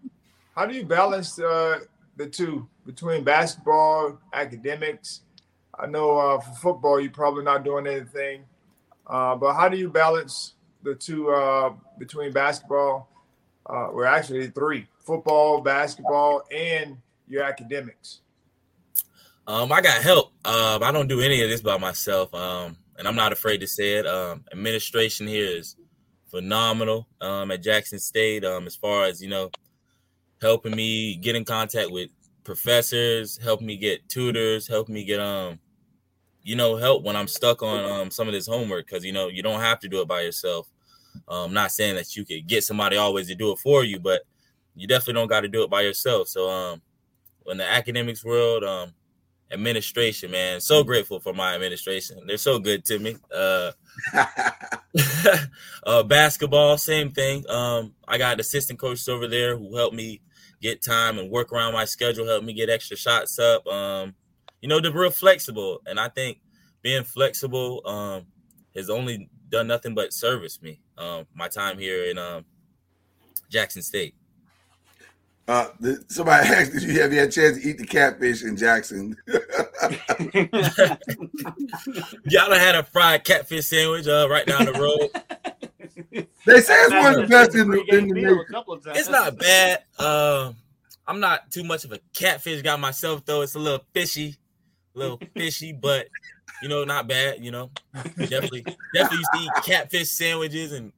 how 0.56 0.65
do 0.65 0.73
you 0.73 0.86
balance 0.86 1.39
uh, 1.39 1.80
the 2.15 2.28
two? 2.28 2.67
Between 2.88 3.23
basketball, 3.23 4.17
academics. 4.34 5.21
I 5.78 5.86
know 5.86 6.17
uh, 6.17 6.39
for 6.39 6.54
football, 6.54 7.00
you're 7.00 7.12
probably 7.12 7.43
not 7.43 7.63
doing 7.63 7.86
anything, 7.86 8.45
uh, 9.06 9.36
but 9.36 9.54
how 9.54 9.69
do 9.69 9.78
you 9.78 9.89
balance 9.89 10.54
the 10.82 10.95
two 10.95 11.30
uh, 11.30 11.73
between 12.00 12.32
basketball? 12.32 13.12
Uh, 13.67 13.89
we're 13.91 14.06
actually 14.06 14.47
three: 14.47 14.88
football, 15.00 15.62
basketball, 15.62 16.43
and 16.50 16.97
your 17.28 17.43
academics. 17.43 18.21
Um, 19.45 19.71
I 19.71 19.82
got 19.82 20.02
help. 20.02 20.32
Um, 20.45 20.82
I 20.82 20.91
don't 20.91 21.08
do 21.08 21.21
any 21.21 21.43
of 21.43 21.50
this 21.50 21.62
by 21.62 21.78
myself, 21.78 22.34
um, 22.34 22.78
and 22.97 23.08
I'm 23.08 23.15
not 23.15 23.34
afraid 23.34 23.60
to 23.60 23.67
say 23.67 23.95
it. 23.95 24.08
Um, 24.08 24.45
administration 24.52 25.28
here 25.28 25.45
is 25.45 25.76
phenomenal 26.32 27.08
um, 27.21 27.52
at 27.52 27.62
Jackson 27.62 28.00
State. 28.00 28.45
Um, 28.45 28.65
as 28.65 28.76
far 28.76 29.06
as 29.06 29.21
you 29.21 29.30
know, 29.30 29.52
helping 30.41 30.76
me 30.76 31.15
get 31.17 31.36
in 31.36 31.45
contact 31.45 31.91
with 31.91 32.10
professors, 32.47 33.38
help 33.38 33.62
me 33.62 33.75
get 33.75 34.07
tutors, 34.07 34.67
help 34.67 34.88
me 34.88 35.03
get 35.03 35.19
um, 35.19 35.60
you 36.41 36.55
know, 36.55 36.77
help 36.77 37.03
when 37.03 37.15
I'm 37.15 37.27
stuck 37.27 37.62
on 37.62 37.83
um 37.83 38.10
some 38.10 38.27
of 38.27 38.33
this 38.33 38.47
homework 38.47 38.88
because 38.88 39.05
you 39.05 39.12
know 39.12 39.27
you 39.27 39.43
don't 39.43 39.60
have 39.60 39.79
to 39.81 39.89
do 39.89 40.01
it 40.01 40.07
by 40.07 40.21
yourself. 40.21 40.67
Um, 41.27 41.53
not 41.53 41.71
saying 41.71 41.95
that 41.95 42.15
you 42.15 42.25
could 42.25 42.47
get 42.47 42.63
somebody 42.63 42.95
always 42.95 43.27
to 43.27 43.36
do 43.36 43.51
it 43.51 43.60
for 43.60 43.83
you, 43.83 43.99
but 43.99 44.21
you 44.75 44.88
definitely 44.88 45.15
don't 45.15 45.27
got 45.27 45.41
to 45.41 45.49
do 45.49 45.63
it 45.63 45.69
by 45.69 45.81
yourself. 45.81 46.29
So 46.29 46.49
um, 46.49 46.81
in 47.47 47.57
the 47.57 47.69
academics 47.69 48.23
world, 48.23 48.63
um, 48.63 48.93
administration, 49.51 50.31
man, 50.31 50.62
so 50.62 50.83
grateful 50.83 51.19
for 51.19 51.33
my 51.33 51.53
administration. 51.53 52.21
They're 52.25 52.38
so 52.38 52.60
good 52.60 52.86
to 52.86 52.99
me. 52.99 53.17
Uh, 53.36 53.71
uh 55.83 56.03
basketball, 56.03 56.77
same 56.77 57.12
thing. 57.12 57.43
Um, 57.49 57.93
I 58.07 58.17
got 58.17 58.39
assistant 58.39 58.79
coaches 58.79 59.10
over 59.10 59.27
there 59.27 59.58
who 59.58 59.75
help 59.75 59.93
me 59.93 60.21
get 60.62 60.81
time 60.81 61.19
and 61.19 61.29
work 61.29 61.51
around 61.51 61.73
my 61.73 61.85
schedule, 61.85 62.25
help 62.25 62.43
me 62.43 62.53
get 62.53 62.69
extra 62.69 62.97
shots 62.97 63.37
up. 63.39 63.65
Um, 63.67 64.15
you 64.62 64.69
know, 64.69 64.79
they're 64.79 64.91
real 64.91 65.12
flexible. 65.12 65.81
And 65.85 65.99
I 65.99 66.10
think 66.10 66.39
being 66.81 67.03
flexible 67.03 67.81
um, 67.85 68.25
has 68.75 68.89
only 68.89 69.29
done 69.49 69.67
nothing 69.67 69.95
but 69.95 70.13
service 70.13 70.62
me 70.62 70.79
um, 70.97 71.25
my 71.33 71.47
time 71.47 71.77
here 71.77 72.05
in 72.05 72.17
um, 72.17 72.45
Jackson 73.49 73.81
State. 73.81 74.15
Uh, 75.47 75.69
the, 75.79 76.03
somebody 76.10 76.45
asked 76.49 76.75
if 76.75 76.83
you 76.83 77.01
have 77.01 77.13
you 77.13 77.19
had 77.19 77.29
a 77.29 77.31
chance 77.31 77.58
to 77.58 77.69
eat 77.69 77.77
the 77.77 77.85
catfish 77.85 78.43
in 78.43 78.58
Jackson. 78.58 79.15
Y'all 82.25 82.51
had 82.51 82.75
a 82.75 82.83
fried 82.83 83.23
catfish 83.23 83.67
sandwich 83.67 84.08
uh, 84.08 84.27
right 84.29 84.45
down 84.45 84.65
the 84.65 84.73
road. 84.73 85.10
They 86.45 86.62
say 86.62 86.73
it's 86.73 86.93
one 86.93 87.13
of 87.15 87.21
the 87.21 87.27
best 87.27 87.56
in 87.56 87.69
the, 87.69 87.83
in 87.89 88.08
the 88.08 88.13
meal 88.13 88.35
nation. 88.35 88.45
couple 88.52 88.73
of 88.73 88.83
times. 88.83 89.00
It's 89.00 89.10
not 89.10 89.37
bad. 89.37 89.83
Um, 90.00 90.56
I'm 91.08 91.19
not 91.19 91.52
too 91.52 91.63
much 91.63 91.85
of 91.85 91.91
a 91.91 92.00
catfish 92.13 92.62
guy 92.62 92.75
myself, 92.75 93.25
though. 93.25 93.41
It's 93.41 93.56
a 93.56 93.60
little 93.60 93.83
fishy, 93.93 94.35
a 94.95 95.00
little 95.00 95.19
fishy, 95.35 95.73
but 95.73 96.08
you 96.62 96.69
know, 96.69 96.83
not 96.83 97.08
bad. 97.08 97.43
You 97.43 97.52
know, 97.52 97.71
definitely, 98.17 98.63
definitely 98.93 99.17
used 99.17 99.29
to 99.33 99.39
eat 99.39 99.52
catfish 99.63 100.10
sandwiches 100.10 100.73
and 100.73 100.91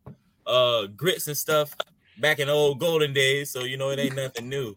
uh 0.48 0.88
grits 0.88 1.28
and 1.28 1.38
stuff 1.38 1.76
back 2.20 2.40
in 2.40 2.48
the 2.48 2.54
old 2.54 2.80
golden 2.80 3.14
days. 3.14 3.52
So 3.52 3.64
you 3.64 3.78
know, 3.78 3.90
it 3.92 4.00
ain't 4.00 4.16
nothing 4.16 4.50
new. 4.50 4.76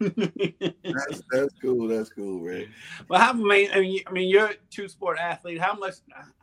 That's, 0.00 1.22
that's 1.30 1.54
cool. 1.60 1.88
That's 1.88 2.10
cool, 2.10 2.40
Ray. 2.40 2.68
Well, 3.08 3.20
how 3.20 3.30
I 3.30 3.34
mean, 3.34 3.70
I 3.72 3.80
mean, 3.80 4.00
I 4.06 4.12
mean, 4.12 4.28
you're 4.28 4.46
a 4.46 4.54
two 4.70 4.88
sport 4.88 5.18
athlete. 5.18 5.60
How 5.60 5.74
much, 5.74 5.94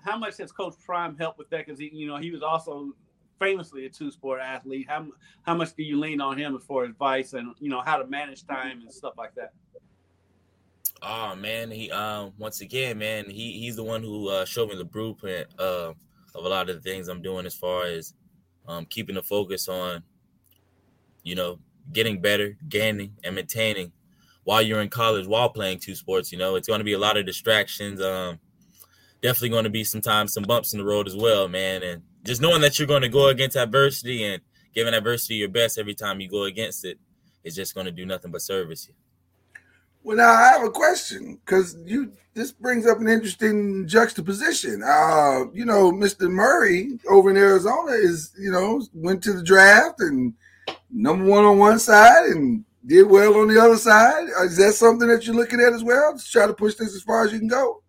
how 0.04 0.18
much 0.18 0.38
has 0.38 0.52
Coach 0.52 0.76
Prime 0.86 1.18
helped 1.18 1.38
with 1.38 1.50
that? 1.50 1.66
Because 1.66 1.80
you 1.80 2.08
know, 2.08 2.18
he 2.18 2.32
was 2.32 2.42
also 2.42 2.94
famously 3.42 3.86
a 3.86 3.90
two 3.90 4.12
sport 4.12 4.40
athlete. 4.40 4.86
How 4.88 5.08
how 5.42 5.56
much 5.56 5.76
do 5.76 5.84
you 5.84 6.00
lean 6.00 6.22
on 6.22 6.38
him 6.38 6.58
for 6.60 6.86
advice 6.86 7.34
and 7.34 7.56
you 7.60 7.70
know 7.70 7.82
how 7.82 7.98
to 7.98 8.08
manage 8.08 8.46
time 8.46 8.82
and 8.82 8.94
stuff 8.94 9.14
like 9.18 9.34
that? 9.36 9.54
Oh 11.02 11.36
man, 11.36 11.72
he 11.72 11.92
um 11.92 12.34
once 12.38 12.62
again, 12.62 13.00
man, 13.00 13.30
he 13.30 13.54
he's 13.60 13.76
the 13.76 13.84
one 13.84 14.04
who 14.04 14.30
uh, 14.30 14.46
showed 14.46 14.70
me 14.70 14.76
the 14.78 14.86
blueprint 14.86 15.48
uh, 15.60 15.94
of 16.36 16.46
a 16.46 16.48
lot 16.48 16.70
of 16.70 16.76
the 16.76 16.82
things 16.82 17.08
I'm 17.08 17.22
doing 17.22 17.46
as 17.46 17.56
far 17.56 17.86
as 17.86 18.14
um 18.68 18.86
keeping 18.86 19.16
the 19.16 19.24
focus 19.24 19.68
on, 19.68 20.04
you 21.24 21.34
know, 21.34 21.60
getting 21.92 22.22
better, 22.22 22.56
gaining, 22.70 23.16
and 23.24 23.36
maintaining 23.36 23.92
while 24.44 24.62
you're 24.62 24.82
in 24.82 24.90
college 24.90 25.26
while 25.26 25.50
playing 25.50 25.80
two 25.80 25.96
sports. 25.96 26.32
You 26.32 26.38
know, 26.38 26.56
it's 26.56 26.68
going 26.68 26.80
to 26.80 26.86
be 26.86 26.94
a 26.94 27.00
lot 27.00 27.18
of 27.18 27.26
distractions. 27.26 28.02
Um, 28.02 28.40
definitely 29.24 29.50
going 29.50 29.64
to 29.64 29.70
be 29.72 29.84
sometimes 29.84 30.34
some 30.34 30.44
bumps 30.44 30.74
in 30.74 30.80
the 30.80 30.86
road 30.86 31.08
as 31.08 31.16
well, 31.16 31.48
man. 31.48 31.82
And 31.84 32.04
just 32.24 32.42
knowing 32.42 32.62
that 32.62 32.78
you're 32.78 32.88
going 32.88 33.02
to 33.02 33.10
go 33.10 33.28
against 33.28 33.58
adversity 33.58 34.24
and 34.24 34.42
giving 34.74 34.94
adversity 34.94 35.36
your 35.36 35.50
best 35.50 35.78
every 35.78 35.94
time 35.94 36.20
you 36.20 36.30
go 36.30 36.44
against 36.44 36.86
it 36.86 37.00
is 37.44 37.56
just 37.56 37.74
going 37.74 37.86
to 37.86 37.92
do 37.92 38.06
nothing 38.06 38.32
but 38.32 38.42
service 38.42 38.88
you. 38.88 38.94
Well, 40.04 40.18
now 40.18 40.32
I 40.32 40.48
have 40.54 40.64
a 40.64 40.72
question 40.72 41.40
because 41.46 41.78
you 41.86 42.12
this 42.34 42.52
brings 42.52 42.88
up 42.88 43.00
an 43.00 43.08
interesting 43.08 43.88
juxtaposition. 43.88 44.82
Uh, 44.82 45.52
you 45.54 45.66
know, 45.66 45.92
Mr. 45.92 46.30
Murray 46.30 46.98
over 47.10 47.30
in 47.30 47.38
Arizona 47.38 47.92
is, 47.92 48.34
you 48.40 48.52
know, 48.52 48.82
went 48.94 49.22
to 49.24 49.34
the 49.34 49.44
draft 49.44 50.00
and 50.00 50.34
number 50.90 51.26
one 51.26 51.44
on 51.44 51.58
one 51.58 51.78
side 51.78 52.28
and 52.28 52.64
did 52.86 53.04
well 53.04 53.36
on 53.36 53.48
the 53.48 53.62
other 53.62 53.78
side. 53.78 54.30
Is 54.44 54.58
that 54.58 54.74
something 54.74 55.08
that 55.10 55.28
you're 55.28 55.36
looking 55.36 55.60
at 55.60 55.74
as 55.74 55.84
well? 55.84 56.18
To 56.18 56.32
try 56.32 56.48
to 56.48 56.54
push 56.54 56.76
this 56.76 56.96
as 56.96 57.04
far 57.04 57.26
as 57.26 57.34
you 57.34 57.40
can 57.40 57.50
go 57.50 57.84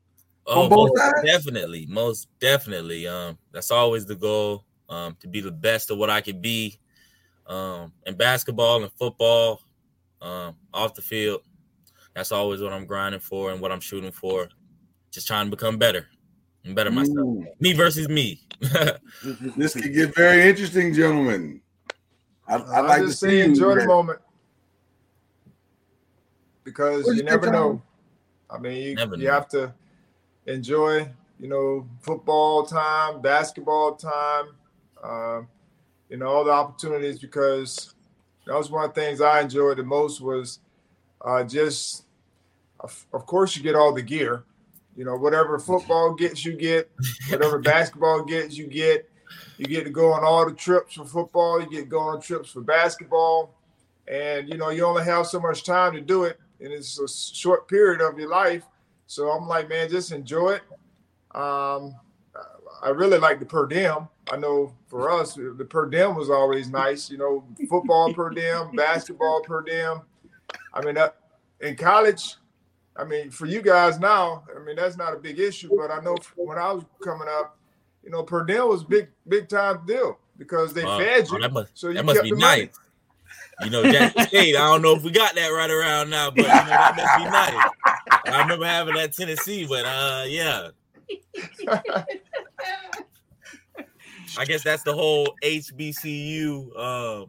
Oh, 0.47 0.63
on 0.65 0.69
both 0.71 0.91
most 0.91 0.99
sides. 0.99 1.23
definitely, 1.25 1.87
most 1.89 2.29
definitely. 2.41 3.07
Um, 3.07 3.39
that's 3.53 3.71
always 3.71 4.07
the 4.07 4.17
goal. 4.17 4.65
Um, 4.89 5.17
to 5.21 5.29
be 5.29 5.41
the 5.41 5.51
best 5.53 5.91
of 5.91 5.97
what 5.99 6.11
I 6.11 6.21
could 6.21 6.43
be. 6.43 6.79
Um, 7.47 7.93
in 8.07 8.15
basketball 8.15 8.83
and 8.83 8.93
football, 8.93 9.63
um, 10.21 10.57
off 10.75 10.95
the 10.95 11.03
field. 11.03 11.41
That's 12.15 12.31
always 12.33 12.61
what 12.61 12.73
I'm 12.73 12.85
grinding 12.85 13.21
for 13.21 13.51
and 13.53 13.61
what 13.61 13.73
I'm 13.73 13.81
shooting 13.81 14.13
for. 14.13 14.49
Just 15.11 15.27
trying 15.27 15.47
to 15.47 15.51
become 15.51 15.79
better 15.79 16.07
and 16.65 16.75
better 16.75 16.91
myself. 16.91 17.17
Ooh. 17.19 17.47
Me 17.61 17.73
versus 17.73 18.09
me. 18.09 18.41
This 19.57 19.75
could 19.75 19.93
get 19.95 20.15
very 20.15 20.49
interesting, 20.49 20.93
gentlemen. 20.93 21.61
I, 22.47 22.57
I'd 22.57 22.63
I 22.63 22.81
like 22.81 23.03
to 23.03 23.13
see 23.13 23.39
you 23.39 23.45
enjoy 23.45 23.77
the 23.77 23.87
moment 23.87 24.21
because 26.65 27.05
What'd 27.05 27.19
you 27.19 27.25
you 27.25 27.31
never 27.31 27.51
know. 27.51 27.83
I 28.51 28.59
mean, 28.59 28.83
you, 28.83 28.95
Never 28.95 29.17
you 29.17 29.25
know. 29.27 29.33
have 29.33 29.49
to 29.49 29.73
enjoy, 30.47 31.09
you 31.39 31.49
know, 31.49 31.87
football 32.01 32.65
time, 32.65 33.21
basketball 33.21 33.95
time, 33.95 34.49
um, 35.03 35.49
you 36.09 36.17
know, 36.17 36.27
all 36.27 36.45
the 36.45 36.51
opportunities 36.51 37.19
because 37.19 37.95
that 38.47 38.57
was 38.57 38.71
one 38.71 38.85
of 38.85 38.95
the 38.95 39.01
things 39.01 39.21
I 39.21 39.41
enjoyed 39.41 39.79
the 39.79 39.85
most 39.85 40.21
was 40.21 40.61
uh, 41.25 41.45
just, 41.45 42.05
of, 42.81 43.07
of 43.13 43.27
course, 43.27 43.57
you 43.57 43.63
get 43.63 43.75
all 43.75 43.93
the 43.93 44.03
gear, 44.03 44.45
you 44.97 45.05
know, 45.05 45.17
whatever 45.17 45.59
football 45.59 46.15
gets, 46.15 46.45
you 46.45 46.55
get, 46.55 46.91
whatever 47.31 47.59
basketball 47.61 48.25
gets, 48.25 48.57
you 48.57 48.67
get. 48.67 49.09
You 49.59 49.67
get 49.67 49.85
to 49.85 49.91
go 49.91 50.13
on 50.13 50.25
all 50.25 50.45
the 50.49 50.55
trips 50.55 50.95
for 50.95 51.05
football. 51.05 51.61
You 51.61 51.71
get 51.71 51.81
to 51.81 51.87
go 51.87 52.01
on 52.01 52.21
trips 52.21 52.51
for 52.51 52.61
basketball, 52.61 53.55
and 54.09 54.49
you 54.49 54.57
know 54.57 54.71
you 54.71 54.85
only 54.85 55.05
have 55.05 55.27
so 55.27 55.41
much 55.41 55.65
time 55.65 55.93
to 55.93 56.01
do 56.01 56.25
it, 56.25 56.39
and 56.61 56.73
it's 56.73 56.99
a 56.99 57.09
short 57.09 57.69
period 57.69 58.01
of 58.01 58.19
your 58.19 58.29
life. 58.29 58.65
So 59.13 59.31
I'm 59.31 59.47
like, 59.47 59.69
man, 59.69 59.91
just 59.91 60.11
enjoy 60.11 60.53
it. 60.53 60.63
Um, 61.39 61.95
I 62.83 62.89
really 62.89 63.19
like 63.19 63.41
the 63.41 63.45
per 63.45 63.67
diem. 63.67 64.09
I 64.31 64.39
know 64.39 64.73
for 64.89 65.11
us, 65.11 65.35
the 65.35 65.67
per 65.69 65.85
diem 65.85 66.15
was 66.17 66.31
always 66.31 66.71
nice. 66.71 67.11
You 67.11 67.19
know, 67.19 67.45
football 67.69 68.15
per 68.15 68.31
diem, 68.31 68.71
basketball 68.75 69.43
per 69.43 69.61
diem. 69.61 70.01
I 70.73 70.83
mean, 70.83 70.95
that, 70.95 71.17
in 71.61 71.77
college, 71.77 72.37
I 72.97 73.05
mean, 73.05 73.31
for 73.31 73.45
you 73.45 73.61
guys 73.61 74.01
now, 74.01 74.45
I 74.57 74.65
mean, 74.65 74.77
that's 74.77 74.97
not 74.97 75.13
a 75.13 75.19
big 75.19 75.39
issue. 75.39 75.69
But 75.77 75.91
I 75.91 76.01
know 76.01 76.17
when 76.37 76.57
I 76.57 76.73
was 76.73 76.85
coming 77.05 77.29
up, 77.29 77.59
you 78.03 78.09
know, 78.09 78.23
per 78.23 78.47
diem 78.47 78.67
was 78.67 78.83
big, 78.83 79.09
big 79.29 79.47
time 79.47 79.85
deal 79.87 80.19
because 80.39 80.73
they 80.73 80.85
Uh, 80.85 80.99
fed 80.99 81.27
oh, 81.31 81.35
you. 81.35 81.43
that 81.43 81.53
must, 81.53 81.71
so 81.75 81.89
you 81.89 81.95
that 81.97 82.07
must 82.07 82.17
kept 82.17 82.25
be 82.25 82.31
the 82.31 82.37
money. 82.37 82.71
You 83.63 83.69
know, 83.69 83.83
Jackson 83.83 84.27
State. 84.29 84.57
I 84.57 84.69
don't 84.69 84.81
know 84.81 84.97
if 84.97 85.03
we 85.03 85.11
got 85.11 85.35
that 85.35 85.49
right 85.49 85.71
around 85.71 86.09
now, 86.09 86.31
but 86.31 86.39
you 86.39 86.49
know 86.49 86.49
that 86.49 86.97
must 86.97 87.19
be 87.19 87.25
nice. 87.25 87.92
I 88.27 88.43
remember 88.43 88.67
having 88.67 88.95
that 88.95 89.13
Tennessee, 89.13 89.67
but 89.67 89.85
uh, 89.85 90.25
yeah. 90.27 90.69
I 94.39 94.45
guess 94.47 94.63
that's 94.63 94.83
the 94.83 94.95
whole 94.95 95.35
HBCU, 95.43 96.79
um, 96.79 97.27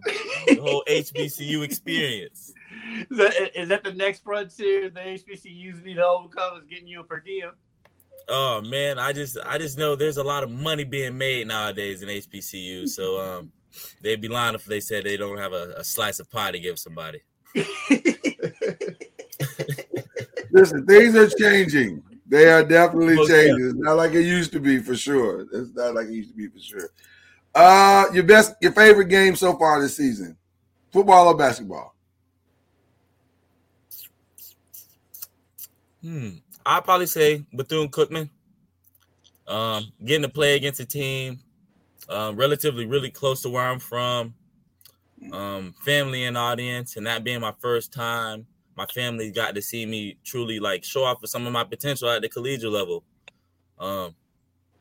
the 0.47 0.59
whole 0.61 0.83
HBCU 0.87 1.63
experience. 1.63 2.53
Is 3.09 3.17
that, 3.17 3.59
is 3.59 3.69
that 3.69 3.83
the 3.83 3.93
next 3.93 4.23
frontier 4.23 4.89
the 4.89 4.99
HBCUs 4.99 5.83
need 5.83 5.95
to 5.95 6.05
overcome 6.05 6.59
is 6.59 6.65
getting 6.65 6.87
you 6.87 7.01
a 7.01 7.03
per 7.03 7.19
diem? 7.19 7.51
Oh 8.29 8.61
man, 8.61 8.99
I 8.99 9.11
just 9.11 9.37
I 9.45 9.57
just 9.57 9.77
know 9.77 9.95
there's 9.95 10.17
a 10.17 10.23
lot 10.23 10.43
of 10.43 10.51
money 10.51 10.85
being 10.85 11.17
made 11.17 11.47
nowadays 11.47 12.01
in 12.01 12.09
HBCU. 12.09 12.87
So 12.87 13.19
um, 13.19 13.51
they'd 14.01 14.21
be 14.21 14.29
lying 14.29 14.55
if 14.55 14.63
they 14.65 14.79
said 14.79 15.03
they 15.03 15.17
don't 15.17 15.37
have 15.37 15.51
a, 15.51 15.73
a 15.77 15.83
slice 15.83 16.19
of 16.19 16.29
pie 16.31 16.51
to 16.51 16.59
give 16.59 16.79
somebody. 16.79 17.21
Listen, 20.53 20.85
things 20.85 21.15
are 21.15 21.29
changing. 21.29 22.01
They 22.25 22.49
are 22.49 22.63
definitely 22.63 23.17
changing. 23.27 23.65
It's 23.65 23.75
not 23.75 23.97
like 23.97 24.13
it 24.13 24.21
used 24.21 24.53
to 24.53 24.59
be 24.59 24.79
for 24.79 24.95
sure. 24.95 25.41
It's 25.51 25.75
not 25.75 25.95
like 25.95 26.07
it 26.07 26.13
used 26.13 26.29
to 26.29 26.35
be 26.35 26.47
for 26.47 26.59
sure. 26.59 26.89
Uh, 27.53 28.05
your 28.13 28.23
best, 28.23 28.55
your 28.61 28.71
favorite 28.71 29.09
game 29.09 29.35
so 29.35 29.57
far 29.57 29.81
this 29.81 29.97
season, 29.97 30.37
football 30.91 31.27
or 31.27 31.35
basketball? 31.35 31.93
Hmm. 36.01 36.29
I'd 36.65 36.85
probably 36.85 37.07
say 37.07 37.43
Bethune 37.53 37.89
Cookman. 37.89 38.29
Um, 39.45 39.91
getting 40.05 40.21
to 40.21 40.29
play 40.29 40.55
against 40.55 40.79
a 40.79 40.85
team 40.85 41.41
um, 42.09 42.35
relatively 42.35 42.85
really 42.85 43.09
close 43.09 43.41
to 43.41 43.49
where 43.49 43.63
I'm 43.63 43.79
from, 43.79 44.33
um, 45.31 45.73
family 45.83 46.23
and 46.25 46.37
audience, 46.37 46.95
and 46.95 47.07
that 47.07 47.23
being 47.23 47.41
my 47.41 47.53
first 47.59 47.93
time, 47.93 48.45
my 48.75 48.85
family 48.87 49.31
got 49.31 49.55
to 49.55 49.61
see 49.61 49.85
me 49.85 50.17
truly 50.23 50.59
like 50.59 50.83
show 50.83 51.03
off 51.03 51.19
for 51.21 51.27
some 51.27 51.45
of 51.45 51.53
my 51.53 51.63
potential 51.63 52.09
at 52.09 52.21
the 52.21 52.29
collegiate 52.29 52.71
level. 52.71 53.03
Um, 53.79 54.15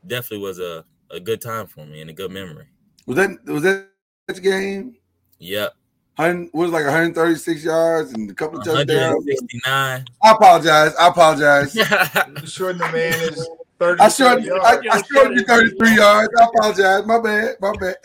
definitely 0.05 0.45
was 0.45 0.59
a, 0.59 0.85
a 1.11 1.19
good 1.19 1.41
time 1.41 1.67
for 1.67 1.85
me 1.85 2.01
and 2.01 2.09
a 2.09 2.13
good 2.13 2.31
memory. 2.31 2.67
Was 3.05 3.17
that 3.17 3.45
was 3.45 3.63
that 3.63 3.89
that 4.27 4.41
game? 4.41 4.95
Yep. 5.39 5.73
Hun- 6.17 6.49
was 6.53 6.71
like 6.71 6.85
136 6.85 7.63
yards 7.63 8.13
and 8.13 8.29
a 8.29 8.33
couple 8.33 8.59
of 8.59 8.65
touchdowns. 8.65 9.25
169. 9.25 10.05
I 10.23 10.31
apologize. 10.31 10.95
I 10.95 11.07
apologize. 11.07 11.73
Shorten 12.51 12.77
the 12.77 12.91
man 12.91 13.13
is 13.33 13.49
30 13.79 14.01
I 14.01 14.09
showed 14.09 14.43
yards. 14.43 14.63
I, 14.63 14.77
I 14.91 15.01
showed 15.01 15.33
you 15.33 15.43
33 15.43 15.95
yards. 15.95 16.29
I 16.39 16.45
apologize. 16.45 17.05
My 17.05 17.19
bad. 17.19 17.55
My 17.59 17.73
bad. 17.79 17.95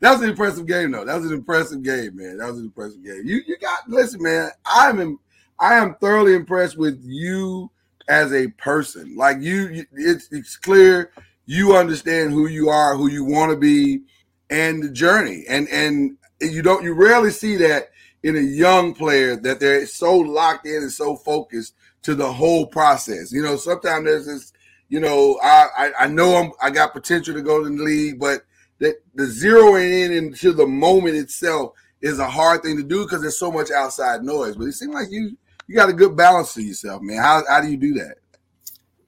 That 0.00 0.12
was 0.12 0.22
an 0.22 0.30
impressive 0.30 0.66
game, 0.66 0.90
though. 0.90 1.04
That 1.04 1.16
was 1.16 1.26
an 1.26 1.32
impressive 1.32 1.82
game, 1.82 2.16
man. 2.16 2.38
That 2.38 2.48
was 2.48 2.58
an 2.58 2.66
impressive 2.66 3.02
game. 3.02 3.22
You 3.24 3.40
you 3.46 3.56
got 3.58 3.88
listen, 3.88 4.22
man. 4.22 4.50
I'm 4.66 5.00
in, 5.00 5.18
I 5.58 5.76
am 5.76 5.94
thoroughly 5.96 6.34
impressed 6.34 6.76
with 6.76 7.00
you 7.02 7.70
as 8.08 8.32
a 8.32 8.48
person. 8.48 9.16
Like 9.16 9.40
you, 9.40 9.86
it's 9.92 10.28
it's 10.30 10.56
clear 10.56 11.10
you 11.46 11.76
understand 11.76 12.32
who 12.32 12.48
you 12.48 12.68
are, 12.68 12.96
who 12.96 13.08
you 13.08 13.24
want 13.24 13.52
to 13.52 13.56
be, 13.56 14.02
and 14.50 14.82
the 14.82 14.90
journey. 14.90 15.44
And 15.48 15.68
and 15.68 16.16
you 16.40 16.62
don't 16.62 16.84
you 16.84 16.94
rarely 16.94 17.30
see 17.30 17.56
that 17.56 17.90
in 18.22 18.36
a 18.36 18.40
young 18.40 18.94
player 18.94 19.36
that 19.36 19.60
they're 19.60 19.86
so 19.86 20.16
locked 20.16 20.66
in 20.66 20.76
and 20.76 20.92
so 20.92 21.16
focused 21.16 21.74
to 22.02 22.14
the 22.14 22.32
whole 22.32 22.66
process. 22.66 23.32
You 23.32 23.42
know, 23.42 23.56
sometimes 23.56 24.04
there's 24.04 24.26
this, 24.26 24.52
you 24.88 25.00
know, 25.00 25.38
I 25.42 25.66
I, 25.76 25.92
I 26.00 26.06
know 26.08 26.36
I'm 26.36 26.52
I 26.60 26.70
got 26.70 26.92
potential 26.92 27.34
to 27.34 27.42
go 27.42 27.62
to 27.62 27.68
the 27.68 27.82
league, 27.82 28.18
but 28.18 28.42
that 28.78 28.96
the 29.14 29.24
zeroing 29.24 30.06
in 30.06 30.12
into 30.12 30.52
the 30.52 30.66
moment 30.66 31.16
itself 31.16 31.72
is 32.00 32.18
a 32.18 32.28
hard 32.28 32.62
thing 32.62 32.76
to 32.76 32.82
do 32.82 33.04
because 33.04 33.20
there's 33.20 33.38
so 33.38 33.50
much 33.50 33.70
outside 33.70 34.22
noise. 34.22 34.56
But 34.56 34.66
it 34.66 34.72
seems 34.72 34.94
like 34.94 35.10
you 35.10 35.36
you 35.66 35.74
got 35.74 35.88
a 35.88 35.94
good 35.94 36.16
balance 36.16 36.54
to 36.54 36.62
yourself, 36.62 37.02
man. 37.02 37.18
How 37.18 37.42
how 37.48 37.60
do 37.60 37.68
you 37.68 37.76
do 37.76 37.94
that? 37.94 38.16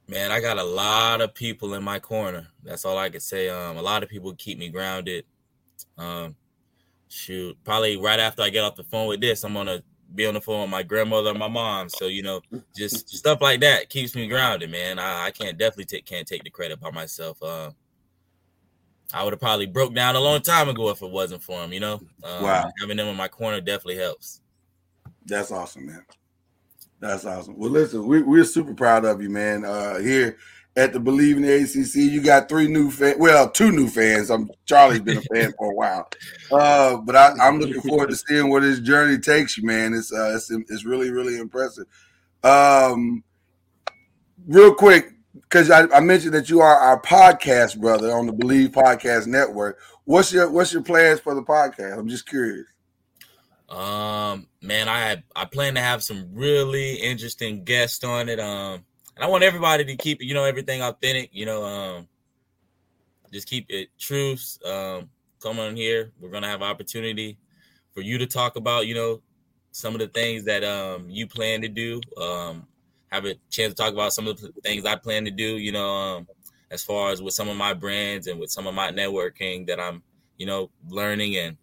Man, 0.08 0.32
I 0.32 0.40
got 0.40 0.58
a 0.58 0.64
lot 0.64 1.20
of 1.20 1.34
people 1.34 1.74
in 1.74 1.82
my 1.82 1.98
corner. 1.98 2.46
That's 2.64 2.86
all 2.86 2.96
I 2.96 3.10
could 3.10 3.22
say. 3.22 3.50
Um, 3.50 3.76
a 3.76 3.82
lot 3.82 4.02
of 4.02 4.08
people 4.08 4.34
keep 4.34 4.58
me 4.58 4.70
grounded. 4.70 5.26
Um, 5.98 6.34
shoot, 7.08 7.56
probably 7.62 7.98
right 7.98 8.18
after 8.18 8.42
I 8.42 8.48
get 8.48 8.64
off 8.64 8.76
the 8.76 8.84
phone 8.84 9.08
with 9.08 9.20
this, 9.20 9.44
I'm 9.44 9.52
gonna 9.52 9.82
be 10.14 10.26
on 10.26 10.34
the 10.34 10.40
phone 10.40 10.62
with 10.62 10.70
my 10.70 10.82
grandmother 10.82 11.30
and 11.30 11.38
my 11.38 11.48
mom. 11.48 11.90
So 11.90 12.06
you 12.06 12.22
know, 12.22 12.40
just 12.74 13.08
stuff 13.16 13.42
like 13.42 13.60
that 13.60 13.90
keeps 13.90 14.14
me 14.14 14.28
grounded, 14.28 14.70
man. 14.70 14.98
I, 14.98 15.26
I 15.26 15.30
can't 15.30 15.58
definitely 15.58 15.84
take 15.84 16.06
can't 16.06 16.26
take 16.26 16.42
the 16.42 16.50
credit 16.50 16.80
by 16.80 16.90
myself. 16.90 17.42
Uh, 17.42 17.70
I 19.12 19.24
would 19.24 19.32
have 19.32 19.40
probably 19.40 19.66
broke 19.66 19.94
down 19.94 20.16
a 20.16 20.20
long 20.20 20.42
time 20.42 20.68
ago 20.68 20.90
if 20.90 21.00
it 21.02 21.10
wasn't 21.10 21.42
for 21.42 21.62
him. 21.62 21.72
You 21.72 21.80
know, 21.80 21.94
um, 22.24 22.42
Wow. 22.42 22.70
having 22.80 22.96
them 22.98 23.08
in 23.08 23.16
my 23.16 23.28
corner 23.28 23.60
definitely 23.60 23.96
helps. 23.96 24.40
That's 25.26 25.50
awesome, 25.50 25.86
man. 25.86 26.04
That's 27.00 27.24
awesome. 27.24 27.56
Well, 27.58 27.70
listen, 27.70 28.06
we, 28.06 28.22
we're 28.22 28.44
super 28.44 28.74
proud 28.74 29.04
of 29.04 29.22
you, 29.22 29.30
man. 29.30 29.64
Uh, 29.64 29.98
here 29.98 30.36
at 30.76 30.92
the 30.92 31.00
Believe 31.00 31.36
in 31.36 31.42
the 31.42 31.54
ACC, 31.62 31.94
you 31.96 32.20
got 32.20 32.48
three 32.48 32.68
new 32.68 32.90
fans. 32.90 33.16
Well, 33.18 33.48
two 33.50 33.70
new 33.72 33.88
fans. 33.88 34.30
I'm 34.30 34.50
Charlie's 34.66 35.00
been 35.00 35.18
a 35.18 35.22
fan 35.34 35.52
for 35.58 35.70
a 35.70 35.74
while, 35.74 36.08
uh, 36.52 36.96
but 36.98 37.16
I, 37.16 37.32
I'm 37.40 37.60
looking 37.60 37.80
forward 37.82 38.10
to 38.10 38.16
seeing 38.28 38.48
where 38.48 38.60
this 38.60 38.80
journey 38.80 39.18
takes 39.18 39.56
you, 39.56 39.64
man. 39.64 39.94
It's 39.94 40.12
uh, 40.12 40.34
it's, 40.34 40.50
it's 40.50 40.84
really 40.84 41.10
really 41.10 41.38
impressive. 41.38 41.86
Um, 42.42 43.22
real 44.46 44.74
quick, 44.74 45.12
because 45.48 45.70
I, 45.70 45.88
I 45.88 46.00
mentioned 46.00 46.34
that 46.34 46.50
you 46.50 46.60
are 46.60 46.76
our 46.76 47.00
podcast 47.00 47.78
brother 47.80 48.12
on 48.12 48.26
the 48.26 48.32
Believe 48.32 48.70
Podcast 48.70 49.26
Network. 49.26 49.78
What's 50.04 50.32
your 50.32 50.50
what's 50.50 50.72
your 50.72 50.82
plans 50.82 51.20
for 51.20 51.34
the 51.34 51.42
podcast? 51.42 51.98
I'm 51.98 52.08
just 52.08 52.28
curious. 52.28 52.66
Um, 53.68 54.46
man, 54.60 54.88
I 54.88 55.22
I 55.34 55.44
plan 55.46 55.74
to 55.74 55.80
have 55.80 56.02
some 56.02 56.28
really 56.32 56.94
interesting 56.94 57.64
guests 57.64 58.04
on 58.04 58.28
it. 58.28 58.38
Um, 58.40 58.84
and 59.16 59.24
I 59.24 59.26
want 59.26 59.44
everybody 59.44 59.84
to 59.84 59.96
keep 59.96 60.22
you 60.22 60.34
know 60.34 60.44
everything 60.44 60.82
authentic. 60.82 61.30
You 61.32 61.46
know, 61.46 61.64
um, 61.64 62.08
just 63.32 63.48
keep 63.48 63.66
it 63.70 63.88
true. 63.98 64.36
Um, 64.64 65.08
come 65.40 65.58
on 65.58 65.76
here. 65.76 66.12
We're 66.20 66.30
gonna 66.30 66.48
have 66.48 66.62
opportunity 66.62 67.38
for 67.92 68.02
you 68.02 68.18
to 68.18 68.26
talk 68.26 68.56
about 68.56 68.86
you 68.86 68.94
know 68.94 69.22
some 69.72 69.94
of 69.94 70.00
the 70.00 70.08
things 70.08 70.44
that 70.44 70.62
um 70.64 71.08
you 71.08 71.26
plan 71.26 71.62
to 71.62 71.68
do. 71.68 72.00
Um, 72.20 72.66
have 73.10 73.24
a 73.24 73.34
chance 73.50 73.74
to 73.74 73.82
talk 73.82 73.92
about 73.92 74.12
some 74.12 74.26
of 74.28 74.40
the 74.40 74.52
things 74.62 74.84
I 74.84 74.96
plan 74.96 75.24
to 75.24 75.30
do. 75.30 75.56
You 75.58 75.72
know, 75.72 75.88
um, 75.94 76.28
as 76.70 76.82
far 76.82 77.10
as 77.10 77.22
with 77.22 77.34
some 77.34 77.48
of 77.48 77.56
my 77.56 77.74
brands 77.74 78.26
and 78.26 78.38
with 78.38 78.50
some 78.50 78.66
of 78.66 78.74
my 78.74 78.90
networking 78.90 79.66
that 79.66 79.80
I'm 79.80 80.02
you 80.36 80.46
know 80.46 80.70
learning 80.88 81.36
and 81.36 81.56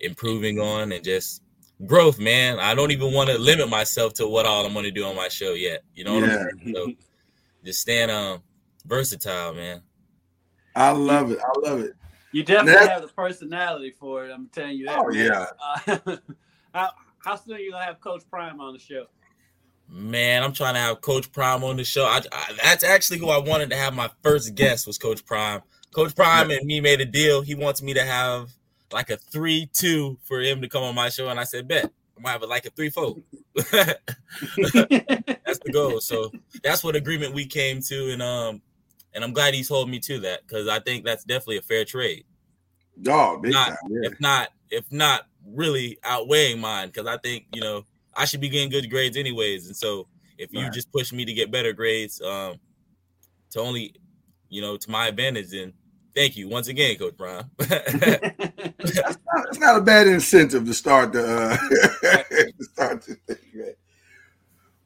improving 0.00 0.60
on 0.60 0.92
and 0.92 1.04
just 1.04 1.42
growth, 1.86 2.18
man. 2.18 2.58
I 2.58 2.74
don't 2.74 2.90
even 2.90 3.12
want 3.12 3.30
to 3.30 3.38
limit 3.38 3.68
myself 3.68 4.14
to 4.14 4.26
what 4.28 4.46
all 4.46 4.64
I'm 4.66 4.72
going 4.72 4.84
to 4.84 4.90
do 4.90 5.04
on 5.04 5.16
my 5.16 5.28
show 5.28 5.52
yet. 5.54 5.82
You 5.94 6.04
know 6.04 6.14
what 6.14 6.24
Yeah. 6.28 6.36
I'm 6.50 6.58
saying? 6.60 6.74
So 6.74 6.92
just 7.64 7.80
staying 7.80 8.10
um 8.10 8.42
versatile, 8.86 9.54
man. 9.54 9.82
I 10.74 10.90
love 10.92 11.32
it. 11.32 11.38
I 11.40 11.68
love 11.68 11.80
it. 11.80 11.94
You 12.32 12.42
definitely 12.44 12.72
That's- 12.74 12.90
have 12.90 13.02
the 13.02 13.08
personality 13.08 13.94
for 13.98 14.26
it. 14.26 14.30
I'm 14.32 14.48
telling 14.48 14.76
you 14.76 14.86
that. 14.86 14.98
Oh, 14.98 15.10
yeah. 15.10 15.46
Uh, 15.86 16.16
how, 16.74 16.90
how 17.24 17.36
soon 17.36 17.56
are 17.56 17.58
you 17.58 17.72
gonna 17.72 17.84
have 17.84 18.00
Coach 18.00 18.22
Prime 18.30 18.60
on 18.60 18.74
the 18.74 18.78
show? 18.78 19.06
Man, 19.90 20.42
I'm 20.42 20.52
trying 20.52 20.74
to 20.74 20.80
have 20.80 21.00
Coach 21.00 21.32
Prime 21.32 21.64
on 21.64 21.76
the 21.76 21.84
show. 21.84 22.04
I, 22.04 22.20
I, 22.30 22.52
that's 22.62 22.84
actually 22.84 23.18
who 23.18 23.30
I 23.30 23.38
wanted 23.38 23.70
to 23.70 23.76
have 23.76 23.94
my 23.94 24.10
first 24.22 24.54
guest 24.54 24.86
was 24.86 24.98
Coach 24.98 25.24
Prime. 25.24 25.62
Coach 25.92 26.14
Prime 26.14 26.50
and 26.50 26.66
me 26.66 26.80
made 26.80 27.00
a 27.00 27.06
deal. 27.06 27.40
He 27.40 27.54
wants 27.54 27.82
me 27.82 27.94
to 27.94 28.04
have 28.04 28.50
like 28.92 29.08
a 29.10 29.16
three-two 29.16 30.18
for 30.24 30.40
him 30.40 30.60
to 30.60 30.68
come 30.68 30.82
on 30.82 30.94
my 30.94 31.08
show, 31.08 31.28
and 31.28 31.40
I 31.40 31.44
said, 31.44 31.66
"Bet 31.66 31.84
I'm 32.16 32.22
gonna 32.22 32.32
have 32.32 32.42
it 32.42 32.48
like 32.50 32.66
a 32.66 32.70
three-four." 32.70 33.16
that's 33.54 33.98
the 35.64 35.70
goal. 35.72 36.00
So 36.00 36.30
that's 36.62 36.84
what 36.84 36.94
agreement 36.94 37.34
we 37.34 37.46
came 37.46 37.80
to, 37.82 38.10
and 38.12 38.20
um, 38.20 38.60
and 39.14 39.24
I'm 39.24 39.32
glad 39.32 39.54
he's 39.54 39.68
holding 39.68 39.90
me 39.90 40.00
to 40.00 40.20
that 40.20 40.46
because 40.46 40.68
I 40.68 40.80
think 40.80 41.04
that's 41.04 41.24
definitely 41.24 41.58
a 41.58 41.62
fair 41.62 41.86
trade. 41.86 42.24
Dog, 43.00 43.42
big 43.42 43.52
Not, 43.52 43.68
time. 43.68 43.76
Yeah. 43.88 44.10
if 44.10 44.20
not, 44.20 44.48
if 44.70 44.92
not 44.92 45.26
really 45.46 45.98
outweighing 46.04 46.60
mine, 46.60 46.88
because 46.88 47.06
I 47.06 47.16
think 47.16 47.46
you 47.54 47.62
know 47.62 47.84
I 48.18 48.24
should 48.24 48.40
be 48.40 48.48
getting 48.48 48.68
good 48.68 48.90
grades 48.90 49.16
anyways, 49.16 49.68
and 49.68 49.76
so 49.76 50.06
if 50.36 50.52
you 50.52 50.60
Right. 50.64 50.72
just 50.72 50.90
push 50.92 51.12
me 51.12 51.24
to 51.24 51.32
get 51.32 51.50
better 51.50 51.72
grades, 51.72 52.20
um, 52.20 52.58
to 53.50 53.60
only, 53.60 53.94
you 54.50 54.60
know, 54.60 54.76
to 54.76 54.90
my 54.90 55.06
advantage, 55.08 55.50
then 55.50 55.72
thank 56.14 56.36
you 56.36 56.48
once 56.48 56.68
again, 56.68 56.96
Coach 56.96 57.16
Brown. 57.16 57.50
It's 59.50 59.58
not 59.58 59.78
a 59.78 59.80
bad 59.80 60.06
incentive 60.06 60.64
to 60.66 60.74
start 60.74 61.12
the 61.12 61.24
uh, 61.26 61.56
to 62.28 62.64
start 62.72 63.02
the 63.02 63.14
thing. 63.34 63.36
right? 63.64 63.74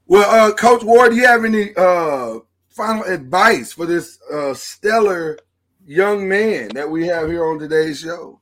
Well, 0.07 0.51
uh, 0.51 0.55
Coach 0.55 0.83
Ward, 0.85 1.11
do 1.12 1.16
you 1.16 1.26
have 1.26 1.45
any 1.45 1.74
uh, 1.76 2.41
final 2.70 3.03
advice 3.05 3.72
for 3.72 3.87
this 3.87 4.18
uh, 4.33 4.55
stellar 4.55 5.39
young 5.87 6.28
man 6.28 6.68
that 6.74 6.89
we 6.89 7.07
have 7.07 7.28
here 7.28 7.45
on 7.45 7.59
today's 7.59 8.01
show? 8.01 8.41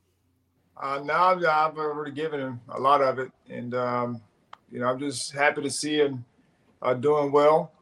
Uh, 0.76 1.00
now 1.04 1.24
I've, 1.30 1.44
I've 1.44 1.78
already 1.78 2.12
given 2.12 2.40
him 2.40 2.60
a 2.70 2.80
lot 2.80 3.02
of 3.02 3.18
it, 3.18 3.30
and 3.48 3.74
um, 3.74 4.20
you 4.70 4.80
know 4.80 4.86
I'm 4.86 4.98
just 4.98 5.32
happy 5.32 5.62
to 5.62 5.70
see 5.70 5.96
him 5.96 6.24
uh, 6.82 6.94
doing 6.94 7.32
well 7.32 7.72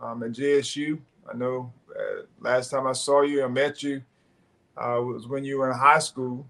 um, 0.00 0.22
at 0.22 0.32
JSU. 0.32 0.98
I 1.32 1.36
know 1.36 1.72
uh, 1.94 2.22
last 2.40 2.70
time 2.70 2.86
I 2.86 2.92
saw 2.92 3.22
you 3.22 3.44
and 3.44 3.54
met 3.54 3.82
you 3.82 4.02
uh, 4.76 5.00
was 5.02 5.26
when 5.26 5.44
you 5.44 5.58
were 5.58 5.70
in 5.70 5.78
high 5.78 5.98
school, 5.98 6.46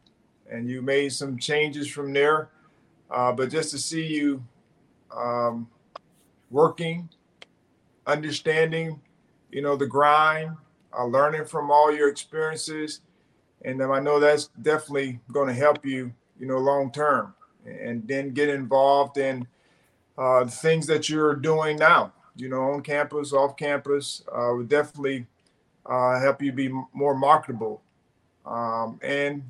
and 0.51 0.68
you 0.68 0.82
made 0.82 1.12
some 1.12 1.39
changes 1.39 1.89
from 1.89 2.12
there. 2.12 2.51
Uh, 3.11 3.32
but 3.32 3.51
just 3.51 3.70
to 3.70 3.78
see 3.78 4.05
you 4.05 4.43
um, 5.16 5.68
working, 6.51 7.09
understanding, 8.07 9.01
you 9.53 9.62
know, 9.62 9.76
the 9.76 9.87
grind, 9.87 10.57
uh, 10.97 11.05
learning 11.05 11.45
from 11.45 11.70
all 11.70 11.95
your 11.95 12.09
experiences, 12.09 13.01
and 13.64 13.80
um, 13.80 13.93
I 13.93 14.01
know 14.01 14.18
that's 14.18 14.49
definitely 14.62 15.20
going 15.32 15.49
to 15.49 15.55
help 15.55 15.84
you, 15.87 16.12
you 16.39 16.47
know, 16.47 16.59
long 16.59 16.91
term, 16.91 17.34
and 17.64 18.07
then 18.07 18.30
get 18.30 18.49
involved 18.49 19.18
in 19.18 19.47
uh, 20.18 20.46
things 20.46 20.86
that 20.86 21.08
you're 21.08 21.34
doing 21.34 21.76
now, 21.76 22.12
you 22.36 22.48
know, 22.48 22.72
on 22.72 22.82
campus, 22.82 23.32
off 23.32 23.56
campus, 23.56 24.22
uh, 24.32 24.52
would 24.54 24.68
definitely 24.68 25.26
uh, 25.86 26.18
help 26.20 26.42
you 26.42 26.52
be 26.52 26.68
more 26.92 27.14
marketable. 27.14 27.82
Um, 28.44 28.98
and 29.02 29.42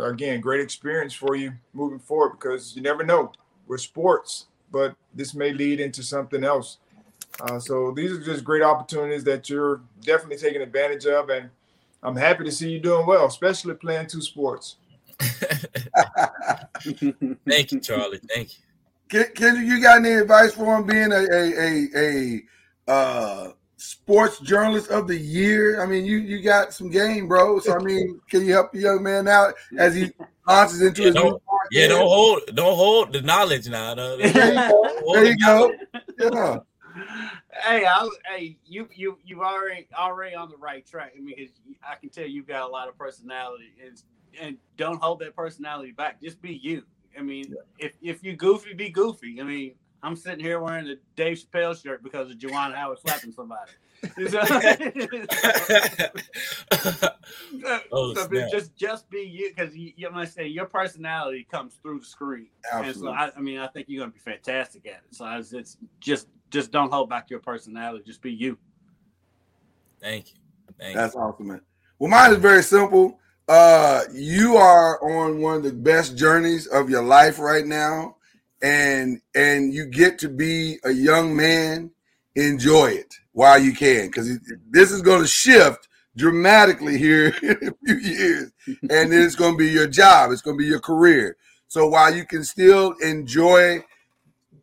again, 0.00 0.40
great 0.40 0.60
experience 0.60 1.14
for 1.14 1.34
you 1.34 1.52
moving 1.72 1.98
forward 1.98 2.32
because 2.38 2.76
you 2.76 2.82
never 2.82 3.02
know. 3.02 3.32
We're 3.66 3.78
sports, 3.78 4.46
but 4.70 4.94
this 5.14 5.34
may 5.34 5.52
lead 5.52 5.80
into 5.80 6.02
something 6.02 6.44
else. 6.44 6.78
Uh, 7.40 7.58
so 7.58 7.92
these 7.92 8.12
are 8.12 8.20
just 8.20 8.44
great 8.44 8.62
opportunities 8.62 9.24
that 9.24 9.48
you're 9.48 9.80
definitely 10.02 10.36
taking 10.36 10.60
advantage 10.60 11.06
of, 11.06 11.30
and 11.30 11.48
I'm 12.02 12.16
happy 12.16 12.44
to 12.44 12.52
see 12.52 12.70
you 12.70 12.80
doing 12.80 13.06
well, 13.06 13.26
especially 13.26 13.74
playing 13.74 14.08
two 14.08 14.20
sports. 14.20 14.76
thank 17.46 17.72
you, 17.72 17.80
Charlie. 17.80 18.20
Thank 18.28 18.58
you. 18.58 18.64
Ken- 19.12 19.32
Kendrick, 19.34 19.66
you 19.66 19.82
got 19.82 19.98
any 19.98 20.12
advice 20.14 20.54
for 20.54 20.76
him 20.76 20.86
being 20.86 21.12
a 21.12 21.22
a 21.30 21.42
a, 21.60 21.88
a 22.88 22.90
uh, 22.90 23.52
sports 23.76 24.40
journalist 24.40 24.90
of 24.90 25.06
the 25.06 25.16
year? 25.16 25.82
I 25.82 25.86
mean, 25.86 26.06
you 26.06 26.16
you 26.16 26.40
got 26.42 26.72
some 26.72 26.90
game, 26.90 27.28
bro. 27.28 27.58
So 27.60 27.74
I 27.74 27.78
mean, 27.78 28.20
can 28.30 28.46
you 28.46 28.54
help 28.54 28.72
the 28.72 28.80
young 28.80 29.02
man 29.02 29.28
out 29.28 29.52
as 29.78 29.94
he 29.94 30.10
launches 30.48 30.80
into 30.80 31.02
Yeah, 31.02 31.06
his 31.08 31.14
new 31.16 31.20
don't, 31.22 31.42
yeah, 31.70 31.88
don't 31.88 32.08
hold, 32.08 32.40
don't 32.54 32.74
hold 32.76 33.12
the 33.12 33.20
knowledge 33.20 33.68
now. 33.68 33.94
though. 33.94 34.16
There 34.32 34.54
you 34.54 34.68
go. 34.68 35.04
There 35.12 35.24
you 35.26 35.36
go. 35.36 35.72
Yeah. 36.18 36.58
hey, 37.64 37.84
I, 37.86 38.08
hey, 38.28 38.56
you 38.64 38.88
you 38.94 39.18
you've 39.24 39.40
already 39.40 39.88
already 39.94 40.34
on 40.34 40.48
the 40.50 40.56
right 40.56 40.86
track. 40.86 41.12
I 41.16 41.20
mean, 41.20 41.36
'cause 41.36 41.54
I 41.86 41.96
can 41.96 42.08
tell 42.08 42.26
you've 42.26 42.46
got 42.46 42.62
a 42.62 42.68
lot 42.68 42.88
of 42.88 42.96
personality, 42.96 43.72
and 43.84 44.02
and 44.40 44.56
don't 44.78 45.02
hold 45.02 45.18
that 45.20 45.36
personality 45.36 45.92
back. 45.92 46.20
Just 46.22 46.40
be 46.40 46.54
you. 46.54 46.84
I 47.18 47.22
mean, 47.22 47.54
if 47.78 47.92
if 48.00 48.22
you 48.22 48.36
goofy, 48.36 48.74
be 48.74 48.90
goofy. 48.90 49.40
I 49.40 49.44
mean, 49.44 49.74
I'm 50.02 50.16
sitting 50.16 50.40
here 50.40 50.60
wearing 50.60 50.88
a 50.88 50.96
Dave 51.16 51.38
Chappelle 51.38 51.80
shirt 51.80 52.02
because 52.02 52.30
of 52.30 52.38
Juwan 52.38 52.74
Howard 52.74 52.98
slapping 52.98 53.32
somebody. 53.32 53.70
Oh, 57.92 58.14
so 58.14 58.28
just 58.50 58.74
just 58.74 59.08
be 59.08 59.20
you 59.20 59.52
because 59.54 59.76
you, 59.76 59.92
you 59.96 60.10
know 60.10 60.16
what 60.16 60.28
I'm 60.36 60.46
your 60.46 60.66
personality 60.66 61.46
comes 61.48 61.74
through 61.82 62.00
the 62.00 62.04
screen. 62.04 62.48
And 62.72 62.84
so 62.84 62.88
Absolutely. 62.88 63.18
I, 63.18 63.30
I 63.36 63.40
mean 63.40 63.58
I 63.58 63.68
think 63.68 63.86
you're 63.88 64.00
gonna 64.00 64.12
be 64.12 64.18
fantastic 64.18 64.86
at 64.86 64.94
it. 64.94 65.02
So 65.12 65.24
I 65.24 65.38
it's 65.38 65.76
just 66.00 66.28
just 66.50 66.72
don't 66.72 66.92
hold 66.92 67.08
back 67.08 67.30
your 67.30 67.38
personality. 67.38 68.02
Just 68.04 68.22
be 68.22 68.32
you. 68.32 68.58
Thank 70.00 70.34
you. 70.34 70.40
Thank 70.78 70.96
That's 70.96 71.14
awesome, 71.14 71.46
man. 71.46 71.60
Well, 71.98 72.10
mine 72.10 72.32
is 72.32 72.38
very 72.38 72.62
simple. 72.62 73.20
Uh, 73.52 74.04
you 74.14 74.56
are 74.56 74.98
on 75.02 75.42
one 75.42 75.56
of 75.56 75.62
the 75.62 75.74
best 75.74 76.16
journeys 76.16 76.66
of 76.68 76.88
your 76.88 77.02
life 77.02 77.38
right 77.38 77.66
now, 77.66 78.16
and 78.62 79.20
and 79.34 79.74
you 79.74 79.84
get 79.84 80.18
to 80.18 80.26
be 80.26 80.78
a 80.84 80.90
young 80.90 81.36
man. 81.36 81.90
Enjoy 82.34 82.86
it 82.86 83.14
while 83.32 83.58
you 83.58 83.74
can, 83.74 84.06
because 84.06 84.38
this 84.70 84.90
is 84.90 85.02
going 85.02 85.20
to 85.20 85.26
shift 85.26 85.86
dramatically 86.16 86.96
here 86.96 87.26
in 87.42 87.68
a 87.68 87.74
few 87.86 87.96
years, 87.96 88.52
and 88.88 89.12
it's 89.12 89.36
going 89.36 89.52
to 89.52 89.58
be 89.58 89.68
your 89.68 89.86
job. 89.86 90.30
It's 90.32 90.40
going 90.40 90.56
to 90.56 90.62
be 90.62 90.70
your 90.70 90.80
career. 90.80 91.36
So 91.68 91.86
while 91.86 92.16
you 92.16 92.24
can 92.24 92.44
still 92.44 92.92
enjoy 93.02 93.84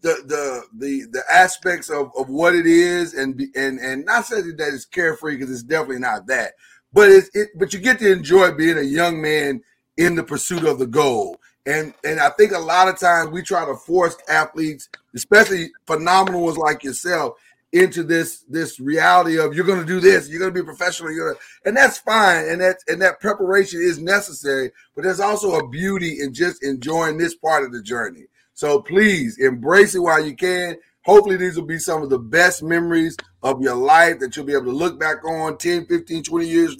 the 0.02 0.16
the 0.26 0.64
the 0.76 1.06
the 1.12 1.24
aspects 1.32 1.92
of, 1.92 2.12
of 2.18 2.28
what 2.28 2.56
it 2.56 2.66
is 2.66 3.14
and 3.14 3.40
and 3.56 3.78
and 3.80 4.06
not 4.06 4.26
saying 4.26 4.56
that 4.58 4.74
it's 4.74 4.86
carefree 4.86 5.38
because 5.38 5.52
it's 5.52 5.62
definitely 5.62 6.00
not 6.00 6.26
that 6.26 6.54
but 6.94 7.10
it's 7.10 7.30
it 7.34 7.50
but 7.56 7.74
you 7.74 7.80
get 7.80 8.00
to 8.00 8.12
enjoy 8.12 8.52
being 8.52 8.78
a 8.78 8.84
young 8.84 9.22
man 9.22 9.62
in 9.98 10.16
the 10.16 10.24
pursuit 10.24 10.64
of 10.64 10.80
the 10.80 10.88
goal. 10.88 11.40
And 11.66 11.94
and 12.04 12.20
I 12.20 12.30
think 12.30 12.52
a 12.52 12.60
lot 12.60 12.88
of 12.88 13.00
times 13.00 13.30
we 13.32 13.42
try 13.42 13.66
to 13.66 13.76
force 13.76 14.18
athletes, 14.28 14.90
especially 15.14 15.72
phenomenal 15.86 16.44
ones 16.44 16.58
like 16.58 16.84
yourself, 16.84 17.38
into 17.72 18.04
this 18.04 18.46
this 18.50 18.80
reality 18.80 19.38
of 19.38 19.54
you're 19.54 19.66
going 19.66 19.80
to 19.80 19.86
do 19.86 20.00
this, 20.00 20.30
you're 20.30 20.40
going 20.40 20.54
to 20.54 20.60
be 20.60 20.66
professional, 20.66 21.12
you're 21.12 21.34
gonna, 21.34 21.40
and 21.66 21.78
that's 21.78 22.00
fine, 22.00 22.48
and 22.48 22.62
that 22.62 22.78
and 22.88 23.02
that 23.02 23.20
preparation 23.20 23.80
is 23.82 24.00
necessary. 24.00 24.72
But 24.96 25.04
there's 25.04 25.20
also 25.20 25.60
a 25.60 25.68
beauty 25.68 26.22
in 26.22 26.34
just 26.34 26.64
enjoying 26.64 27.18
this 27.18 27.36
part 27.36 27.64
of 27.64 27.72
the 27.72 27.82
journey. 27.82 28.26
So 28.54 28.82
please 28.82 29.38
embrace 29.38 29.96
it 29.96 30.00
while 30.00 30.24
you 30.24 30.36
can. 30.36 30.78
Hopefully, 31.06 31.38
these 31.38 31.58
will 31.58 31.66
be 31.66 31.80
some 31.80 32.04
of 32.04 32.10
the 32.10 32.20
best 32.20 32.62
memories 32.62 33.16
of 33.41 33.62
your 33.62 33.76
life 33.76 34.20
that 34.20 34.36
you'll 34.36 34.45
be 34.45 34.54
able 34.54 34.66
to 34.66 34.72
look 34.72 35.00
back 35.00 35.24
on 35.26 35.58
10, 35.58 35.86
15, 35.86 36.24
20 36.24 36.47
years 36.47 36.76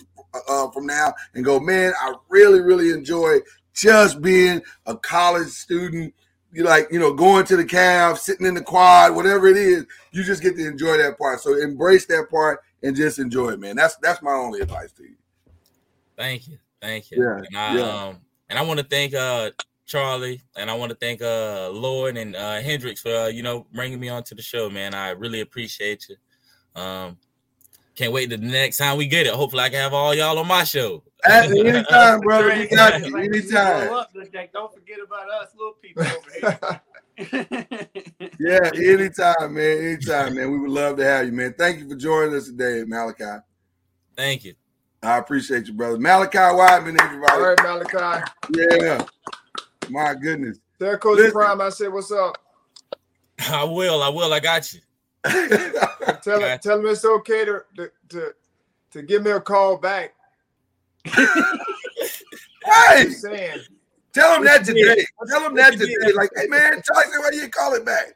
uh, 0.48 0.70
from 0.72 0.86
now 0.86 1.14
and 1.34 1.46
go, 1.46 1.60
man, 1.60 1.94
I 2.00 2.14
really, 2.28 2.60
really 2.60 2.92
enjoy 2.92 3.40
just 3.74 4.22
being 4.22 4.62
a 4.86 4.96
college 4.96 5.50
student. 5.50 6.14
You 6.52 6.64
like, 6.64 6.88
you 6.92 7.00
know, 7.00 7.14
going 7.14 7.46
to 7.46 7.56
the 7.56 7.66
Cavs, 7.66 8.20
sitting 8.20 8.46
in 8.46 8.56
the 8.56 8.64
quad, 8.64 9.16
whatever 9.16 9.48
it 9.48 9.58
is, 9.58 9.86
you 10.12 10.24
just 10.24 10.42
get 10.42 10.56
to 10.56 10.68
enjoy 10.68 10.98
that 10.98 11.18
part. 11.18 11.40
So 11.42 11.56
embrace 11.56 12.06
that 12.08 12.28
part 12.30 12.62
and 12.82 12.96
just 12.96 13.20
enjoy 13.20 13.50
it, 13.50 13.60
man. 13.60 13.76
That's 13.76 13.96
that's 13.98 14.22
my 14.24 14.32
only 14.32 14.62
advice 14.62 14.92
to 14.94 15.04
you. 15.04 15.16
Thank 16.18 16.48
you, 16.48 16.58
thank 16.82 17.12
you. 17.12 17.24
Yeah, 17.24 17.44
and 17.48 17.58
I, 17.58 17.78
yeah. 17.78 18.06
um, 18.08 18.18
and 18.50 18.58
I 18.58 18.64
want 18.64 18.80
to 18.80 18.86
thank 18.86 19.14
uh 19.14 19.52
Charlie, 19.90 20.42
and 20.56 20.70
I 20.70 20.76
want 20.76 20.92
to 20.92 20.96
thank 20.96 21.22
uh 21.22 21.70
Lloyd 21.72 22.16
and 22.16 22.36
uh 22.36 22.62
Hendricks 22.62 23.02
for 23.02 23.14
uh, 23.14 23.28
you 23.28 23.42
know 23.42 23.66
bringing 23.74 24.00
me 24.00 24.08
onto 24.08 24.36
the 24.36 24.42
show, 24.42 24.70
man. 24.70 24.94
I 24.94 25.10
really 25.10 25.42
appreciate 25.42 26.08
you. 26.08 26.82
Um, 26.82 27.18
can't 27.96 28.14
wait 28.14 28.30
to 28.30 28.38
the 28.38 28.46
next 28.46 28.78
time 28.78 28.98
we 28.98 29.08
get 29.08 29.26
it. 29.26 29.34
Hopefully, 29.34 29.64
I 29.64 29.70
can 29.70 29.80
have 29.80 29.94
all 29.94 30.14
y'all 30.14 30.38
on 30.38 30.48
my 30.48 30.64
show. 30.64 31.04
At 31.26 31.50
anytime, 31.50 32.20
brother. 32.22 32.56
You 32.56 32.70
got 32.70 33.06
you. 33.06 33.18
Anytime. 33.18 33.88
grow 33.88 33.98
up, 33.98 34.12
Jack, 34.32 34.54
Don't 34.54 34.72
forget 34.72 35.00
about 35.04 35.28
us 35.30 35.50
little 35.58 35.74
people 35.82 36.04
over 36.04 36.32
here. 36.40 36.82
Yeah, 38.40 38.70
anytime, 38.74 39.56
man. 39.56 39.78
Anytime, 39.78 40.36
man. 40.36 40.52
We 40.52 40.60
would 40.60 40.70
love 40.70 40.96
to 40.98 41.04
have 41.04 41.26
you, 41.26 41.34
man. 41.34 41.54
Thank 41.58 41.80
you 41.80 41.90
for 41.90 41.96
joining 41.96 42.34
us 42.34 42.46
today, 42.46 42.86
Malachi. 42.88 43.44
Thank 44.16 44.46
you. 44.46 44.54
I 45.04 45.18
appreciate 45.18 45.68
you, 45.68 45.74
brother. 45.74 45.98
Malachi 45.98 46.38
Wideman, 46.38 47.02
everybody. 47.02 47.34
All 47.34 47.42
right, 47.42 47.58
Malachi. 47.62 48.24
Yeah. 48.56 49.06
My 49.92 50.14
goodness. 50.14 50.60
Tell 50.80 50.98
Coach 50.98 51.18
Listen. 51.18 51.32
Prime 51.32 51.62
I 51.62 51.70
said, 51.70 51.92
what's 51.92 52.12
up? 52.12 52.38
I 53.50 53.64
will. 53.64 54.04
I 54.04 54.10
will. 54.10 54.34
I 54.34 54.40
got 54.40 54.74
you. 54.74 54.80
Tell 56.22 56.40
him, 56.42 56.60
tell 56.60 56.80
him 56.80 56.86
it's 56.86 57.04
okay 57.04 57.44
to, 57.46 57.62
to 57.76 57.92
to 58.10 58.34
to 58.92 59.02
give 59.02 59.24
me 59.24 59.32
a 59.32 59.40
call 59.40 59.78
back. 59.78 60.14
Hey, 62.66 63.06
Just 63.06 63.22
saying. 63.22 63.60
tell 64.14 64.36
him 64.36 64.44
that 64.44 64.60
What 64.60 64.66
today. 64.66 65.06
Tell 65.28 65.46
him 65.46 65.56
that 65.56 65.72
What 65.72 65.80
today. 65.80 66.14
Like, 66.14 66.30
hey, 66.36 66.48
man, 66.48 66.82
Charlie 66.84 67.10
said, 67.10 67.20
why 67.20 67.30
you 67.32 67.42
didn't 67.42 67.54
call 67.54 67.74
it 67.74 67.86
back? 67.86 68.16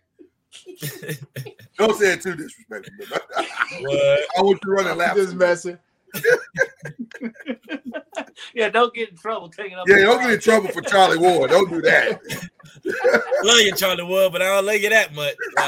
Don't 1.77 1.97
say 1.97 2.13
it 2.13 2.21
too 2.21 2.35
disrespectful. 2.35 2.93
What? 3.07 4.19
I 4.37 4.41
want 4.41 4.59
you 4.63 4.71
running 4.71 4.87
run 4.89 5.01
and 5.01 5.01
I'm 5.01 5.15
just 5.15 5.35
messing. 5.35 5.77
yeah, 8.53 8.69
don't 8.69 8.93
get 8.93 9.09
in 9.09 9.15
trouble 9.15 9.49
taking 9.49 9.77
up. 9.77 9.87
Yeah, 9.87 9.99
don't 9.99 10.21
get 10.21 10.33
in 10.33 10.39
trouble 10.39 10.69
for 10.69 10.81
Charlie 10.81 11.17
Ward. 11.17 11.49
Don't 11.51 11.69
do 11.69 11.81
that. 11.81 12.19
Love 13.43 13.59
you, 13.59 13.75
Charlie 13.75 14.03
Ward, 14.03 14.31
but 14.31 14.41
I 14.41 14.45
don't 14.55 14.65
love 14.65 14.75
you 14.75 14.89
that 14.89 15.13
much. 15.13 15.35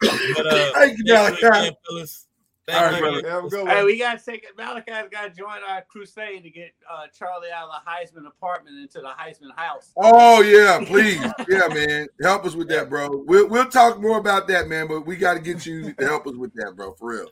but, 0.00 0.46
uh, 0.46 0.72
Thank 0.74 0.98
you, 0.98 1.04
thank 1.06 1.40
Malachi. 1.40 1.76
fellas. 1.86 2.27
Thank 2.68 2.80
All 2.82 2.90
right, 2.90 2.96
you. 2.96 3.22
brother. 3.22 3.30
Have 3.30 3.44
a 3.46 3.48
good 3.48 3.66
Hey, 3.66 3.82
we 3.82 3.96
gotta 3.96 4.22
take 4.22 4.44
it. 4.44 4.50
Malachi's 4.58 5.08
gotta 5.10 5.30
join 5.30 5.62
our 5.66 5.82
crusade 5.88 6.42
to 6.42 6.50
get 6.50 6.72
uh, 6.90 7.06
Charlie 7.18 7.48
out 7.50 7.70
of 7.70 7.80
the 7.82 7.90
Heisman 7.90 8.26
apartment 8.26 8.76
into 8.76 9.00
the 9.00 9.08
Heisman 9.08 9.56
house. 9.56 9.92
Oh 9.96 10.42
yeah, 10.42 10.84
please, 10.84 11.18
yeah, 11.48 11.66
man, 11.68 12.08
help 12.22 12.44
us 12.44 12.54
with 12.54 12.68
that, 12.68 12.90
bro. 12.90 13.24
We'll 13.26 13.48
we'll 13.48 13.70
talk 13.70 14.02
more 14.02 14.18
about 14.18 14.48
that, 14.48 14.68
man. 14.68 14.86
But 14.86 15.06
we 15.06 15.16
got 15.16 15.34
to 15.34 15.40
get 15.40 15.64
you 15.64 15.94
to 15.94 16.04
help 16.04 16.26
us 16.26 16.34
with 16.36 16.52
that, 16.56 16.74
bro, 16.76 16.92
for 16.92 17.08
real. 17.08 17.30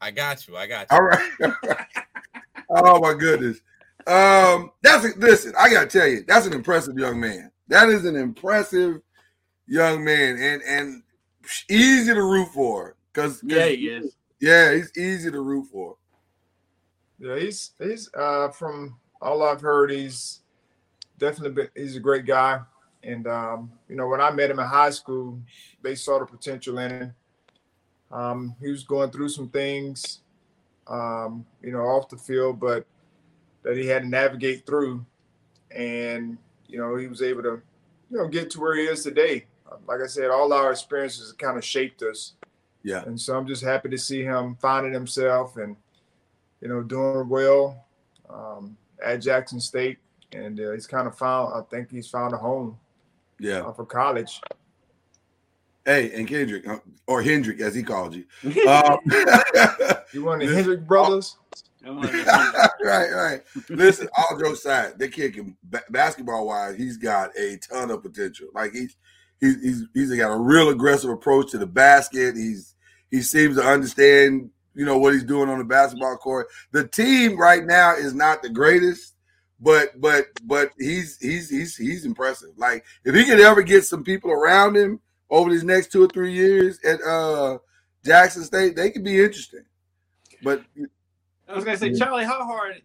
I 0.00 0.10
got 0.10 0.48
you. 0.48 0.56
I 0.56 0.66
got 0.66 0.86
you. 0.90 0.96
All 0.96 1.02
right. 1.02 1.32
oh 2.70 2.98
my 2.98 3.12
goodness. 3.12 3.60
Um, 4.06 4.70
that's 4.82 5.04
a, 5.04 5.10
listen. 5.18 5.52
I 5.58 5.70
gotta 5.70 5.86
tell 5.86 6.06
you, 6.06 6.24
that's 6.26 6.46
an 6.46 6.54
impressive 6.54 6.96
young 6.96 7.20
man. 7.20 7.50
That 7.68 7.90
is 7.90 8.06
an 8.06 8.16
impressive 8.16 9.02
young 9.66 10.02
man, 10.02 10.38
and 10.38 10.62
and 10.62 11.02
easy 11.68 12.14
to 12.14 12.22
root 12.22 12.48
for. 12.54 12.96
because 13.12 13.42
Yeah, 13.44 13.66
he 13.66 13.88
is. 13.88 14.14
Yeah, 14.40 14.74
he's 14.74 14.90
easy 14.96 15.30
to 15.30 15.40
root 15.40 15.66
for. 15.72 15.96
Yeah, 17.18 17.38
he's 17.38 17.72
he's 17.78 18.08
uh 18.14 18.48
from 18.50 18.96
all 19.20 19.42
I've 19.42 19.60
heard, 19.60 19.90
he's 19.90 20.40
definitely 21.18 21.50
been 21.50 21.68
he's 21.74 21.96
a 21.96 22.00
great 22.00 22.26
guy. 22.26 22.60
And 23.02 23.26
um, 23.26 23.72
you 23.88 23.96
know, 23.96 24.06
when 24.08 24.20
I 24.20 24.30
met 24.30 24.50
him 24.50 24.58
in 24.58 24.66
high 24.66 24.90
school, 24.90 25.40
they 25.82 25.94
saw 25.94 26.18
the 26.18 26.26
potential 26.26 26.78
in 26.78 26.90
him. 26.90 27.14
Um, 28.10 28.56
he 28.60 28.70
was 28.70 28.84
going 28.84 29.10
through 29.10 29.28
some 29.28 29.48
things, 29.48 30.20
um, 30.86 31.44
you 31.62 31.72
know, 31.72 31.80
off 31.80 32.08
the 32.08 32.16
field, 32.16 32.58
but 32.58 32.86
that 33.62 33.76
he 33.76 33.86
had 33.86 34.02
to 34.02 34.08
navigate 34.08 34.66
through. 34.66 35.04
And, 35.70 36.38
you 36.66 36.78
know, 36.78 36.96
he 36.96 37.06
was 37.06 37.22
able 37.22 37.42
to, 37.42 37.60
you 38.10 38.16
know, 38.16 38.26
get 38.26 38.50
to 38.50 38.60
where 38.60 38.76
he 38.76 38.84
is 38.84 39.02
today. 39.02 39.44
Like 39.86 40.00
I 40.02 40.06
said, 40.06 40.30
all 40.30 40.52
our 40.52 40.70
experiences 40.70 41.32
kind 41.32 41.58
of 41.58 41.64
shaped 41.64 42.02
us. 42.02 42.32
Yeah. 42.82 43.02
And 43.04 43.20
so 43.20 43.36
I'm 43.36 43.46
just 43.46 43.62
happy 43.62 43.88
to 43.90 43.98
see 43.98 44.22
him 44.22 44.56
finding 44.60 44.92
himself 44.92 45.56
and, 45.56 45.76
you 46.60 46.68
know, 46.68 46.82
doing 46.82 47.28
well 47.28 47.84
um, 48.30 48.76
at 49.04 49.16
Jackson 49.18 49.60
State. 49.60 49.98
And 50.32 50.58
uh, 50.60 50.72
he's 50.72 50.86
kind 50.86 51.06
of 51.08 51.16
found, 51.18 51.54
I 51.54 51.62
think 51.70 51.90
he's 51.90 52.08
found 52.08 52.34
a 52.34 52.36
home 52.36 52.78
Yeah. 53.40 53.60
uh, 53.60 53.72
for 53.72 53.84
college. 53.86 54.40
Hey, 55.84 56.12
and 56.12 56.28
Kendrick 56.28 56.68
uh, 56.68 56.78
or 57.06 57.22
Hendrick, 57.22 57.60
as 57.60 57.74
he 57.74 57.82
called 57.82 58.14
you. 58.14 58.24
Um, 58.68 58.98
You 60.12 60.24
one 60.24 60.40
of 60.40 60.48
the 60.48 60.54
Hendrick 60.56 60.86
brothers? 60.86 61.36
right, 61.84 63.10
right. 63.12 63.40
Listen, 63.68 64.08
all 64.16 64.38
jokes 64.38 64.60
aside, 64.60 64.98
that 64.98 65.12
kid 65.12 65.34
can 65.34 65.56
ba- 65.64 65.84
basketball 65.90 66.46
wise, 66.46 66.76
he's 66.76 66.96
got 66.96 67.30
a 67.38 67.56
ton 67.58 67.90
of 67.90 68.02
potential. 68.02 68.48
Like 68.54 68.72
he's 68.72 68.96
he's 69.40 69.62
he's 69.62 69.82
he's 69.94 70.16
got 70.16 70.32
a 70.32 70.38
real 70.38 70.68
aggressive 70.68 71.10
approach 71.10 71.50
to 71.50 71.58
the 71.58 71.66
basket. 71.66 72.36
He's 72.36 72.74
he 73.10 73.22
seems 73.22 73.56
to 73.56 73.62
understand, 73.62 74.50
you 74.74 74.84
know, 74.84 74.98
what 74.98 75.14
he's 75.14 75.24
doing 75.24 75.48
on 75.48 75.58
the 75.58 75.64
basketball 75.64 76.16
court. 76.16 76.48
The 76.72 76.86
team 76.86 77.38
right 77.38 77.64
now 77.64 77.94
is 77.96 78.14
not 78.14 78.42
the 78.42 78.50
greatest, 78.50 79.14
but 79.60 80.00
but 80.00 80.26
but 80.44 80.70
he's 80.78 81.18
he's 81.18 81.50
he's 81.50 81.76
he's 81.76 82.04
impressive. 82.04 82.50
Like 82.56 82.84
if 83.04 83.14
he 83.14 83.24
could 83.24 83.40
ever 83.40 83.62
get 83.62 83.84
some 83.84 84.04
people 84.04 84.30
around 84.30 84.76
him 84.76 85.00
over 85.30 85.50
these 85.50 85.64
next 85.64 85.92
two 85.92 86.02
or 86.02 86.08
three 86.08 86.32
years 86.32 86.78
at 86.84 87.00
uh 87.02 87.58
Jackson 88.04 88.44
State, 88.44 88.76
they 88.76 88.90
could 88.90 89.04
be 89.04 89.20
interesting. 89.20 89.64
But 90.42 90.62
I 91.48 91.54
was 91.54 91.64
gonna 91.64 91.76
say, 91.76 91.92
Charlie, 91.94 92.24
how 92.24 92.44
hard 92.44 92.82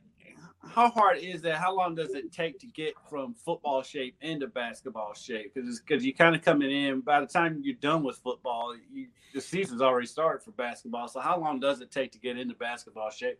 how 0.69 0.89
hard 0.89 1.17
is 1.17 1.41
that? 1.41 1.57
How 1.57 1.75
long 1.75 1.95
does 1.95 2.13
it 2.13 2.31
take 2.31 2.59
to 2.59 2.67
get 2.67 2.93
from 3.09 3.33
football 3.33 3.83
shape 3.83 4.15
into 4.21 4.47
basketball 4.47 5.13
shape? 5.13 5.53
Because 5.53 5.79
because 5.79 6.05
you 6.05 6.13
kind 6.13 6.35
of 6.35 6.41
coming 6.41 6.71
in 6.71 7.01
by 7.01 7.19
the 7.19 7.27
time 7.27 7.61
you're 7.63 7.75
done 7.75 8.03
with 8.03 8.17
football, 8.17 8.75
you, 8.91 9.07
the 9.33 9.41
season's 9.41 9.81
already 9.81 10.07
started 10.07 10.43
for 10.43 10.51
basketball. 10.51 11.07
So 11.07 11.19
how 11.19 11.39
long 11.39 11.59
does 11.59 11.81
it 11.81 11.91
take 11.91 12.11
to 12.13 12.19
get 12.19 12.37
into 12.37 12.55
basketball 12.55 13.09
shape? 13.09 13.39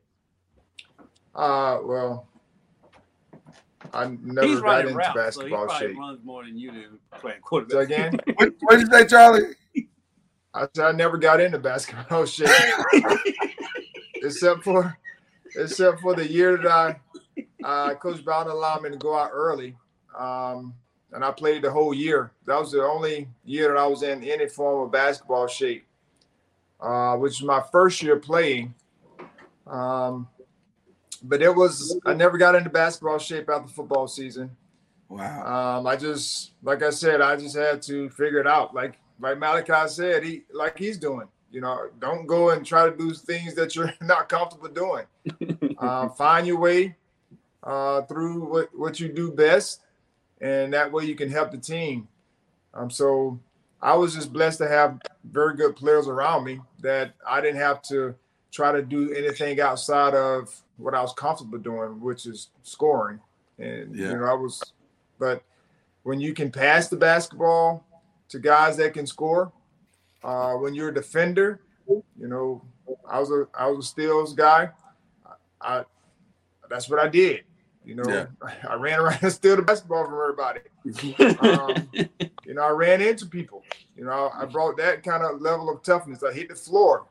Uh, 1.33 1.79
well, 1.83 2.27
I 3.93 4.07
never 4.21 4.47
He's 4.47 4.59
got 4.59 4.65
running 4.67 4.87
into 4.87 4.97
routes, 4.97 5.13
so 5.13 5.19
he 5.19 5.25
basketball 5.51 5.65
probably 5.67 5.87
shape. 5.87 5.97
runs 5.97 6.19
more 6.23 6.43
than 6.45 6.57
you 6.57 6.71
do 6.71 6.99
playing 7.19 7.37
Say 7.37 7.41
quarterback. 7.41 7.85
again? 7.85 8.19
what 8.35 8.53
what 8.59 8.79
did 8.79 8.87
you 8.87 8.93
say, 8.93 9.07
Charlie? 9.07 9.55
I 10.53 10.67
said 10.75 10.85
I 10.85 10.91
never 10.91 11.17
got 11.17 11.39
into 11.41 11.57
basketball 11.57 12.25
shape, 12.27 12.49
except 14.15 14.63
for 14.63 14.97
except 15.55 16.01
for 16.01 16.15
the 16.15 16.27
year 16.27 16.57
that 16.57 16.67
I 16.67 16.95
uh, 17.63 17.95
Coach 17.95 18.23
Bowden 18.23 18.51
allowed 18.51 18.83
me 18.83 18.89
to 18.89 18.97
go 18.97 19.17
out 19.17 19.31
early, 19.33 19.75
um, 20.17 20.73
and 21.11 21.23
I 21.23 21.31
played 21.31 21.61
the 21.61 21.71
whole 21.71 21.93
year. 21.93 22.31
That 22.45 22.59
was 22.59 22.71
the 22.71 22.83
only 22.83 23.27
year 23.45 23.69
that 23.69 23.77
I 23.77 23.87
was 23.87 24.03
in 24.03 24.23
any 24.23 24.47
form 24.47 24.83
of 24.83 24.91
basketball 24.91 25.47
shape, 25.47 25.85
uh, 26.79 27.15
which 27.15 27.39
was 27.39 27.43
my 27.43 27.63
first 27.71 28.01
year 28.01 28.17
playing. 28.17 28.73
Um, 29.65 30.27
but 31.23 31.41
it 31.41 31.55
was 31.55 31.97
I 32.05 32.13
never 32.13 32.37
got 32.37 32.55
into 32.55 32.69
basketball 32.69 33.17
shape 33.17 33.49
after 33.49 33.69
football 33.69 34.07
season. 34.07 34.55
Wow. 35.07 35.77
Um, 35.77 35.87
I 35.87 35.95
just, 35.95 36.51
like 36.63 36.81
I 36.81 36.89
said, 36.89 37.21
I 37.21 37.35
just 37.35 37.55
had 37.55 37.81
to 37.83 38.09
figure 38.09 38.39
it 38.39 38.47
out. 38.47 38.73
Like, 38.73 38.99
like 39.19 39.37
Malachi 39.37 39.87
said, 39.87 40.23
he, 40.23 40.41
like 40.51 40.77
he's 40.77 40.97
doing. 40.97 41.27
You 41.53 41.61
know, 41.61 41.87
don't 41.99 42.25
go 42.25 42.49
and 42.49 42.65
try 42.65 42.89
to 42.89 42.97
do 42.97 43.13
things 43.13 43.53
that 43.53 43.75
you're 43.75 43.93
not 44.01 44.27
comfortable 44.27 44.69
doing. 44.69 45.05
uh, 45.77 46.09
find 46.09 46.47
your 46.47 46.59
way 46.59 46.95
uh, 47.61 48.01
through 48.01 48.45
what 48.45 48.77
what 48.77 48.99
you 48.99 49.07
do 49.07 49.31
best, 49.31 49.81
and 50.41 50.73
that 50.73 50.91
way 50.91 51.05
you 51.05 51.15
can 51.15 51.29
help 51.29 51.51
the 51.51 51.59
team. 51.59 52.07
Um, 52.73 52.89
so 52.89 53.39
I 53.81 53.93
was 53.93 54.15
just 54.15 54.33
blessed 54.33 54.57
to 54.59 54.67
have 54.67 54.99
very 55.23 55.55
good 55.55 55.75
players 55.75 56.07
around 56.07 56.43
me 56.43 56.59
that 56.79 57.13
I 57.25 57.39
didn't 57.39 57.61
have 57.61 57.83
to 57.83 58.15
try 58.51 58.71
to 58.71 58.81
do 58.81 59.13
anything 59.13 59.61
outside 59.61 60.15
of 60.15 60.59
what 60.77 60.95
I 60.95 61.01
was 61.01 61.13
comfortable 61.13 61.59
doing, 61.59 62.01
which 62.01 62.25
is 62.25 62.49
scoring. 62.63 63.19
And 63.59 63.95
Yeah. 63.95 64.11
you 64.11 64.17
know, 64.17 64.25
I 64.25 64.33
was, 64.33 64.73
but 65.19 65.43
when 66.01 66.19
you 66.19 66.33
can 66.33 66.51
pass 66.51 66.87
the 66.87 66.97
basketball 66.97 67.85
to 68.29 68.39
guys 68.39 68.77
that 68.77 68.93
can 68.93 69.05
score, 69.05 69.51
uh, 70.23 70.53
when 70.53 70.73
you're 70.73 70.89
a 70.89 70.93
defender, 70.93 71.59
you 71.87 72.03
know, 72.27 72.61
I 73.09 73.19
was 73.19 73.31
a 73.31 73.47
I 73.57 73.67
was 73.67 73.85
a 73.85 73.87
steals 73.89 74.33
guy. 74.33 74.69
I 75.61 75.83
that's 76.69 76.89
what 76.89 76.99
I 76.99 77.07
did. 77.07 77.43
You 77.85 77.95
know, 77.95 78.03
Yeah. 78.07 78.25
I 78.69 78.75
ran 78.75 78.99
around 78.99 79.19
and 79.21 79.31
steal 79.31 79.55
the 79.55 79.61
basketball 79.61 80.05
from 80.05 80.13
everybody. 80.13 80.61
um, 81.39 81.89
you 82.45 82.53
know, 82.53 82.63
I 82.63 82.69
ran 82.69 83.01
into 83.01 83.25
people. 83.25 83.63
You 83.97 84.05
know, 84.05 84.31
I 84.33 84.45
brought 84.45 84.77
that 84.77 85.03
kind 85.03 85.23
of 85.23 85.41
level 85.41 85.69
of 85.69 85.83
toughness. 85.83 86.23
I 86.23 86.33
hit 86.33 86.49
the 86.49 86.55
floor. 86.55 87.05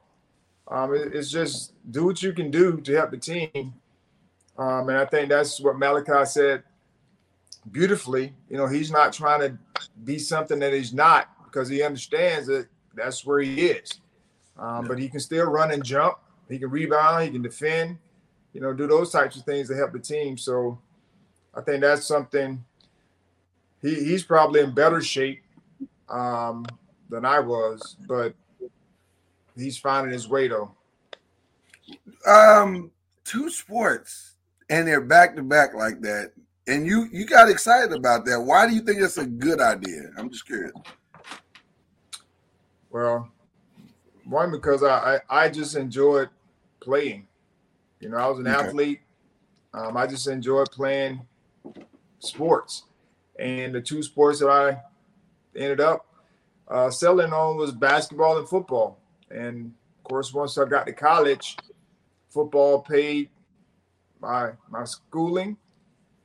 Um, 0.68 0.94
it- 0.94 1.14
it's 1.14 1.30
just 1.30 1.72
do 1.90 2.04
what 2.04 2.22
you 2.22 2.32
can 2.32 2.50
do 2.50 2.80
to 2.80 2.92
help 2.94 3.10
the 3.10 3.18
team. 3.18 3.74
Um, 4.58 4.88
and 4.88 4.98
I 4.98 5.04
think 5.06 5.28
that's 5.28 5.60
what 5.60 5.78
Malachi 5.78 6.24
said 6.26 6.62
beautifully. 7.70 8.34
You 8.50 8.56
know, 8.56 8.66
he's 8.66 8.90
not 8.90 9.12
trying 9.12 9.40
to 9.40 9.58
be 10.04 10.18
something 10.18 10.58
that 10.58 10.72
he's 10.72 10.92
not 10.92 11.28
because 11.44 11.68
he 11.68 11.82
understands 11.82 12.46
that 12.48 12.66
that's 12.94 13.24
where 13.24 13.40
he 13.40 13.66
is. 13.66 14.00
Um, 14.58 14.86
But 14.86 14.98
he 14.98 15.08
can 15.08 15.20
still 15.20 15.46
run 15.46 15.70
and 15.70 15.84
jump. 15.84 16.18
He 16.48 16.58
can 16.58 16.70
rebound. 16.70 17.24
He 17.24 17.30
can 17.30 17.42
defend. 17.42 17.98
You 18.52 18.60
know, 18.60 18.72
do 18.72 18.86
those 18.86 19.10
types 19.10 19.36
of 19.36 19.44
things 19.44 19.68
to 19.68 19.76
help 19.76 19.92
the 19.92 19.98
team. 19.98 20.36
So 20.36 20.78
I 21.54 21.62
think 21.62 21.80
that's 21.80 22.06
something. 22.06 22.62
He, 23.80 23.94
he's 23.94 24.22
probably 24.22 24.60
in 24.60 24.72
better 24.72 25.00
shape 25.00 25.42
um, 26.08 26.66
than 27.08 27.24
I 27.24 27.40
was, 27.40 27.96
but 28.06 28.34
he's 29.56 29.78
finding 29.78 30.12
his 30.12 30.28
way 30.28 30.48
though. 30.48 30.70
Um, 32.26 32.90
two 33.24 33.50
sports 33.50 34.32
and 34.70 34.88
they're 34.88 35.00
back 35.00 35.36
to 35.36 35.42
back 35.42 35.74
like 35.74 36.00
that, 36.00 36.32
and 36.66 36.86
you 36.86 37.08
you 37.12 37.26
got 37.26 37.50
excited 37.50 37.92
about 37.92 38.24
that. 38.24 38.40
Why 38.40 38.66
do 38.66 38.74
you 38.74 38.80
think 38.80 39.00
that's 39.00 39.18
a 39.18 39.26
good 39.26 39.60
idea? 39.60 40.10
I'm 40.16 40.30
just 40.30 40.46
curious. 40.46 40.72
Well, 42.92 43.30
one 44.24 44.52
because 44.52 44.84
I 44.84 45.20
I, 45.30 45.46
I 45.46 45.50
just 45.50 45.76
enjoyed 45.76 46.30
playing. 46.80 47.28
You 48.00 48.10
know, 48.10 48.18
I 48.18 48.28
was 48.28 48.40
an 48.40 48.46
Okay. 48.48 48.70
athlete. 48.70 49.00
Um, 49.74 49.96
I 49.96 50.06
just 50.06 50.28
enjoyed 50.28 50.70
playing 50.72 51.26
sports, 52.20 52.84
and 53.38 53.74
the 53.74 53.80
two 53.80 54.02
sports 54.02 54.40
that 54.40 54.48
I 54.50 54.82
ended 55.56 55.80
up 55.80 56.06
uh, 56.68 56.90
selling 56.90 57.32
on 57.32 57.58
was 57.58 57.72
basketball 57.72 58.38
and 58.38 58.48
football. 58.48 58.98
And 59.30 59.74
of 59.98 60.04
course, 60.04 60.34
once 60.34 60.58
I 60.58 60.66
got 60.66 60.86
to 60.86 60.92
college, 60.92 61.56
football 62.30 62.80
paid 62.82 63.30
my 64.20 64.52
my 64.70 64.84
schooling, 64.84 65.58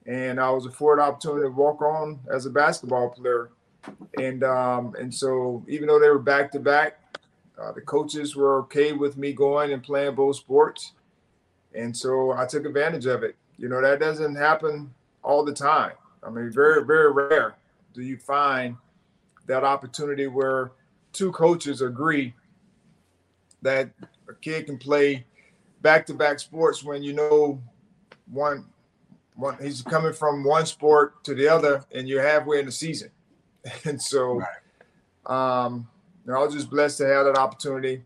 and 0.05 0.39
I 0.39 0.51
was 0.51 0.65
afforded 0.65 1.03
opportunity 1.03 1.43
to 1.47 1.51
walk 1.51 1.81
on 1.81 2.19
as 2.33 2.45
a 2.45 2.51
basketball 2.51 3.09
player. 3.11 3.51
And 4.17 4.43
um, 4.43 4.95
and 4.99 5.13
so 5.13 5.63
even 5.67 5.87
though 5.87 5.99
they 5.99 6.09
were 6.09 6.19
back 6.19 6.51
to 6.51 6.59
back, 6.59 6.99
the 7.75 7.81
coaches 7.81 8.35
were 8.35 8.59
okay 8.59 8.93
with 8.93 9.17
me 9.17 9.33
going 9.33 9.71
and 9.73 9.81
playing 9.81 10.15
both 10.15 10.35
sports, 10.35 10.93
and 11.73 11.95
so 11.95 12.31
I 12.31 12.45
took 12.45 12.65
advantage 12.65 13.05
of 13.05 13.23
it. 13.23 13.35
You 13.57 13.69
know 13.69 13.81
that 13.81 13.99
doesn't 13.99 14.35
happen 14.35 14.93
all 15.23 15.45
the 15.45 15.53
time. 15.53 15.93
I 16.23 16.29
mean, 16.29 16.51
very 16.51 16.83
very 16.83 17.11
rare 17.11 17.55
do 17.97 18.03
you 18.03 18.15
find 18.15 18.77
that 19.47 19.63
opportunity 19.63 20.27
where 20.27 20.71
two 21.13 21.31
coaches 21.31 21.81
agree 21.81 22.31
that 23.63 23.89
a 24.29 24.35
kid 24.35 24.67
can 24.67 24.77
play 24.77 25.25
back-to-back 25.81 26.39
sports 26.39 26.83
when 26.83 27.01
you 27.01 27.13
know 27.13 27.59
one 28.29 28.65
one 29.33 29.57
he's 29.59 29.81
coming 29.81 30.13
from 30.13 30.43
one 30.43 30.65
sport 30.65 31.23
to 31.23 31.33
the 31.33 31.47
other 31.47 31.83
and 31.91 32.07
you're 32.07 32.21
halfway 32.21 32.59
in 32.59 32.67
the 32.67 32.71
season 32.71 33.09
and 33.85 34.01
so 34.01 34.41
um 35.25 35.87
you 36.25 36.33
know, 36.33 36.39
I 36.41 36.45
was 36.45 36.53
just 36.53 36.69
blessed 36.69 36.97
to 36.99 37.07
have 37.07 37.25
that 37.25 37.37
opportunity 37.37 38.03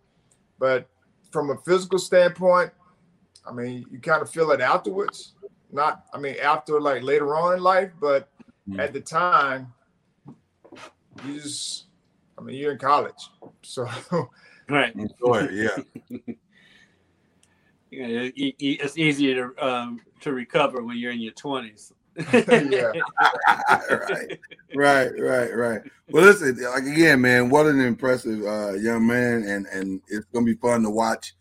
but 0.59 0.87
from 1.31 1.49
a 1.49 1.57
physical 1.57 1.99
standpoint 1.99 2.71
I 3.47 3.51
mean 3.51 3.85
you 3.91 3.99
kind 3.99 4.21
of 4.21 4.29
feel 4.29 4.51
it 4.51 4.61
afterwards 4.61 5.33
not 5.71 6.05
I 6.13 6.19
mean 6.19 6.35
after 6.41 6.79
like 6.79 7.03
later 7.03 7.35
on 7.35 7.55
in 7.57 7.63
life 7.63 7.91
but 7.99 8.29
at 8.79 8.93
the 8.93 9.01
time 9.01 9.73
you 11.25 11.39
just 11.39 11.85
I 12.37 12.41
mean 12.41 12.55
you're 12.55 12.71
in 12.73 12.77
college 12.77 13.29
so 13.61 13.87
Right. 14.69 14.95
Enjoy 14.95 15.47
it, 15.49 15.53
yeah. 16.09 16.23
Yeah, 17.91 18.05
it- 18.07 18.33
it- 18.37 18.55
it's 18.59 18.97
easier 18.97 19.51
to 19.53 19.67
um, 19.67 19.99
to 20.21 20.31
recover 20.31 20.81
when 20.81 20.95
you're 20.97 21.11
in 21.11 21.19
your 21.19 21.33
twenties. 21.33 21.91
yeah. 22.33 22.91
right, 23.89 24.39
right, 24.75 25.11
right, 25.19 25.55
right. 25.55 25.81
Well, 26.09 26.25
listen, 26.25 26.61
like 26.61 26.83
again, 26.83 27.21
man, 27.21 27.49
what 27.49 27.67
an 27.67 27.79
impressive 27.79 28.43
uh, 28.43 28.73
young 28.73 29.07
man, 29.07 29.43
and 29.43 29.65
and 29.67 30.01
it's 30.07 30.25
gonna 30.33 30.45
be 30.45 30.55
fun 30.55 30.83
to 30.83 30.89
watch 30.89 31.33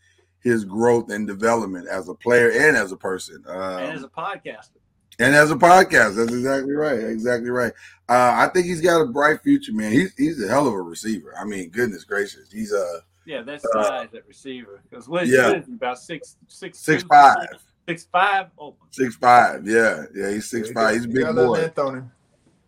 his 0.42 0.64
growth 0.64 1.10
and 1.10 1.26
development 1.26 1.88
as 1.88 2.08
a 2.08 2.14
player 2.14 2.50
and 2.50 2.76
as 2.76 2.92
a 2.92 2.96
person. 2.96 3.42
Um, 3.46 3.56
and 3.56 3.92
as 3.92 4.02
a 4.04 4.08
podcaster. 4.08 4.70
and 5.18 5.34
as 5.34 5.50
a 5.50 5.56
podcast. 5.56 6.16
That's 6.16 6.32
exactly 6.32 6.72
right. 6.72 7.00
Exactly 7.00 7.50
right. 7.50 7.72
Uh, 8.08 8.32
I 8.36 8.48
think 8.52 8.66
he's 8.66 8.80
got 8.80 9.00
a 9.00 9.06
bright 9.06 9.42
future, 9.42 9.72
man. 9.72 9.92
He's 9.92 10.14
he's 10.16 10.42
a 10.42 10.48
hell 10.48 10.66
of 10.66 10.74
a 10.74 10.80
receiver. 10.82 11.34
I 11.38 11.44
mean, 11.44 11.70
goodness 11.70 12.04
gracious, 12.04 12.50
he's 12.50 12.72
a 12.72 13.00
Yeah, 13.26 13.42
that's 13.42 13.64
Uh, 13.64 13.82
size 13.82 14.14
at 14.14 14.26
receiver. 14.26 14.82
Because 14.88 15.08
what, 15.08 15.26
yeah. 15.26 15.48
what 15.48 15.58
is 15.58 15.66
he, 15.66 15.72
about 15.74 15.98
six 15.98 16.36
six 16.48 16.78
six 16.78 17.02
two, 17.02 17.08
five, 17.08 17.36
six 17.50 17.64
five? 17.98 18.46
Oh, 18.58 18.74
six 18.90 19.16
five. 19.16 19.66
Yeah, 19.66 20.04
yeah, 20.14 20.30
he's 20.30 20.48
six 20.48 20.70
five. 20.70 20.94
He's 20.94 21.04
a 21.04 21.08
big 21.08 21.22
got 21.22 21.30
a 21.30 21.32
little 21.32 21.54
boy. 21.54 21.72
length. 21.76 22.04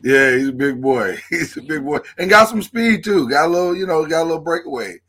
Yeah, 0.02 0.36
he's 0.36 0.48
a 0.48 0.52
big 0.52 0.80
boy. 0.82 1.16
He's 1.30 1.56
a 1.56 1.62
big 1.62 1.84
boy, 1.84 2.00
and 2.18 2.28
got 2.28 2.48
some 2.48 2.60
speed 2.60 3.04
too. 3.04 3.28
Got 3.28 3.46
a 3.46 3.48
little, 3.48 3.76
you 3.76 3.86
know, 3.86 4.04
got 4.04 4.22
a 4.22 4.24
little 4.24 4.40
breakaway. 4.40 5.00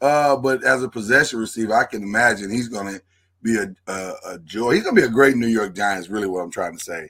Uh, 0.00 0.36
but 0.36 0.64
as 0.64 0.82
a 0.82 0.88
possession 0.88 1.38
receiver, 1.38 1.74
I 1.74 1.84
can 1.84 2.02
imagine 2.02 2.50
he's 2.50 2.68
gonna 2.68 2.98
be 3.42 3.56
a 3.56 3.72
a, 3.86 4.12
a 4.26 4.38
joy. 4.40 4.72
He's 4.72 4.82
gonna 4.82 5.00
be 5.00 5.06
a 5.06 5.08
great 5.08 5.36
New 5.36 5.46
York 5.46 5.74
Giants. 5.76 6.08
Really, 6.08 6.26
what 6.26 6.40
I'm 6.40 6.50
trying 6.50 6.76
to 6.76 6.82
say. 6.82 7.02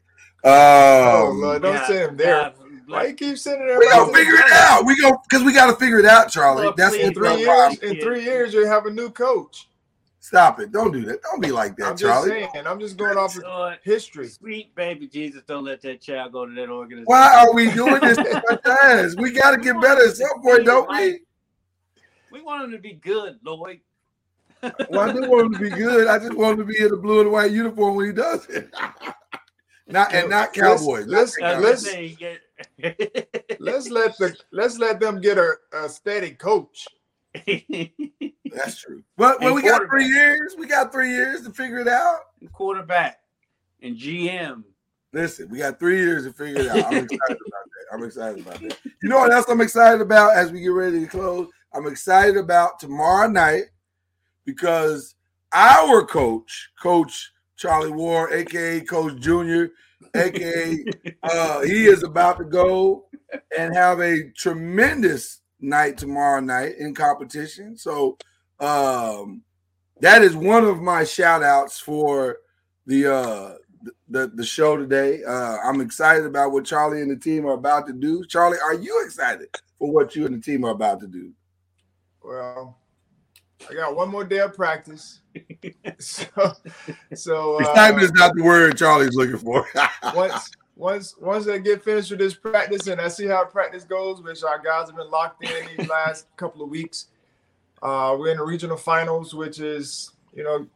Um, 0.42 0.52
oh 0.52 1.32
Lord, 1.34 1.62
don't 1.62 1.74
God, 1.76 1.86
send 1.86 2.10
him 2.10 2.16
there. 2.16 2.42
God, 2.42 2.54
Why 2.86 3.06
you 3.06 3.14
keep 3.14 3.38
sending 3.38 3.66
there? 3.66 3.78
we 3.78 3.88
gonna 3.88 4.12
figure 4.12 4.34
it 4.34 4.52
out. 4.52 4.84
We 4.84 5.00
go 5.00 5.16
because 5.28 5.44
we 5.44 5.54
got 5.54 5.66
to 5.70 5.76
figure 5.76 5.98
it 5.98 6.06
out, 6.06 6.30
Charlie. 6.30 6.64
Well, 6.64 6.74
That's 6.76 6.94
In 6.94 7.14
three 7.14 7.36
years, 7.36 7.46
problem. 7.46 7.78
in 7.82 8.00
three 8.00 8.22
years, 8.22 8.52
you'll 8.52 8.68
have 8.68 8.84
a 8.84 8.90
new 8.90 9.08
coach. 9.08 9.69
Stop 10.22 10.60
it! 10.60 10.70
Don't 10.70 10.92
do 10.92 11.02
that. 11.06 11.22
Don't 11.22 11.40
be 11.40 11.50
like 11.50 11.76
that, 11.76 11.86
I'm 11.86 11.96
just 11.96 12.02
Charlie. 12.02 12.46
saying. 12.52 12.66
I'm 12.66 12.78
just 12.78 12.98
going 12.98 13.16
off 13.16 13.34
of 13.36 13.42
Lord, 13.42 13.78
history. 13.82 14.28
sweet 14.28 14.74
baby 14.74 15.06
Jesus, 15.06 15.42
don't 15.46 15.64
let 15.64 15.80
that 15.80 16.02
child 16.02 16.32
go 16.32 16.44
to 16.44 16.54
that 16.54 16.68
organization. 16.68 17.06
Why 17.06 17.38
are 17.38 17.54
we 17.54 17.70
doing 17.70 18.00
this 18.00 18.18
to 18.18 18.60
our? 18.70 19.16
We 19.16 19.32
got 19.32 19.52
to 19.52 19.56
get 19.56 19.80
better 19.80 20.06
at 20.06 20.16
some 20.16 20.42
point, 20.42 20.66
don't 20.66 20.88
we? 20.90 21.20
We 22.30 22.42
want 22.42 22.64
him 22.64 22.70
to 22.72 22.78
be 22.78 22.92
good, 22.92 23.38
Lloyd. 23.42 23.80
Well, 24.62 25.08
I 25.08 25.12
do 25.12 25.28
want 25.28 25.46
him 25.46 25.52
to 25.54 25.58
be 25.58 25.70
good. 25.70 26.06
I 26.06 26.18
just 26.18 26.34
want 26.34 26.60
him 26.60 26.66
to 26.66 26.72
be 26.72 26.78
in 26.78 26.90
the 26.90 26.96
blue 26.98 27.22
and 27.22 27.32
white 27.32 27.50
uniform 27.50 27.96
when 27.96 28.06
he 28.06 28.12
does 28.12 28.46
it. 28.46 28.70
not 29.86 30.12
and 30.12 30.28
not 30.28 30.52
Cowboys. 30.52 31.06
Let's 31.06 31.38
Not 31.38 31.62
let's, 31.62 31.84
let's 31.84 32.16
the 32.18 33.56
let's 33.58 33.88
let 33.88 34.18
the 34.18 34.36
let's 34.52 34.78
let 34.78 35.00
them 35.00 35.20
get 35.20 35.38
a, 35.38 35.54
a 35.72 35.88
steady 35.88 36.32
coach. 36.32 36.86
That's 38.52 38.78
true. 38.78 39.02
But 39.16 39.40
well, 39.40 39.54
we 39.54 39.62
got 39.62 39.82
three 39.88 40.06
years. 40.06 40.54
We 40.58 40.66
got 40.66 40.92
three 40.92 41.10
years 41.10 41.42
to 41.42 41.50
figure 41.50 41.78
it 41.78 41.88
out. 41.88 42.18
And 42.40 42.52
quarterback 42.52 43.20
and 43.82 43.96
GM. 43.96 44.64
Listen, 45.12 45.48
we 45.48 45.58
got 45.58 45.78
three 45.78 45.98
years 45.98 46.24
to 46.24 46.32
figure 46.32 46.62
it 46.62 46.68
out. 46.68 46.86
I'm 46.86 47.04
excited 47.04 47.38
about 47.46 47.64
that. 47.64 47.86
I'm 47.92 48.04
excited 48.04 48.46
about 48.46 48.60
that. 48.60 48.78
You 49.02 49.08
know 49.08 49.18
what 49.18 49.32
else 49.32 49.46
I'm 49.48 49.60
excited 49.60 50.00
about 50.00 50.36
as 50.36 50.52
we 50.52 50.60
get 50.60 50.68
ready 50.68 51.00
to 51.00 51.06
close? 51.06 51.48
I'm 51.74 51.86
excited 51.86 52.36
about 52.36 52.78
tomorrow 52.78 53.28
night 53.28 53.64
because 54.44 55.14
our 55.52 56.04
coach, 56.04 56.70
Coach 56.80 57.32
Charlie 57.56 57.90
Ward, 57.90 58.32
aka 58.32 58.80
Coach 58.82 59.20
Junior, 59.20 59.70
aka 60.14 60.84
uh, 61.22 61.60
he 61.62 61.86
is 61.86 62.02
about 62.02 62.38
to 62.38 62.44
go 62.44 63.06
and 63.56 63.74
have 63.74 64.00
a 64.00 64.30
tremendous 64.36 65.39
night 65.60 65.98
tomorrow 65.98 66.40
night 66.40 66.76
in 66.78 66.94
competition. 66.94 67.76
So 67.76 68.16
um 68.58 69.42
that 70.00 70.22
is 70.22 70.34
one 70.34 70.64
of 70.64 70.80
my 70.80 71.04
shout 71.04 71.42
outs 71.42 71.78
for 71.78 72.38
the 72.86 73.12
uh 73.12 73.54
the, 74.08 74.28
the 74.34 74.44
show 74.44 74.76
today. 74.76 75.22
Uh 75.24 75.58
I'm 75.64 75.80
excited 75.80 76.26
about 76.26 76.52
what 76.52 76.64
Charlie 76.64 77.02
and 77.02 77.10
the 77.10 77.16
team 77.16 77.46
are 77.46 77.54
about 77.54 77.86
to 77.86 77.92
do. 77.92 78.24
Charlie, 78.26 78.58
are 78.62 78.74
you 78.74 79.02
excited 79.04 79.48
for 79.78 79.90
what 79.92 80.14
you 80.16 80.26
and 80.26 80.34
the 80.34 80.40
team 80.40 80.64
are 80.64 80.70
about 80.70 81.00
to 81.00 81.06
do? 81.06 81.32
Well, 82.22 82.78
I 83.68 83.74
got 83.74 83.96
one 83.96 84.10
more 84.10 84.24
day 84.24 84.38
of 84.38 84.54
practice. 84.54 85.20
so 85.98 86.26
so 87.14 87.56
uh, 87.56 87.60
Excitement 87.60 88.04
is 88.04 88.12
not 88.12 88.34
the 88.34 88.42
word 88.42 88.76
Charlie's 88.76 89.14
looking 89.14 89.38
for. 89.38 89.66
once 90.14 90.50
once 90.80 91.14
once 91.20 91.46
I 91.46 91.58
get 91.58 91.84
finished 91.84 92.10
with 92.10 92.20
this 92.20 92.34
practice 92.34 92.86
and 92.86 93.00
I 93.00 93.08
see 93.08 93.26
how 93.26 93.44
practice 93.44 93.84
goes, 93.84 94.22
which 94.22 94.42
our 94.42 94.58
guys 94.58 94.88
have 94.88 94.96
been 94.96 95.10
locked 95.10 95.44
in 95.44 95.68
these 95.76 95.88
last 95.90 96.26
couple 96.36 96.62
of 96.62 96.70
weeks. 96.70 97.08
Uh, 97.82 98.16
we're 98.18 98.30
in 98.30 98.38
the 98.38 98.44
regional 98.44 98.76
finals, 98.76 99.34
which 99.34 99.60
is 99.60 100.10
you 100.34 100.42
know, 100.42 100.66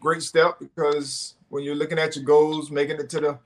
great 0.00 0.22
step 0.22 0.58
because 0.58 1.34
when 1.48 1.64
you're 1.64 1.74
looking 1.74 1.98
at 1.98 2.16
your 2.16 2.24
goals, 2.24 2.70
making 2.70 3.00
it 3.00 3.10
to 3.10 3.20
the 3.20 3.38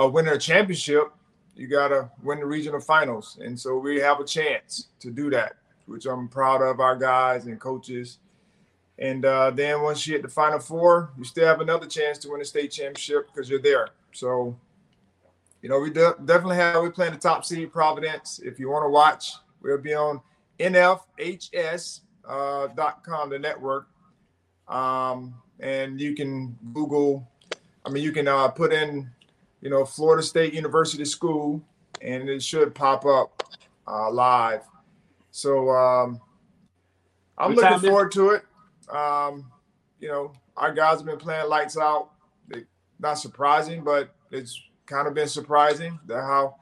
uh, 0.00 0.06
winner 0.06 0.36
championship, 0.36 1.12
you 1.56 1.66
gotta 1.66 2.10
win 2.22 2.40
the 2.40 2.46
regional 2.46 2.80
finals, 2.80 3.38
and 3.42 3.58
so 3.58 3.78
we 3.78 3.98
have 4.00 4.20
a 4.20 4.24
chance 4.24 4.88
to 5.00 5.10
do 5.10 5.30
that, 5.30 5.54
which 5.86 6.06
I'm 6.06 6.28
proud 6.28 6.62
of 6.62 6.80
our 6.80 6.96
guys 6.96 7.46
and 7.46 7.58
coaches. 7.58 8.18
And 8.98 9.24
uh, 9.24 9.50
then 9.50 9.80
once 9.80 10.06
you 10.06 10.12
hit 10.12 10.22
the 10.22 10.28
final 10.28 10.58
four, 10.58 11.10
you 11.16 11.24
still 11.24 11.46
have 11.46 11.62
another 11.62 11.86
chance 11.86 12.18
to 12.18 12.30
win 12.30 12.42
a 12.42 12.44
state 12.44 12.70
championship 12.70 13.28
because 13.32 13.48
you're 13.48 13.62
there. 13.62 13.88
So, 14.12 14.56
you 15.62 15.68
know, 15.68 15.78
we 15.78 15.90
de- 15.90 16.16
definitely 16.24 16.56
have 16.56 16.82
we 16.82 16.90
playing 16.90 17.12
the 17.12 17.18
top 17.18 17.44
seed 17.44 17.72
Providence. 17.72 18.40
If 18.42 18.58
you 18.58 18.70
want 18.70 18.84
to 18.84 18.88
watch, 18.88 19.32
we'll 19.62 19.78
be 19.78 19.94
on 19.94 20.20
nfhs.com, 20.58 22.02
uh, 22.28 23.26
the 23.26 23.38
network. 23.38 23.88
Um, 24.68 25.34
and 25.58 26.00
you 26.00 26.14
can 26.14 26.56
Google, 26.72 27.28
I 27.84 27.90
mean, 27.90 28.02
you 28.02 28.12
can 28.12 28.28
uh, 28.28 28.48
put 28.48 28.72
in, 28.72 29.10
you 29.60 29.68
know, 29.68 29.84
Florida 29.84 30.22
State 30.22 30.54
University 30.54 31.04
School, 31.04 31.62
and 32.00 32.28
it 32.28 32.42
should 32.42 32.74
pop 32.74 33.04
up 33.04 33.42
uh, 33.86 34.10
live. 34.10 34.62
So 35.30 35.70
um, 35.70 36.20
I'm 37.36 37.54
looking 37.54 37.80
forward 37.80 38.12
to 38.12 38.30
it. 38.30 38.44
Um, 38.88 39.50
you 40.00 40.08
know, 40.08 40.32
our 40.56 40.72
guys 40.72 40.98
have 40.98 41.06
been 41.06 41.18
playing 41.18 41.48
lights 41.48 41.76
out. 41.76 42.10
They, 42.48 42.64
not 42.98 43.14
surprising, 43.14 43.84
but 43.84 44.14
it's 44.30 44.60
kind 44.90 45.06
of 45.06 45.14
been 45.14 45.28
surprising 45.28 45.98
that 46.06 46.20
how 46.20 46.56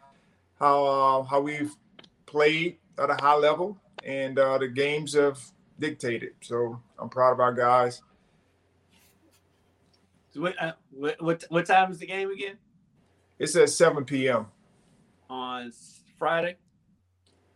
how 0.61 0.85
uh, 0.85 1.22
how 1.22 1.41
we've 1.41 1.74
played 2.26 2.76
at 2.99 3.11
a 3.11 3.14
high 3.14 3.37
level, 3.37 3.76
and 4.05 4.39
uh, 4.39 4.59
the 4.59 4.68
games 4.68 5.14
have 5.14 5.41
dictated. 5.81 6.33
So 6.43 6.79
I'm 6.99 7.09
proud 7.09 7.33
of 7.33 7.41
our 7.41 7.55
guys. 7.55 8.03
So 10.35 10.43
what, 10.43 10.62
uh, 10.62 10.72
what, 10.91 11.20
what 11.22 11.45
what 11.49 11.66
time 11.66 11.91
is 11.91 11.99
the 11.99 12.07
game 12.07 12.31
again? 12.31 12.59
It's 13.39 13.57
at 13.57 13.70
7 13.70 14.05
p.m. 14.05 14.47
On 15.31 15.72
Friday. 16.18 16.57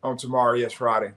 on 0.02 0.16
tomorrow. 0.16 0.54
Yes, 0.54 0.72
Friday. 0.72 1.12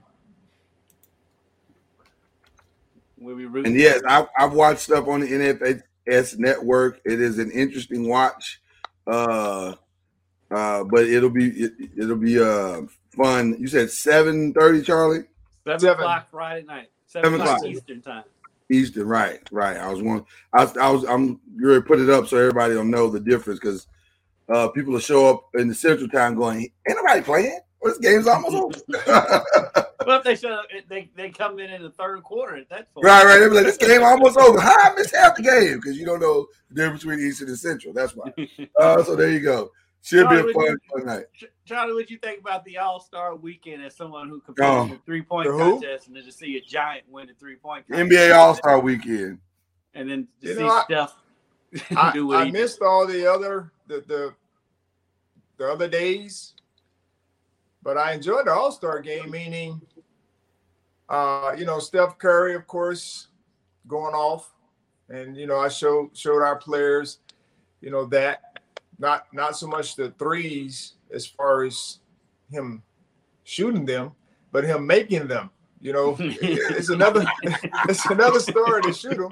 Will 3.18 3.36
we 3.36 3.46
rooting? 3.46 3.72
And 3.72 3.80
yes, 3.80 4.02
I, 4.06 4.26
I've 4.38 4.52
watched 4.52 4.80
stuff 4.80 5.06
on 5.06 5.20
the 5.20 5.28
NFS 5.28 6.38
network. 6.38 7.00
It 7.04 7.20
is 7.20 7.38
an 7.38 7.50
interesting 7.52 8.08
watch, 8.08 8.60
uh, 9.06 9.74
uh, 10.50 10.84
but 10.84 11.04
it'll 11.04 11.30
be 11.30 11.48
it, 11.48 11.72
it'll 11.96 12.16
be 12.16 12.40
uh 12.42 12.82
fun. 13.16 13.56
You 13.58 13.66
said 13.68 13.90
seven 13.90 14.52
thirty, 14.52 14.82
Charlie 14.82 15.24
Seven, 15.64 15.80
Seven. 15.80 16.00
o'clock 16.00 16.28
Friday 16.30 16.64
night. 16.66 16.88
Seven, 17.06 17.30
Seven 17.30 17.40
o'clock 17.40 17.56
o'clock. 17.58 17.70
Eastern 17.72 18.02
time. 18.02 18.24
Eastern. 18.70 19.06
Right, 19.08 19.40
right. 19.52 19.76
I 19.76 19.88
was 19.92 20.02
one. 20.02 20.24
I, 20.52 20.64
was- 20.64 20.76
I 20.76 20.90
was. 20.90 21.04
I'm 21.04 21.40
going 21.60 21.80
to 21.80 21.86
put 21.86 22.00
it 22.00 22.10
up 22.10 22.26
so 22.26 22.36
everybody 22.36 22.74
will 22.74 22.84
know 22.84 23.08
the 23.08 23.20
difference 23.20 23.60
because 23.60 23.86
uh, 24.48 24.68
people 24.68 24.92
will 24.92 25.00
show 25.00 25.28
up 25.28 25.44
in 25.54 25.68
the 25.68 25.74
Central 25.74 26.08
Time 26.08 26.34
going, 26.36 26.60
"Ain't 26.60 26.72
nobody 26.98 27.22
playing. 27.22 27.60
Well, 27.80 27.92
this 27.92 27.98
game's 27.98 28.26
almost 28.26 28.54
over." 28.56 29.42
Well, 30.06 30.18
if 30.18 30.24
they 30.24 30.36
show 30.36 30.52
up, 30.54 30.66
they 30.88 31.10
they 31.16 31.30
come 31.30 31.58
in 31.58 31.68
in 31.70 31.82
the 31.82 31.90
third 31.90 32.22
quarter 32.22 32.56
at 32.56 32.68
that 32.70 32.92
point. 32.94 33.04
Right, 33.04 33.24
right. 33.24 33.38
They 33.40 33.48
be 33.48 33.54
like, 33.56 33.64
this 33.66 33.76
game 33.76 34.02
almost 34.04 34.38
over. 34.38 34.60
How 34.60 34.74
I 34.90 34.94
missed 34.94 35.14
half 35.14 35.36
the 35.36 35.42
game 35.42 35.76
because 35.76 35.98
you 35.98 36.06
don't 36.06 36.20
know 36.20 36.46
the 36.70 36.76
difference 36.76 37.02
between 37.02 37.20
Eastern 37.26 37.48
and 37.48 37.58
Central. 37.58 37.92
That's 37.92 38.14
why. 38.14 38.32
Uh, 38.80 39.02
so 39.02 39.16
there 39.16 39.30
you 39.32 39.40
go. 39.40 39.70
Should 40.02 40.28
be 40.28 40.36
a 40.36 40.38
Charlie, 40.38 40.52
fun, 40.52 40.62
would 40.64 40.78
fun 41.04 41.06
night. 41.06 41.24
Charlie, 41.64 41.94
what 41.94 42.08
you 42.10 42.18
think 42.18 42.40
about 42.40 42.64
the 42.64 42.78
All 42.78 43.00
Star 43.00 43.34
Weekend 43.34 43.82
as 43.82 43.96
someone 43.96 44.28
who 44.28 44.38
competed 44.40 44.70
Oh. 44.70 44.82
in 44.84 44.90
the 44.90 44.98
three 45.04 45.22
point 45.22 45.48
The 45.50 45.58
contest 45.58 46.06
and 46.06 46.14
then 46.16 46.22
to 46.24 46.30
see 46.30 46.56
a 46.56 46.60
giant 46.60 47.02
win 47.10 47.26
the 47.26 47.34
three 47.34 47.56
point 47.56 47.88
NBA 47.88 48.32
All 48.36 48.54
Star 48.54 48.78
Weekend. 48.78 49.38
and 49.94 50.08
then 50.08 50.28
to 50.42 50.48
You 50.48 50.54
see 50.54 50.60
know, 50.60 50.68
I- 50.68 51.08
I, 51.96 52.12
do 52.12 52.28
what 52.28 52.36
I 52.36 52.44
he 52.44 52.52
did. 52.52 52.60
missed 52.60 52.80
all 52.80 53.04
the 53.06 53.26
other 53.26 53.72
the, 53.88 54.04
the 54.06 54.34
the 55.56 55.68
other 55.68 55.88
days, 55.88 56.54
but 57.82 57.96
I 57.98 58.12
enjoyed 58.12 58.46
the 58.46 58.52
All 58.52 58.70
Star 58.70 59.00
game. 59.00 59.30
Meaning, 59.30 59.80
uh, 61.08 61.54
you 61.56 61.64
know, 61.64 61.78
Steph 61.78 62.18
Curry, 62.18 62.54
of 62.54 62.66
course, 62.66 63.28
going 63.86 64.14
off, 64.14 64.52
and 65.08 65.36
you 65.36 65.46
know, 65.46 65.58
I 65.58 65.68
showed 65.68 66.16
showed 66.16 66.42
our 66.42 66.56
players, 66.56 67.18
you 67.80 67.90
know, 67.90 68.06
that 68.06 68.60
not 68.98 69.26
not 69.32 69.56
so 69.56 69.66
much 69.66 69.96
the 69.96 70.10
threes 70.18 70.94
as 71.14 71.26
far 71.26 71.64
as 71.64 71.98
him 72.50 72.82
shooting 73.44 73.84
them, 73.84 74.12
but 74.52 74.64
him 74.64 74.86
making 74.86 75.28
them. 75.28 75.50
You 75.80 75.92
know, 75.92 76.16
it's 76.20 76.88
another 76.88 77.24
it's 77.88 78.04
another 78.06 78.40
story 78.40 78.82
to 78.82 78.92
shoot 78.92 79.16
them, 79.16 79.30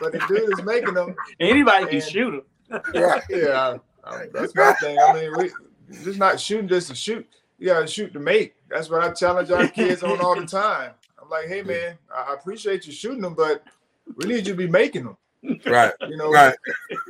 but 0.00 0.12
the 0.12 0.24
dude 0.28 0.58
is 0.58 0.64
making 0.64 0.94
them. 0.94 1.14
Anybody 1.40 1.86
can 1.86 2.00
shoot 2.00 2.34
him. 2.34 2.42
Yeah, 2.94 3.20
yeah. 3.28 3.76
that's 4.32 4.54
my 4.54 4.72
thing. 4.74 4.98
I 4.98 5.12
mean, 5.12 5.32
we 5.36 5.50
just 6.02 6.18
not 6.18 6.40
shooting 6.40 6.68
just 6.68 6.88
to 6.88 6.94
shoot. 6.94 7.26
You 7.62 7.68
gotta 7.68 7.86
shoot 7.86 8.12
to 8.14 8.18
make. 8.18 8.56
That's 8.68 8.90
what 8.90 9.02
I 9.02 9.12
challenge 9.12 9.52
our 9.52 9.68
kids 9.68 10.02
on 10.02 10.20
all 10.20 10.34
the 10.34 10.44
time. 10.44 10.90
I'm 11.22 11.30
like, 11.30 11.46
hey 11.46 11.62
man, 11.62 11.96
I 12.12 12.32
I 12.32 12.34
appreciate 12.34 12.88
you 12.88 12.92
shooting 12.92 13.20
them, 13.20 13.34
but 13.34 13.62
we 14.16 14.26
need 14.26 14.48
you 14.48 14.54
to 14.54 14.54
be 14.54 14.66
making 14.66 15.04
them. 15.04 15.16
Right, 15.64 15.92
You 16.08 16.16
know. 16.16 16.32
right. 16.32 16.56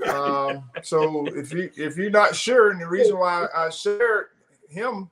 Um, 0.06 0.64
so 0.82 1.24
if 1.28 1.54
you 1.54 1.70
if 1.74 1.96
you're 1.96 2.10
not 2.10 2.36
sure, 2.36 2.70
and 2.70 2.82
the 2.82 2.86
reason 2.86 3.18
why 3.18 3.46
I 3.56 3.70
shared 3.70 4.26
him 4.68 5.08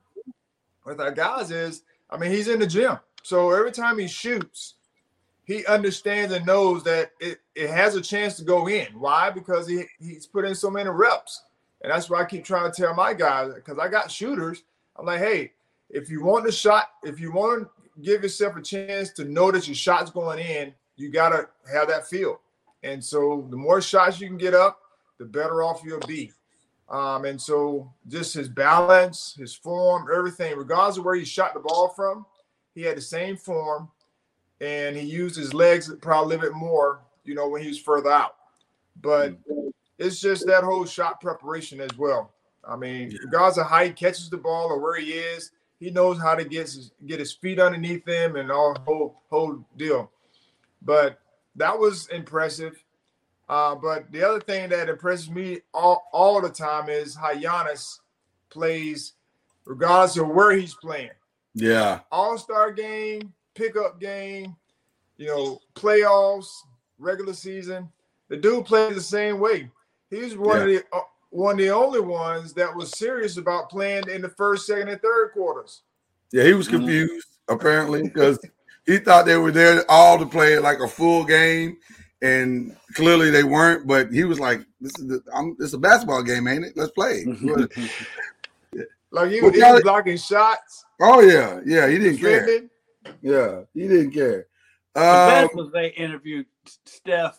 with 0.85 1.01
our 1.01 1.11
guys 1.11 1.49
is, 1.49 1.81
I 2.11 2.17
mean, 2.17 2.29
he's 2.29 2.47
in 2.47 2.59
the 2.59 2.67
gym. 2.67 2.99
So 3.23 3.49
every 3.49 3.71
time 3.71 3.97
he 3.97 4.07
shoots, 4.07 4.75
he 5.43 5.65
understands 5.65 6.35
and 6.35 6.45
knows 6.45 6.83
that 6.83 7.13
it, 7.19 7.39
it 7.55 7.71
has 7.71 7.95
a 7.95 8.01
chance 8.01 8.37
to 8.37 8.43
go 8.43 8.67
in. 8.67 8.89
Why? 8.93 9.31
Because 9.31 9.67
he, 9.67 9.85
he's 9.99 10.27
put 10.27 10.45
in 10.45 10.53
so 10.53 10.69
many 10.69 10.91
reps. 10.91 11.45
And 11.81 11.91
that's 11.91 12.11
why 12.11 12.21
I 12.21 12.25
keep 12.25 12.45
trying 12.45 12.71
to 12.71 12.79
tell 12.79 12.93
my 12.93 13.15
guys, 13.15 13.51
because 13.55 13.79
I 13.79 13.87
got 13.87 14.11
shooters. 14.11 14.61
I'm 14.97 15.05
like, 15.05 15.19
hey, 15.19 15.53
if 15.89 16.09
you 16.09 16.23
want 16.23 16.45
the 16.45 16.51
shot, 16.51 16.87
if 17.03 17.19
you 17.19 17.31
want 17.31 17.63
to 17.63 18.01
give 18.01 18.23
yourself 18.23 18.55
a 18.55 18.61
chance 18.61 19.11
to 19.13 19.25
know 19.25 19.51
that 19.51 19.67
your 19.67 19.75
shot's 19.75 20.11
going 20.11 20.39
in, 20.39 20.73
you 20.95 21.11
got 21.11 21.29
to 21.29 21.49
have 21.71 21.87
that 21.87 22.07
feel. 22.07 22.39
And 22.83 23.03
so 23.03 23.47
the 23.49 23.57
more 23.57 23.81
shots 23.81 24.19
you 24.19 24.27
can 24.27 24.37
get 24.37 24.53
up, 24.53 24.79
the 25.19 25.25
better 25.25 25.63
off 25.63 25.81
you'll 25.83 25.99
be. 25.99 26.31
Um, 26.89 27.25
and 27.25 27.39
so 27.39 27.91
just 28.07 28.33
his 28.33 28.49
balance, 28.49 29.35
his 29.37 29.55
form, 29.55 30.07
everything, 30.13 30.57
regardless 30.57 30.97
of 30.97 31.05
where 31.05 31.15
he 31.15 31.23
shot 31.23 31.53
the 31.53 31.59
ball 31.61 31.89
from, 31.89 32.25
he 32.75 32.81
had 32.81 32.97
the 32.97 33.01
same 33.01 33.37
form 33.37 33.89
and 34.59 34.95
he 34.95 35.03
used 35.03 35.35
his 35.35 35.53
legs 35.53 35.91
probably 36.01 36.35
a 36.35 36.39
little 36.39 36.51
bit 36.51 36.57
more, 36.57 37.01
you 37.23 37.33
know, 37.33 37.47
when 37.47 37.61
he 37.61 37.67
was 37.67 37.79
further 37.79 38.11
out. 38.11 38.35
But 39.01 39.37
it's 39.97 40.19
just 40.19 40.45
that 40.47 40.63
whole 40.63 40.85
shot 40.85 41.21
preparation 41.21 41.79
as 41.79 41.97
well. 41.97 42.33
I 42.67 42.75
mean, 42.75 43.17
regardless 43.23 43.57
of 43.57 43.67
how 43.67 43.83
he 43.83 43.91
catches 43.91 44.29
the 44.29 44.37
ball 44.37 44.67
or 44.67 44.79
where 44.79 44.99
he 44.99 45.11
is, 45.11 45.51
he 45.79 45.89
knows 45.89 46.19
how 46.19 46.35
to 46.35 46.43
get 46.45 46.61
his, 46.61 46.91
get 47.05 47.19
his 47.19 47.33
feet 47.33 47.59
underneath 47.59 48.07
him 48.07 48.35
and 48.35 48.51
all 48.51 48.77
whole 48.85 49.21
whole 49.29 49.65
deal. 49.77 50.11
But 50.81 51.19
that 51.55 51.77
was 51.77 52.07
impressive. 52.09 52.81
Uh, 53.49 53.75
but 53.75 54.11
the 54.11 54.23
other 54.23 54.39
thing 54.39 54.69
that 54.69 54.89
impresses 54.89 55.29
me 55.29 55.59
all, 55.73 56.07
all 56.13 56.39
the 56.39 56.49
time 56.49 56.87
is 56.87 57.15
how 57.15 57.33
Giannis 57.33 57.99
plays, 58.49 59.13
regardless 59.65 60.17
of 60.17 60.29
where 60.29 60.51
he's 60.51 60.75
playing. 60.75 61.09
Yeah, 61.53 61.99
All 62.11 62.37
Star 62.37 62.71
game, 62.71 63.33
pickup 63.55 63.99
game, 63.99 64.55
you 65.17 65.27
know, 65.27 65.59
playoffs, 65.75 66.47
regular 66.97 67.33
season. 67.33 67.89
The 68.29 68.37
dude 68.37 68.65
plays 68.65 68.95
the 68.95 69.01
same 69.01 69.39
way. 69.39 69.69
He's 70.09 70.37
one 70.37 70.61
of 70.61 70.67
the 70.67 70.83
uh, 70.93 71.01
one 71.31 71.53
of 71.53 71.57
the 71.59 71.69
only 71.69 71.99
ones 72.01 72.53
that 72.53 72.73
was 72.75 72.91
serious 72.91 73.37
about 73.37 73.69
playing 73.69 74.03
in 74.09 74.21
the 74.21 74.29
first, 74.29 74.67
second, 74.67 74.89
and 74.89 75.01
third 75.01 75.31
quarters. 75.33 75.81
yeah. 76.31 76.43
He 76.43 76.53
was 76.53 76.67
confused 76.67 77.27
apparently 77.49 78.03
because 78.03 78.37
he 78.85 78.97
thought 78.99 79.25
they 79.25 79.37
were 79.37 79.51
there 79.51 79.83
all 79.89 80.17
to 80.19 80.25
play 80.25 80.57
like 80.59 80.79
a 80.79 80.87
full 80.87 81.23
game, 81.25 81.77
and 82.21 82.75
clearly 82.95 83.29
they 83.31 83.43
weren't. 83.43 83.87
But 83.87 84.11
he 84.11 84.23
was 84.25 84.39
like, 84.39 84.59
"This 84.79 84.91
is 84.99 85.07
the, 85.07 85.21
I'm, 85.33 85.55
this 85.57 85.69
is 85.69 85.73
a 85.73 85.77
basketball 85.79 86.21
game, 86.23 86.47
ain't 86.47 86.65
it? 86.65 86.73
Let's 86.77 86.91
play." 86.91 87.25
Like 89.13 89.29
he, 89.31 89.41
Well, 89.41 89.51
was- 89.51 89.59
he 89.59 89.71
was 89.71 89.81
blocking 89.83 90.17
shots. 90.17 90.85
oh 91.01 91.19
yeah, 91.19 91.59
yeah. 91.65 91.87
He 91.89 91.97
didn't 91.97 92.19
care. 92.19 92.47
Yeah, 93.21 93.61
he 93.73 93.87
didn't 93.87 94.11
care. 94.11 94.47
The 94.95 95.01
Um, 95.01 95.27
best 95.29 95.55
was 95.55 95.69
they 95.73 95.87
interviewed 95.89 96.45
Steph 96.85 97.37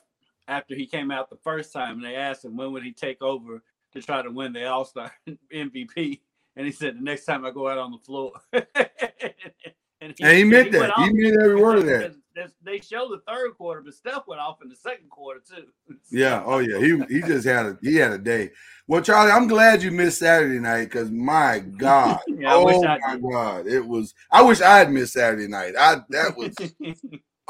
after 0.48 0.74
he 0.74 0.86
came 0.86 1.10
out 1.10 1.30
the 1.30 1.38
first 1.42 1.72
time, 1.72 1.96
and 1.96 2.04
they 2.04 2.14
asked 2.14 2.44
him 2.44 2.56
when 2.58 2.72
would 2.72 2.82
he 2.82 2.92
take 2.92 3.22
over 3.22 3.62
to 3.92 4.02
try 4.02 4.22
to 4.22 4.30
win 4.30 4.52
the 4.52 4.66
All 4.66 4.84
Star 4.84 5.12
MVP, 5.54 6.20
and 6.56 6.66
he 6.66 6.72
said 6.72 6.96
the 6.96 7.02
next 7.02 7.24
time 7.24 7.44
I 7.44 7.50
go 7.50 7.68
out 7.68 7.78
on 7.78 7.92
the 7.92 7.98
floor. 7.98 8.32
and 8.52 10.14
And 10.20 10.36
he 10.36 10.44
meant 10.44 10.72
that. 10.72 10.92
He 10.96 11.12
meant 11.12 11.40
every 11.40 11.56
word 11.56 11.78
of 11.78 11.86
that. 11.86 12.14
They 12.62 12.80
showed 12.80 13.10
the 13.10 13.20
third 13.28 13.52
quarter, 13.58 13.82
but 13.82 13.94
Steph 13.94 14.26
went 14.26 14.40
off 14.40 14.62
in 14.62 14.68
the 14.68 14.76
second 14.76 15.10
quarter 15.10 15.40
too. 15.40 15.66
Yeah. 16.10 16.42
Oh 16.44 16.58
yeah. 16.58 16.78
He 16.78 17.14
he 17.14 17.22
just 17.22 17.46
had 17.46 17.66
a 17.66 17.78
he 17.80 17.96
had 17.96 18.12
a 18.12 18.18
day. 18.18 18.50
Well, 18.86 19.00
Charlie, 19.00 19.30
I'm 19.30 19.46
glad 19.46 19.82
you 19.82 19.90
missed 19.90 20.18
Saturday 20.18 20.58
night 20.58 20.84
because 20.84 21.10
my 21.10 21.60
God. 21.60 22.20
Yeah, 22.26 22.52
I 22.52 22.56
oh 22.56 22.64
wish 22.66 22.76
I 22.86 22.98
my 22.98 23.14
did. 23.14 23.22
God. 23.30 23.66
It 23.66 23.86
was 23.86 24.14
I 24.30 24.42
wish 24.42 24.60
I 24.60 24.78
had 24.78 24.92
missed 24.92 25.14
Saturday 25.14 25.48
night. 25.48 25.74
I 25.78 26.02
that 26.10 26.36
was 26.36 26.54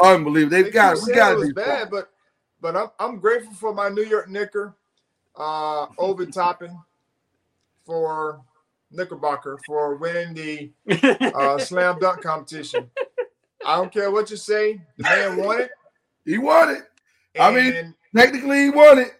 unbelievable. 0.02 0.50
They've 0.50 0.72
got 0.72 0.98
we 1.04 1.12
got 1.12 1.32
it 1.32 1.34
to 1.34 1.38
was 1.40 1.48
be 1.48 1.54
bad, 1.54 1.90
but 1.90 2.10
but 2.60 2.76
I'm 2.76 2.88
I'm 3.00 3.18
grateful 3.18 3.54
for 3.54 3.74
my 3.74 3.88
New 3.88 4.04
York 4.04 4.28
Knicker, 4.28 4.76
uh, 5.36 5.86
Obi 5.98 6.26
Toppin, 6.26 6.78
for 7.84 8.40
Knickerbocker 8.90 9.58
for 9.66 9.96
winning 9.96 10.34
the 10.34 10.70
uh, 11.34 11.58
slam 11.58 11.98
dunk 11.98 12.22
competition. 12.22 12.90
I 13.66 13.76
don't 13.76 13.92
care 13.92 14.10
what 14.10 14.30
you 14.30 14.36
say, 14.36 14.80
the 14.96 15.04
man 15.04 15.36
won 15.38 15.60
it. 15.62 15.70
He 16.24 16.38
won 16.38 16.70
it. 16.70 16.82
I 17.40 17.50
mean, 17.52 17.94
technically, 18.14 18.64
he 18.64 18.70
won 18.70 18.98
it. 18.98 19.12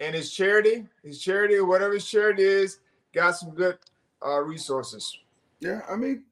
and 0.00 0.14
his 0.14 0.32
charity, 0.32 0.86
his 1.02 1.20
charity 1.20 1.54
or 1.54 1.66
whatever 1.66 1.94
his 1.94 2.08
charity 2.08 2.42
is, 2.42 2.80
got 3.14 3.32
some 3.32 3.50
good 3.50 3.78
uh, 4.24 4.40
resources. 4.40 5.18
Yeah, 5.60 5.80
I 5.88 5.96
mean, 5.96 6.24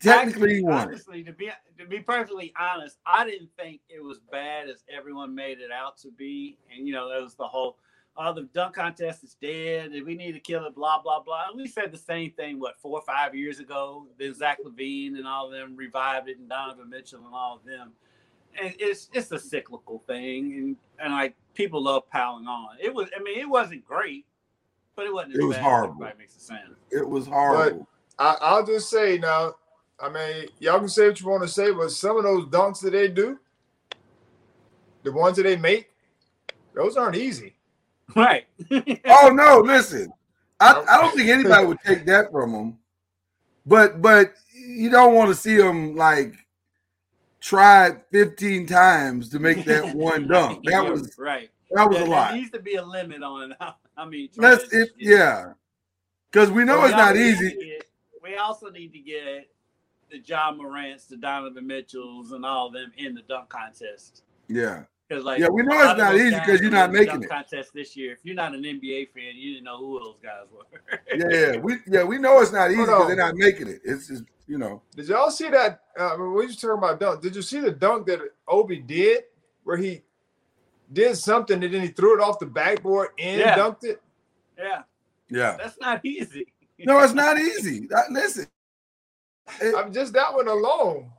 technically 0.00 0.56
he 0.56 0.62
won 0.62 0.82
it. 0.82 0.92
Honestly, 0.92 1.22
to 1.24 1.32
be 1.32 1.50
to 1.78 1.86
be 1.86 2.00
perfectly 2.00 2.52
honest, 2.58 2.98
I 3.04 3.26
didn't 3.26 3.50
think 3.58 3.80
it 3.88 4.02
was 4.02 4.20
bad 4.30 4.68
as 4.68 4.84
everyone 4.94 5.34
made 5.34 5.58
it 5.60 5.70
out 5.70 5.98
to 5.98 6.10
be. 6.10 6.56
And 6.74 6.86
you 6.86 6.94
know, 6.94 7.08
that 7.10 7.20
was 7.20 7.34
the 7.34 7.46
whole, 7.46 7.76
oh, 8.16 8.32
the 8.32 8.42
dunk 8.54 8.74
contest 8.74 9.24
is 9.24 9.36
dead, 9.40 9.92
and 9.92 10.06
we 10.06 10.14
need 10.14 10.32
to 10.32 10.40
kill 10.40 10.64
it, 10.66 10.74
blah 10.74 11.00
blah 11.02 11.20
blah. 11.20 11.48
And 11.50 11.60
we 11.60 11.66
said 11.66 11.92
the 11.92 11.98
same 11.98 12.30
thing 12.32 12.60
what 12.60 12.78
four 12.80 12.98
or 12.98 13.02
five 13.02 13.34
years 13.34 13.60
ago. 13.60 14.06
Then 14.18 14.34
Zach 14.34 14.58
LaVine 14.64 15.16
and 15.16 15.26
all 15.26 15.46
of 15.46 15.52
them 15.52 15.76
revived 15.76 16.28
it, 16.28 16.38
and 16.38 16.48
Donovan 16.48 16.90
Mitchell 16.90 17.24
and 17.24 17.34
all 17.34 17.56
of 17.56 17.64
them. 17.64 17.92
And 18.60 18.74
it's 18.78 19.08
it's 19.12 19.32
a 19.32 19.38
cyclical 19.38 20.02
thing, 20.06 20.54
and 20.54 20.76
and 20.98 21.12
like 21.12 21.34
people 21.54 21.82
love 21.82 22.08
piling 22.10 22.46
on. 22.46 22.76
It 22.80 22.94
was, 22.94 23.08
I 23.18 23.22
mean, 23.22 23.38
it 23.38 23.48
wasn't 23.48 23.84
great, 23.84 24.26
but 24.94 25.06
it 25.06 25.12
wasn't. 25.12 25.36
It 25.36 25.44
was 25.44 25.56
bad 25.56 25.62
horrible. 25.62 25.94
Everybody 25.94 26.18
makes 26.18 26.36
it 26.36 26.42
sound. 26.42 26.76
It 26.90 27.08
was 27.08 27.26
horrible. 27.26 27.88
I, 28.18 28.36
I'll 28.40 28.64
just 28.64 28.90
say 28.90 29.18
now, 29.18 29.54
I 29.98 30.08
mean, 30.08 30.48
y'all 30.60 30.78
can 30.78 30.88
say 30.88 31.08
what 31.08 31.20
you 31.20 31.28
want 31.28 31.42
to 31.42 31.48
say, 31.48 31.72
but 31.72 31.90
some 31.90 32.16
of 32.16 32.22
those 32.22 32.46
dunks 32.46 32.80
that 32.82 32.92
they 32.92 33.08
do, 33.08 33.38
the 35.02 35.10
ones 35.12 35.36
that 35.36 35.42
they 35.42 35.56
make, 35.56 35.90
those 36.74 36.96
aren't 36.96 37.16
easy. 37.16 37.54
Right. 38.16 38.44
oh 39.06 39.30
no, 39.34 39.60
listen. 39.64 40.12
I, 40.60 40.84
I 40.88 41.00
don't 41.00 41.14
think 41.16 41.28
anybody 41.30 41.66
would 41.66 41.80
take 41.84 42.06
that 42.06 42.30
from 42.30 42.52
him. 42.54 42.78
But 43.66 44.00
but 44.02 44.34
you 44.54 44.90
don't 44.90 45.14
want 45.14 45.30
to 45.30 45.34
see 45.34 45.56
him 45.56 45.96
like 45.96 46.34
try 47.40 47.92
15 48.12 48.66
times 48.66 49.28
to 49.30 49.38
make 49.38 49.64
that 49.64 49.94
one 49.96 50.28
dunk. 50.28 50.64
That 50.64 50.70
Yeah, 50.72 50.80
was 50.90 51.16
right. 51.18 51.50
that 51.72 51.88
was 51.88 51.98
There- 51.98 52.06
a 52.06 52.10
lot. 52.10 52.30
There 52.30 52.38
needs 52.38 52.50
to 52.52 52.60
be 52.60 52.74
a 52.76 52.84
limit 52.84 53.22
on 53.22 53.52
it. 53.58 53.58
I 53.96 54.04
mean, 54.06 54.28
Let's 54.36 54.72
it, 54.72 54.90
yeah. 54.98 55.52
Because 56.30 56.50
we 56.50 56.64
know 56.64 56.78
But 56.80 56.86
it's 56.90 56.96
not 56.96 57.16
easy. 57.16 57.50
get- 57.50 57.86
we 58.22 58.36
also 58.36 58.70
need 58.70 58.92
to 58.92 58.98
get 58.98 59.48
the 60.10 60.18
Ja 60.18 60.50
Morants, 60.52 61.06
the 61.06 61.16
Donovan 61.16 61.66
Mitchells, 61.66 62.32
and 62.32 62.44
all 62.44 62.68
of 62.68 62.72
them 62.72 62.92
in 62.96 63.14
the 63.14 63.22
dunk 63.22 63.48
contest. 63.50 64.22
Yeah. 64.48 64.84
Because 65.08 65.24
like 65.24 65.38
Yeah, 65.40 65.48
we 65.48 65.62
know 65.62 65.74
it's 65.90 65.98
not 65.98 66.14
easy 66.16 66.30
because 66.34 66.60
you're 66.60 66.70
not 66.70 66.90
were 66.90 66.98
the 66.98 67.04
making 67.04 67.22
it. 67.24 67.28
Contest 67.28 67.72
this 67.74 67.94
year. 67.96 68.12
If 68.12 68.20
you're 68.24 68.34
not 68.34 68.54
an 68.54 68.62
NBA 68.62 69.10
fan, 69.12 69.34
you 69.34 69.52
didn't 69.54 69.64
know 69.64 69.78
who 69.78 69.98
those 70.00 70.16
guys 70.22 70.46
were. 70.52 70.64
Yeah, 71.16 71.52
yeah. 71.52 71.56
We 71.58 71.76
yeah, 71.86 72.02
we 72.04 72.18
know 72.18 72.40
it's 72.40 72.52
not 72.52 72.70
easy 72.70 72.80
because 72.80 73.06
they're 73.08 73.16
not 73.16 73.34
making 73.36 73.68
it. 73.68 73.80
It's 73.84 74.08
just, 74.08 74.24
you 74.46 74.58
know. 74.58 74.82
Did 74.96 75.08
y'all 75.08 75.30
see 75.30 75.50
that? 75.50 75.82
Uh, 75.98 76.14
when 76.16 76.32
we 76.34 76.46
was 76.46 76.56
talking 76.56 76.78
about 76.78 76.98
dunk. 77.00 77.22
Did 77.22 77.36
you 77.36 77.42
see 77.42 77.60
the 77.60 77.70
dunk 77.70 78.06
that 78.06 78.20
Obi 78.48 78.78
did, 78.80 79.24
where 79.64 79.76
he 79.76 80.02
did 80.92 81.16
something 81.16 81.62
and 81.62 81.72
then 81.74 81.82
he 81.82 81.88
threw 81.88 82.18
it 82.18 82.22
off 82.22 82.38
the 82.38 82.46
backboard 82.46 83.08
and 83.18 83.40
Yeah. 83.40 83.56
dunked 83.58 83.84
it? 83.84 84.00
yeah, 84.58 84.82
Yeah. 85.30 85.56
that's 85.58 85.78
not 85.80 86.04
easy. 86.04 86.46
No, 86.80 86.98
it's 87.00 87.14
not 87.14 87.38
easy. 87.38 87.86
That- 87.88 88.10
listen, 88.10 88.46
I'm 89.76 89.92
just 89.92 90.12
that 90.14 90.32
one 90.34 90.48
alone. 90.48 91.10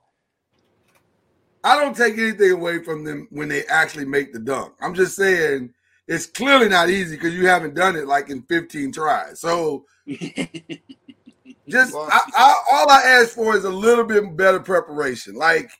I 1.65 1.79
don't 1.79 1.97
take 1.97 2.15
anything 2.19 2.51
away 2.51 2.83
from 2.83 3.03
them 3.03 3.27
when 3.31 3.49
they 3.49 3.65
actually 3.65 4.05
make 4.05 4.31
the 4.31 4.39
dunk. 4.39 4.75
I'm 4.81 4.93
just 4.93 5.15
saying 5.15 5.73
it's 6.07 6.27
clearly 6.27 6.69
not 6.69 6.91
easy 6.91 7.15
because 7.15 7.33
you 7.33 7.47
haven't 7.47 7.73
done 7.73 7.95
it 7.95 8.05
like 8.05 8.29
in 8.29 8.43
15 8.43 8.91
tries. 8.91 9.39
So 9.39 9.85
just 10.07 11.95
I, 11.95 12.19
I, 12.35 12.61
all 12.71 12.89
I 12.91 13.01
ask 13.03 13.29
for 13.31 13.57
is 13.57 13.65
a 13.65 13.69
little 13.69 14.03
bit 14.03 14.37
better 14.37 14.59
preparation. 14.59 15.33
Like 15.33 15.71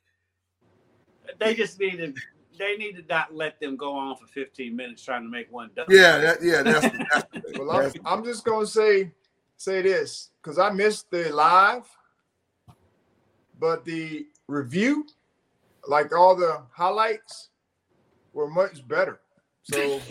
they 1.40 1.54
just 1.54 1.80
need 1.80 1.98
to. 1.98 2.14
They 2.58 2.78
need 2.78 2.94
to 2.94 3.04
not 3.10 3.36
let 3.36 3.60
them 3.60 3.76
go 3.76 3.92
on 3.92 4.16
for 4.16 4.28
15 4.28 4.74
minutes 4.74 5.04
trying 5.04 5.24
to 5.24 5.30
make 5.30 5.52
one 5.52 5.72
dunk. 5.76 5.90
Yeah, 5.92 6.20
that, 6.20 6.38
yeah, 6.42 6.64
that's, 6.64 6.88
that's 7.14 7.26
the. 7.34 7.60
Well, 7.60 7.70
I'm, 7.70 7.92
I'm 8.06 8.24
just 8.24 8.46
gonna 8.46 8.66
say 8.66 9.12
say 9.58 9.82
this 9.82 10.30
because 10.42 10.58
I 10.58 10.70
missed 10.70 11.12
the 11.12 11.34
live, 11.34 11.84
but 13.60 13.84
the 13.84 14.28
review, 14.48 15.06
like 15.88 16.14
all 16.14 16.36
the 16.36 16.64
highlights, 16.72 17.50
were 18.34 18.50
much 18.50 18.88
better. 18.88 19.20
So 19.64 20.02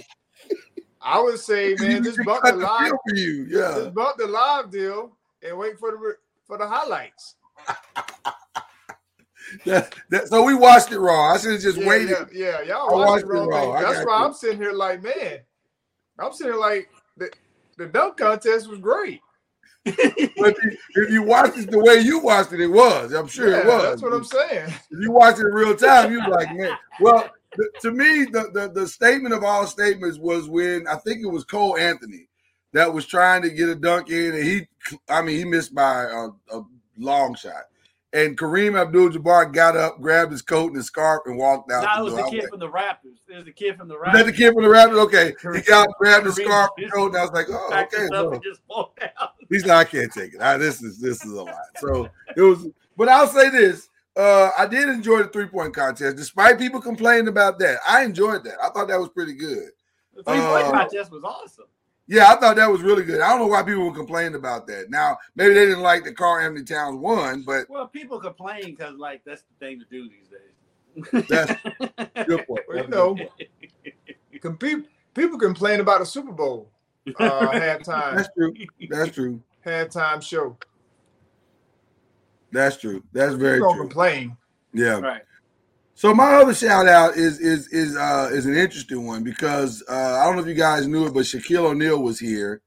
I 1.03 1.21
would 1.21 1.39
say, 1.39 1.75
man, 1.79 2.03
just 2.03 2.19
You 2.19 2.25
bump 2.25 2.45
the 2.45 2.53
live, 2.55 2.91
for 2.91 3.15
you, 3.15 3.47
yeah. 3.49 3.75
just 3.77 3.95
bump 3.95 4.17
the 4.17 4.27
live 4.27 4.71
deal 4.71 5.17
and 5.43 5.57
wait 5.59 5.79
for 5.79 5.91
the 5.93 6.17
for 6.47 6.59
the 6.59 6.67
highlights. 6.67 7.37
That- 9.67 9.95
that- 10.09 10.29
so 10.29 10.43
we 10.43 10.55
watched 10.55 10.91
it 10.91 10.99
wrong. 10.99 11.35
I 11.35 11.39
should 11.39 11.53
have 11.53 11.61
just 11.61 11.77
yeah, 11.79 11.87
waited. 11.87 12.17
Yeah, 12.33 12.61
yeah, 12.61 12.63
y'all 12.63 12.87
watched 12.91 13.07
watched 13.09 13.25
it 13.25 13.27
it 13.27 13.33
wrong. 13.33 13.49
wrong. 13.49 13.77
I 13.77 13.83
That's 13.83 14.07
why 14.07 14.19
you. 14.19 14.25
I'm 14.25 14.33
sitting 14.33 14.59
here 14.59 14.73
like, 14.73 15.03
man, 15.03 15.39
I'm 16.19 16.33
sitting 16.33 16.53
here 16.55 16.61
like 16.61 16.89
the, 17.19 17.31
the 17.77 17.87
dunk 17.87 18.17
contest 18.17 18.69
was 18.69 18.79
great. 18.81 19.21
But 19.85 20.57
if 20.95 21.11
you 21.11 21.23
watch 21.23 21.57
it 21.59 21.71
the 21.71 21.79
way 21.79 22.01
you 22.01 22.19
watched 22.19 22.53
it, 22.53 22.61
it 22.61 22.69
was. 22.69 23.13
I'm 23.13 23.27
sure 23.29 23.61
it 23.61 23.67
was. 23.67 23.83
That's 23.83 24.03
what 24.03 24.13
I'm 24.13 24.25
saying. 24.25 24.73
If 24.91 25.01
you 25.01 25.13
watch 25.13 25.37
it 25.37 25.47
in 25.47 25.53
real 25.53 25.77
time, 25.77 26.13
you're 26.13 26.27
like, 26.29 26.53
man. 26.53 26.77
Well, 27.01 27.31
th- 27.57 27.71
to 27.83 27.91
me, 27.91 28.25
the, 28.25 28.51
the 28.53 28.71
the 28.73 28.89
statement 28.89 29.35
of 29.35 29.45
all 29.45 29.67
statements 29.67 30.19
was 30.19 30.49
when 30.49 30.87
I 30.89 30.97
think 30.97 31.23
it 31.23 31.27
was 31.27 31.45
Cole 31.45 31.77
Anthony 31.77 32.29
that 32.73 32.93
was 32.93 33.07
trying 33.07 33.43
to 33.43 33.51
get 33.51 33.69
a 33.69 33.75
dunk 33.75 34.11
in, 34.11 34.35
and 34.35 34.45
he, 34.45 34.67
I 35.09 35.23
mean, 35.23 35.37
he 35.37 35.45
missed 35.45 35.75
by 35.75 36.05
a, 36.05 36.29
a 36.57 36.65
long 36.99 37.35
shot. 37.35 37.65
And 38.15 38.39
Kareem 38.39 38.81
Abdul-Jabbar 38.81 39.53
got 39.53 39.77
up, 39.77 40.01
grabbed 40.01 40.31
his 40.31 40.41
coat 40.41 40.69
and 40.69 40.77
his 40.77 40.87
scarf, 40.87 41.23
and 41.27 41.37
walked 41.37 41.71
out. 41.73 41.83
No, 41.83 42.07
it 42.07 42.13
was 42.13 42.15
the 42.15 42.31
kid 42.31 42.49
from 42.49 42.61
the 42.61 42.69
Raptors. 42.69 43.19
It 43.29 43.35
was 43.37 43.45
the 43.45 43.53
kid 43.53 43.77
from 43.77 43.89
the 43.89 43.97
Raptors. 43.97 44.07
"Is 44.07 44.13
that 44.21 44.27
the 44.27 44.33
kid 44.33 44.55
from 44.55 44.63
the 44.63 44.69
Raptors? 44.71 44.99
Okay. 45.07 45.35
He 45.57 45.63
got 45.63 45.89
grabbed 45.99 46.27
his 46.27 46.37
scarf 46.37 46.71
and 46.79 46.93
coat, 46.93 47.09
and 47.09 47.17
I 47.17 47.23
was 47.23 47.33
like, 47.33 47.47
oh, 47.51 47.71
okay. 47.73 48.07
so- 48.07 48.31
and 48.33 48.43
just 48.43 48.61
walked 48.71 49.03
out. 49.21 49.31
He's 49.51 49.67
like, 49.67 49.89
I 49.89 49.91
can't 49.91 50.13
take 50.13 50.33
it. 50.35 50.41
I, 50.41 50.57
this 50.57 50.81
is 50.81 51.01
this 51.01 51.25
is 51.25 51.33
a 51.33 51.43
lot. 51.43 51.57
So 51.81 52.09
it 52.37 52.41
was, 52.41 52.69
but 52.97 53.09
I'll 53.09 53.27
say 53.27 53.51
this: 53.51 53.89
uh, 54.17 54.51
I 54.57 54.67
did 54.67 54.89
enjoy 54.89 55.25
the 55.25 55.29
three 55.29 55.47
point 55.47 55.75
contest, 55.75 56.17
despite 56.17 56.57
people 56.59 56.81
complaining 56.81 57.27
about 57.29 57.59
that. 57.59 57.79
I 57.87 58.05
enjoyed 58.05 58.45
that. 58.45 58.59
I 58.63 58.69
thought 58.71 58.87
that 58.89 59.01
was 59.01 59.09
pretty 59.09 59.35
good. 59.35 59.71
The 60.15 60.23
three 60.23 60.35
point 60.39 60.67
Uh, 60.67 60.71
contest 60.71 61.11
was 61.11 61.25
awesome. 61.25 61.65
Yeah, 62.07 62.31
I 62.31 62.37
thought 62.37 62.57
that 62.57 62.71
was 62.71 62.83
really 62.83 63.03
good. 63.05 63.21
I 63.23 63.31
don't 63.31 63.39
know 63.41 63.47
why 63.47 63.63
people 63.63 63.85
were 63.87 63.95
complaining 63.95 64.35
about 64.35 64.67
that. 64.67 64.91
Now, 64.91 65.17
maybe 65.37 65.55
they 65.55 65.65
didn't 65.65 65.81
like 65.83 66.05
the 66.05 66.13
Karl-Anthony 66.13 66.65
Towns 66.65 66.99
won, 66.99 67.43
but 67.43 67.69
Well, 67.71 67.89
people 67.89 68.21
complain 68.21 68.63
because 68.67 68.97
like 68.99 69.23
that's 69.25 69.43
the 69.43 69.65
thing 69.67 69.81
to 69.81 69.87
do 69.87 70.09
these 70.09 70.29
days. 70.29 71.27
that's 71.29 71.53
good 72.27 72.47
point. 72.47 72.61
Well, 72.69 72.79
you 72.79 72.89
know, 72.89 73.17
can 74.41 74.57
people 74.59 74.87
people 75.15 75.39
complain 75.39 75.81
about 75.81 76.01
the 76.01 76.07
Super 76.07 76.33
Bowl 76.33 76.71
uh, 77.19 77.51
halftime 77.53 78.17
That's 78.17 78.29
true. 78.37 78.55
That's 78.91 79.11
true. 79.15 79.43
halftime 79.65 80.23
show. 80.23 80.59
That's 82.53 82.77
true. 82.77 83.03
That's 83.13 83.35
very 83.35 83.57
People 83.59 83.69
don't 83.71 83.77
true. 83.77 83.85
complain. 83.87 84.37
Yeah. 84.73 85.01
Right. 85.01 85.23
So 85.97 86.13
my 86.13 86.35
other 86.35 86.55
shout 86.55 86.89
out 86.89 87.17
is 87.17 87.39
is 87.39 87.69
is 87.69 87.97
uh 87.97 88.29
is 88.33 88.47
an 88.47 88.57
interesting 88.57 89.07
one 89.07 89.23
because 89.23 89.83
uh 89.89 90.19
I 90.21 90.25
don't 90.25 90.35
know 90.35 90.43
if 90.43 90.49
you 90.49 90.55
guys 90.55 90.89
knew 90.89 91.07
it, 91.07 91.15
but 91.15 91.25
Shaquille 91.25 91.71
O'Neal 91.71 92.03
was 92.03 92.19
here. 92.19 92.63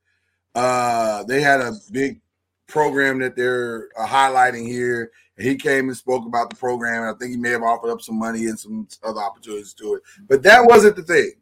Uh 0.55 1.23
they 1.23 1.41
had 1.41 1.59
a 1.59 1.73
big 1.91 2.21
program 2.67 3.19
that 3.19 3.36
they're 3.36 3.89
uh, 3.97 4.05
highlighting 4.07 4.67
here. 4.67 5.11
And 5.38 5.45
he 5.45 5.55
came 5.55 5.89
and 5.89 5.97
spoke 5.97 6.25
about 6.25 6.49
the 6.49 6.55
program. 6.55 7.03
I 7.03 7.17
think 7.17 7.32
he 7.32 7.38
may 7.38 7.49
have 7.49 7.63
offered 7.63 7.91
up 7.91 8.01
some 8.01 8.17
money 8.17 8.45
and 8.45 8.57
some 8.57 8.88
other 9.03 9.21
opportunities 9.21 9.73
to 9.75 9.95
it. 9.95 10.03
But 10.28 10.43
that 10.43 10.65
wasn't 10.65 10.95
the 10.95 11.03
thing. 11.03 11.34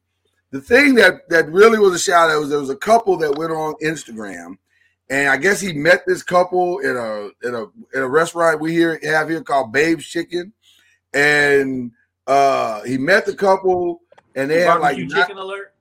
The 0.51 0.61
thing 0.61 0.95
that 0.95 1.29
that 1.29 1.49
really 1.51 1.79
was 1.79 1.93
a 1.93 1.99
shout 1.99 2.31
out 2.31 2.39
was 2.39 2.49
there 2.49 2.59
was 2.59 2.69
a 2.69 2.75
couple 2.75 3.17
that 3.17 3.37
went 3.37 3.51
on 3.51 3.73
Instagram, 3.83 4.57
and 5.09 5.29
I 5.29 5.37
guess 5.37 5.59
he 5.59 5.73
met 5.73 6.03
this 6.07 6.23
couple 6.23 6.79
in 6.79 6.95
a 6.95 7.47
in 7.47 7.53
a 7.55 7.63
in 7.93 8.03
a 8.03 8.07
restaurant 8.07 8.61
we 8.61 8.71
here 8.71 8.99
have 9.03 9.29
here 9.29 9.41
called 9.41 9.73
Babe's 9.73 10.05
Chicken 10.05 10.53
and 11.15 11.91
uh 12.27 12.83
he 12.83 12.97
met 12.97 13.25
the 13.25 13.33
couple 13.33 14.01
and 14.35 14.51
they 14.51 14.61
had 14.61 14.75
like 14.75 14.97
Barbecue 14.97 15.07
not- 15.07 15.27
chicken 15.27 15.37
alert. 15.37 15.73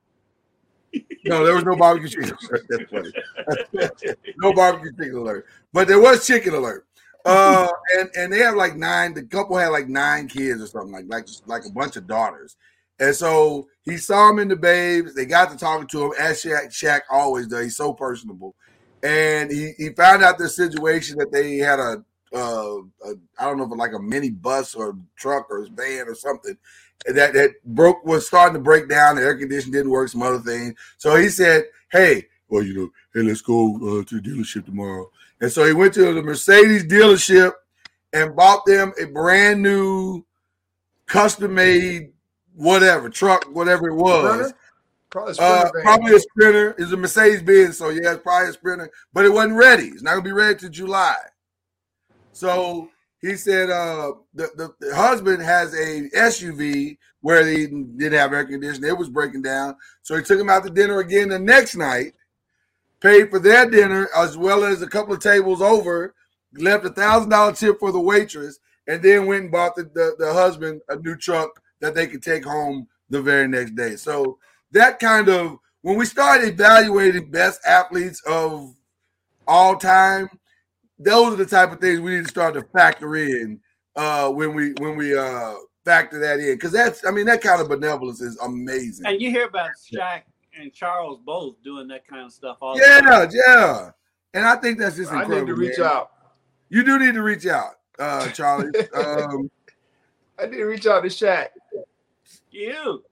no 1.24 1.45
there 1.45 1.55
was 1.55 1.64
no 1.64 1.76
barbecue 1.76 2.09
chicken 2.09 2.37
alert. 2.51 2.66
That's 2.70 2.91
funny. 2.91 4.14
no 4.39 4.53
barbecue 4.55 4.93
chicken 4.97 5.16
alert 5.16 5.47
but 5.72 5.89
there 5.89 6.01
was 6.01 6.26
chicken 6.26 6.55
alert 6.55 6.87
uh 7.24 7.68
and 7.99 8.11
and 8.16 8.32
they 8.32 8.39
have 8.39 8.55
like 8.55 8.76
nine 8.76 9.12
the 9.12 9.22
couple 9.24 9.57
had 9.57 9.68
like 9.68 9.89
nine 9.89 10.28
kids 10.28 10.62
or 10.62 10.66
something 10.66 10.93
like 10.93 11.07
like 11.09 11.26
just 11.26 11.47
like 11.49 11.64
a 11.66 11.70
bunch 11.70 11.97
of 11.97 12.07
daughters 12.07 12.57
and 13.01 13.14
so 13.14 13.66
he 13.82 13.97
saw 13.97 14.30
him 14.30 14.39
in 14.39 14.47
the 14.47 14.55
babes 14.55 15.14
they 15.14 15.26
got 15.26 15.51
to 15.51 15.57
talking 15.57 15.87
to 15.89 16.05
him 16.05 16.12
as 16.18 16.43
Shaq, 16.43 16.66
Shaq 16.68 17.01
always 17.11 17.49
does 17.49 17.64
he's 17.64 17.76
so 17.76 17.93
personable 17.93 18.55
and 19.03 19.51
he, 19.51 19.72
he 19.78 19.89
found 19.91 20.22
out 20.22 20.39
the 20.39 20.49
situation 20.49 21.18
that 21.18 21.32
they 21.32 21.57
had 21.57 21.80
a 21.80 22.05
uh, 22.35 22.78
a, 23.05 23.14
I 23.39 23.45
don't 23.45 23.59
know 23.59 23.64
if 23.64 23.70
it's 23.70 23.78
like 23.78 23.93
a 23.93 23.99
mini 23.99 24.30
bus 24.30 24.74
or 24.74 24.97
truck 25.16 25.47
or 25.51 25.66
van 25.72 26.09
or 26.09 26.14
something 26.14 26.57
that 27.07 27.32
that 27.35 27.51
broke 27.64 28.05
was 28.05 28.26
starting 28.26 28.55
to 28.55 28.61
break 28.61 28.89
down. 28.89 29.16
The 29.16 29.22
air 29.22 29.37
conditioning 29.37 29.72
didn't 29.72 29.91
work, 29.91 30.09
some 30.09 30.22
other 30.22 30.39
things. 30.39 30.74
So 30.97 31.16
he 31.16 31.28
said, 31.28 31.64
"Hey, 31.91 32.26
well, 32.49 32.62
you 32.62 32.74
know, 32.74 32.91
hey, 33.14 33.26
let's 33.26 33.41
go 33.43 33.76
uh, 33.76 34.05
to 34.05 34.20
the 34.20 34.28
dealership 34.28 34.64
tomorrow." 34.66 35.11
And 35.41 35.51
so 35.51 35.66
he 35.66 35.72
went 35.72 35.95
to 35.95 36.12
the 36.12 36.22
Mercedes 36.22 36.87
dealership 36.87 37.53
and 38.12 38.35
bought 38.35 38.64
them 38.64 38.93
a 39.01 39.07
brand 39.07 39.62
new, 39.62 40.24
custom 41.07 41.55
made, 41.55 42.12
whatever 42.55 43.11
truck, 43.11 43.45
whatever 43.53 43.89
it 43.89 43.95
was. 43.95 44.53
Probably 45.11 45.32
a 45.32 45.43
Uh, 45.43 45.70
probably 45.82 46.16
a 46.16 46.20
sprinter. 46.20 46.74
It's 46.78 46.93
a 46.93 46.97
Mercedes 46.97 47.43
Benz, 47.43 47.78
so 47.78 47.91
yeah, 47.91 48.14
it's 48.14 48.22
probably 48.22 48.51
a 48.51 48.53
sprinter, 48.53 48.91
but 49.12 49.24
it 49.24 49.32
wasn't 49.32 49.55
ready. 49.55 49.89
It's 49.89 50.03
not 50.03 50.12
gonna 50.12 50.22
be 50.22 50.32
ready 50.32 50.59
to 50.61 50.68
July. 50.70 51.16
So 52.35 52.91
he 53.20 53.37
said 53.37 53.70
uh, 53.70 54.12
the, 54.35 54.51
the, 54.57 54.74
the 54.80 54.95
husband 54.95 55.43
has 55.43 55.72
a 55.72 56.11
SUV 56.11 56.99
where 57.20 57.47
he 57.47 57.66
didn't 57.66 58.18
have 58.18 58.32
air 58.32 58.45
conditioning. 58.45 58.91
It 58.91 58.99
was 58.99 59.09
breaking 59.09 59.43
down. 59.43 59.76
So 60.03 60.16
he 60.16 60.22
took 60.22 60.39
him 60.39 60.51
out 60.51 60.64
to 60.64 60.70
dinner 60.70 60.99
again 60.99 61.30
the 61.30 61.39
next 61.39 61.76
night, 61.76 62.12
paid 63.01 63.30
for 63.30 63.39
their 63.39 63.70
dinner 63.70 64.09
as 64.14 64.37
well 64.37 64.64
as 64.64 64.82
a 64.82 64.87
couple 64.87 65.14
of 65.14 65.20
tables 65.20 65.62
over, 65.62 66.14
left 66.55 66.85
a 66.85 66.91
thousand 66.91 67.30
dollar 67.30 67.53
tip 67.53 67.78
for 67.78 67.93
the 67.93 68.01
waitress, 68.01 68.59
and 68.87 69.03
then 69.03 69.26
went 69.26 69.45
and 69.45 69.53
bought 69.53 69.74
the, 69.76 69.85
the, 69.95 70.16
the 70.18 70.32
husband 70.32 70.82
a 70.89 70.97
new 70.97 71.16
truck 71.16 71.62
that 71.80 71.95
they 71.95 72.07
could 72.07 72.22
take 72.22 72.45
home 72.45 72.87
the 73.11 73.22
very 73.22 73.49
next 73.49 73.74
day. 73.74 73.97
So 73.97 74.39
that 74.72 74.99
kind 74.99 75.28
of 75.28 75.59
when 75.82 75.97
we 75.97 76.05
start 76.05 76.45
evaluating 76.45 77.30
best 77.30 77.61
athletes 77.66 78.22
of 78.26 78.74
all 79.47 79.76
time, 79.76 80.28
those 81.05 81.34
are 81.34 81.36
the 81.36 81.46
type 81.46 81.72
of 81.72 81.80
things 81.80 82.00
we 82.00 82.16
need 82.16 82.24
to 82.24 82.30
start 82.30 82.55
to 82.55 82.62
factor 82.62 83.16
in 83.16 83.61
uh, 83.96 84.30
when 84.30 84.55
we 84.55 84.72
when 84.78 84.96
we 84.96 85.16
uh, 85.16 85.55
factor 85.84 86.18
that 86.18 86.40
in 86.40 86.55
because 86.55 86.72
that's 86.72 87.05
I 87.07 87.11
mean 87.11 87.26
that 87.26 87.42
kind 87.42 87.61
of 87.61 87.68
benevolence 87.68 88.20
is 88.20 88.38
amazing. 88.40 89.07
And 89.07 89.20
you 89.20 89.30
hear 89.30 89.46
about 89.46 89.70
Shaq 89.92 90.22
and 90.59 90.72
Charles 90.72 91.20
both 91.24 91.62
doing 91.62 91.88
that 91.88 92.07
kind 92.07 92.24
of 92.24 92.32
stuff 92.32 92.59
all 92.61 92.76
the 92.76 92.82
Yeah, 92.82 93.00
time. 93.00 93.30
yeah, 93.32 93.90
and 94.34 94.44
I 94.46 94.57
think 94.57 94.78
that's 94.78 94.96
just 94.96 95.12
I 95.12 95.24
need 95.24 95.46
to 95.46 95.55
reach 95.55 95.78
man. 95.78 95.88
out. 95.88 96.11
You 96.70 96.82
do 96.84 96.98
need 96.98 97.14
to 97.14 97.22
reach 97.22 97.46
out, 97.46 97.74
uh, 97.98 98.28
Charlie. 98.30 98.72
um, 98.94 99.50
I 100.38 100.46
need 100.46 100.57
to 100.57 100.64
reach 100.64 100.86
out 100.86 101.02
to 101.02 101.09
Shaq. 101.09 101.48
You. 102.50 103.05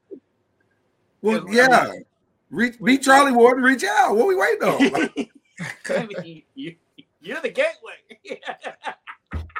well, 1.20 1.44
Yeah, 1.50 1.66
I 1.70 2.02
reach 2.50 2.80
be 2.82 2.98
Charlie 2.98 3.32
Ward 3.32 3.56
and 3.58 3.66
reach 3.66 3.84
out. 3.84 4.16
What 4.16 4.28
we 4.28 4.34
waiting 4.36 4.62
on? 4.68 4.90
Like, 4.90 5.30
I 5.90 6.06
mean, 6.06 6.42
you, 6.54 6.74
you're 7.22 7.40
the 7.40 7.50
gateway. 7.50 7.94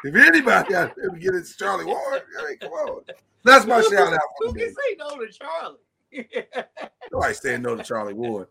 if 0.04 0.14
anybody 0.14 0.74
out 0.74 0.94
there 0.96 1.10
to 1.10 1.18
get 1.18 1.34
it, 1.34 1.46
Charlie 1.58 1.84
Ward. 1.84 2.22
I 2.38 2.48
mean, 2.48 2.58
come 2.58 2.72
on. 2.72 3.02
That's 3.44 3.66
my 3.66 3.80
shout 3.82 4.12
out. 4.12 4.20
Who 4.38 4.52
can 4.52 4.68
day. 4.68 4.68
say 4.68 4.96
no 4.98 5.16
to 5.16 5.28
Charlie? 5.32 5.78
Nobody 7.12 7.34
saying 7.34 7.62
no 7.62 7.76
to 7.76 7.82
Charlie 7.82 8.14
Ward. 8.14 8.48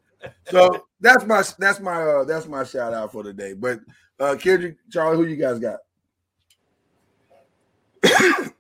So 0.50 0.86
that's 1.00 1.26
my 1.26 1.44
that's 1.58 1.80
my 1.80 2.02
uh 2.02 2.24
that's 2.26 2.48
my 2.48 2.64
shout 2.64 2.94
out 2.94 3.12
for 3.12 3.24
the 3.24 3.34
day. 3.34 3.54
But 3.54 3.80
uh 4.20 4.36
Kendrick, 4.36 4.78
Charlie, 4.92 5.18
who 5.18 5.26
you 5.26 5.36
guys 5.36 5.60
got? 5.60 5.80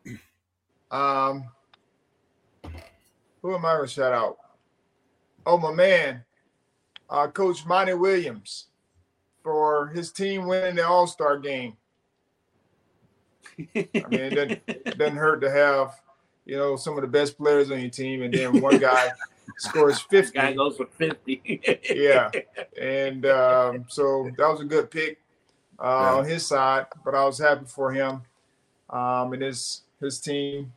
Um, 0.91 1.45
who 3.41 3.56
am 3.56 3.66
I 3.66 3.76
going 3.76 3.88
to 3.88 3.93
shout 3.93 4.12
out? 4.12 4.38
Oh, 5.45 5.58
my 5.58 5.72
man, 5.72 6.24
uh, 7.10 7.28
Coach 7.28 7.66
Monty 7.66 7.93
Williams 7.93 8.68
for 9.43 9.87
his 9.87 10.11
team 10.11 10.45
winning 10.45 10.75
the 10.75 10.87
All 10.87 11.07
Star 11.07 11.37
game. 11.37 11.75
I 13.59 13.65
mean, 13.75 14.19
it 14.19 14.35
doesn't, 14.35 14.61
it 14.67 14.97
doesn't 14.97 15.17
hurt 15.17 15.41
to 15.41 15.51
have, 15.51 15.99
you 16.45 16.57
know, 16.57 16.75
some 16.75 16.95
of 16.95 17.01
the 17.01 17.07
best 17.07 17.37
players 17.37 17.69
on 17.71 17.79
your 17.79 17.89
team, 17.89 18.21
and 18.21 18.33
then 18.33 18.61
one 18.61 18.79
guy 18.79 19.11
scores 19.57 19.99
50. 19.99 20.37
Guy 20.37 20.53
goes 20.53 20.77
for 20.77 20.85
50. 20.85 21.61
yeah. 21.93 22.29
And 22.81 23.25
um, 23.25 23.85
so 23.89 24.31
that 24.37 24.47
was 24.47 24.61
a 24.61 24.65
good 24.65 24.89
pick 24.89 25.19
uh, 25.79 26.17
on 26.17 26.25
his 26.25 26.47
side, 26.47 26.87
but 27.03 27.13
I 27.13 27.25
was 27.25 27.37
happy 27.37 27.65
for 27.65 27.91
him 27.91 28.21
um, 28.89 29.33
and 29.33 29.41
his 29.41 29.81
his 29.99 30.19
team. 30.19 30.73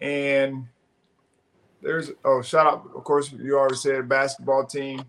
And 0.00 0.66
there's 1.82 2.10
oh 2.24 2.42
shout 2.42 2.66
out, 2.66 2.90
of 2.94 3.04
course, 3.04 3.32
you 3.32 3.56
already 3.56 3.76
said 3.76 4.08
basketball 4.08 4.66
team 4.66 5.04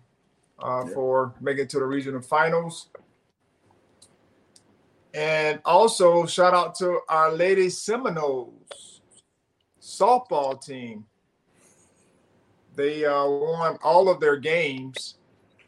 uh, 0.58 0.84
for 0.86 1.34
making 1.40 1.64
it 1.64 1.70
to 1.70 1.78
the 1.78 1.84
regional 1.84 2.20
finals. 2.20 2.88
And 5.14 5.60
also 5.64 6.26
shout 6.26 6.54
out 6.54 6.74
to 6.76 7.00
our 7.08 7.32
Lady 7.32 7.70
Seminoles 7.70 9.00
softball 9.80 10.62
team. 10.62 11.06
They 12.76 13.04
uh, 13.04 13.26
won 13.26 13.78
all 13.82 14.08
of 14.08 14.20
their 14.20 14.36
games 14.36 15.16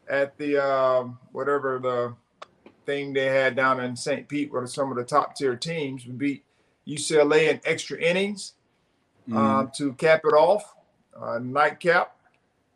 at 0.09 0.36
the 0.38 0.64
um, 0.64 1.18
whatever 1.32 1.78
the 1.78 2.14
thing 2.86 3.12
they 3.12 3.26
had 3.26 3.57
down 3.57 3.80
in 3.80 3.97
St. 3.97 4.28
Pete, 4.28 4.53
where 4.53 4.66
some 4.66 4.91
of 4.91 4.97
the 4.97 5.05
top 5.05 5.34
tier 5.34 5.57
teams 5.57 6.07
would 6.07 6.18
beat 6.18 6.45
UCLA 6.86 7.51
in 7.51 7.61
extra 7.64 7.99
innings 7.99 8.55
um, 9.32 9.70
to 9.76 9.93
cap 9.95 10.22
it 10.24 10.34
off, 10.34 10.74
uh, 11.20 11.38
nightcap. 11.38 12.16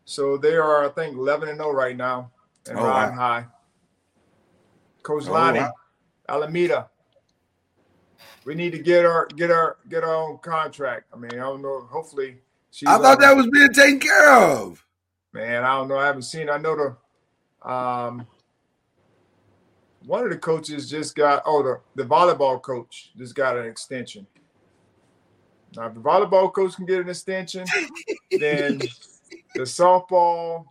So 0.04 0.36
they 0.36 0.54
are, 0.54 0.84
I 0.84 0.88
think, 0.90 1.16
11 1.16 1.48
and 1.48 1.58
0 1.58 1.70
right 1.72 1.96
now 1.96 2.30
and 2.68 2.78
Oh, 2.78 2.84
riding 2.84 3.14
wow. 3.14 3.20
high. 3.20 3.46
Coach 5.02 5.24
Oh, 5.28 5.32
Lonni, 5.32 5.56
wow. 5.58 5.72
Alameda. 6.28 6.90
We 8.44 8.54
need 8.54 8.72
to 8.72 8.78
get 8.78 9.06
our 9.06 9.26
get 9.36 9.50
our 9.50 9.78
get 9.88 10.04
our 10.04 10.14
own 10.14 10.38
contract. 10.38 11.06
I 11.12 11.16
mean, 11.16 11.32
I 11.32 11.36
don't 11.44 11.62
know. 11.62 11.86
Hopefully, 11.90 12.38
she's. 12.70 12.88
I 12.88 12.98
thought 12.98 13.16
on- 13.16 13.20
that 13.20 13.36
was 13.36 13.48
being 13.48 13.72
taken 13.72 14.00
care 14.00 14.32
of. 14.34 14.84
Man, 15.32 15.64
I 15.64 15.76
don't 15.76 15.88
know. 15.88 15.96
I 15.96 16.06
haven't 16.06 16.22
seen. 16.22 16.50
I 16.50 16.58
know 16.58 16.76
the 17.62 17.68
um 17.68 18.26
one 20.04 20.22
of 20.22 20.28
the 20.30 20.36
coaches 20.36 20.90
just 20.90 21.14
got 21.16 21.42
oh 21.46 21.62
the, 21.62 21.80
the 22.02 22.06
volleyball 22.08 22.60
coach 22.60 23.12
just 23.16 23.34
got 23.34 23.56
an 23.56 23.64
extension. 23.64 24.26
Now 25.74 25.86
if 25.86 25.94
the 25.94 26.00
volleyball 26.00 26.52
coach 26.52 26.76
can 26.76 26.84
get 26.84 27.00
an 27.00 27.08
extension, 27.08 27.64
then 28.30 28.82
the 29.54 29.62
softball 29.62 30.66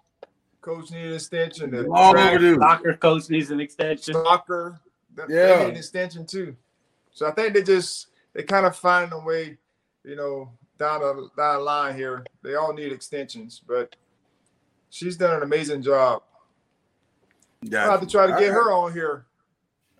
coach 0.61 0.91
need 0.91 1.05
an 1.07 1.13
extension. 1.13 1.71
The 1.71 1.83
Long 1.83 2.13
track, 2.13 2.33
overdue. 2.35 2.57
Soccer 2.59 2.93
coach 2.97 3.29
needs 3.29 3.51
an 3.51 3.59
extension. 3.59 4.13
soccer, 4.13 4.79
they- 5.15 5.25
they 5.27 5.35
Yeah. 5.35 5.63
need 5.65 5.69
an 5.71 5.75
extension 5.77 6.25
too. 6.25 6.55
So 7.11 7.27
I 7.27 7.31
think 7.31 7.53
they 7.53 7.63
just 7.63 8.07
they 8.33 8.43
kind 8.43 8.65
of 8.65 8.75
find 8.75 9.11
a 9.13 9.19
way, 9.19 9.57
you 10.03 10.15
know, 10.15 10.51
down 10.79 11.01
the 11.01 11.29
down 11.37 11.57
the 11.57 11.63
line 11.63 11.95
here. 11.95 12.23
They 12.41 12.55
all 12.55 12.73
need 12.73 12.91
extensions, 12.91 13.61
but 13.65 13.95
she's 14.89 15.17
done 15.17 15.35
an 15.35 15.43
amazing 15.43 15.81
job. 15.83 16.23
I'll 17.73 17.91
have 17.91 18.01
to 18.01 18.07
try 18.07 18.27
to 18.27 18.33
get 18.39 18.51
her 18.51 18.71
on 18.71 18.91
here, 18.93 19.25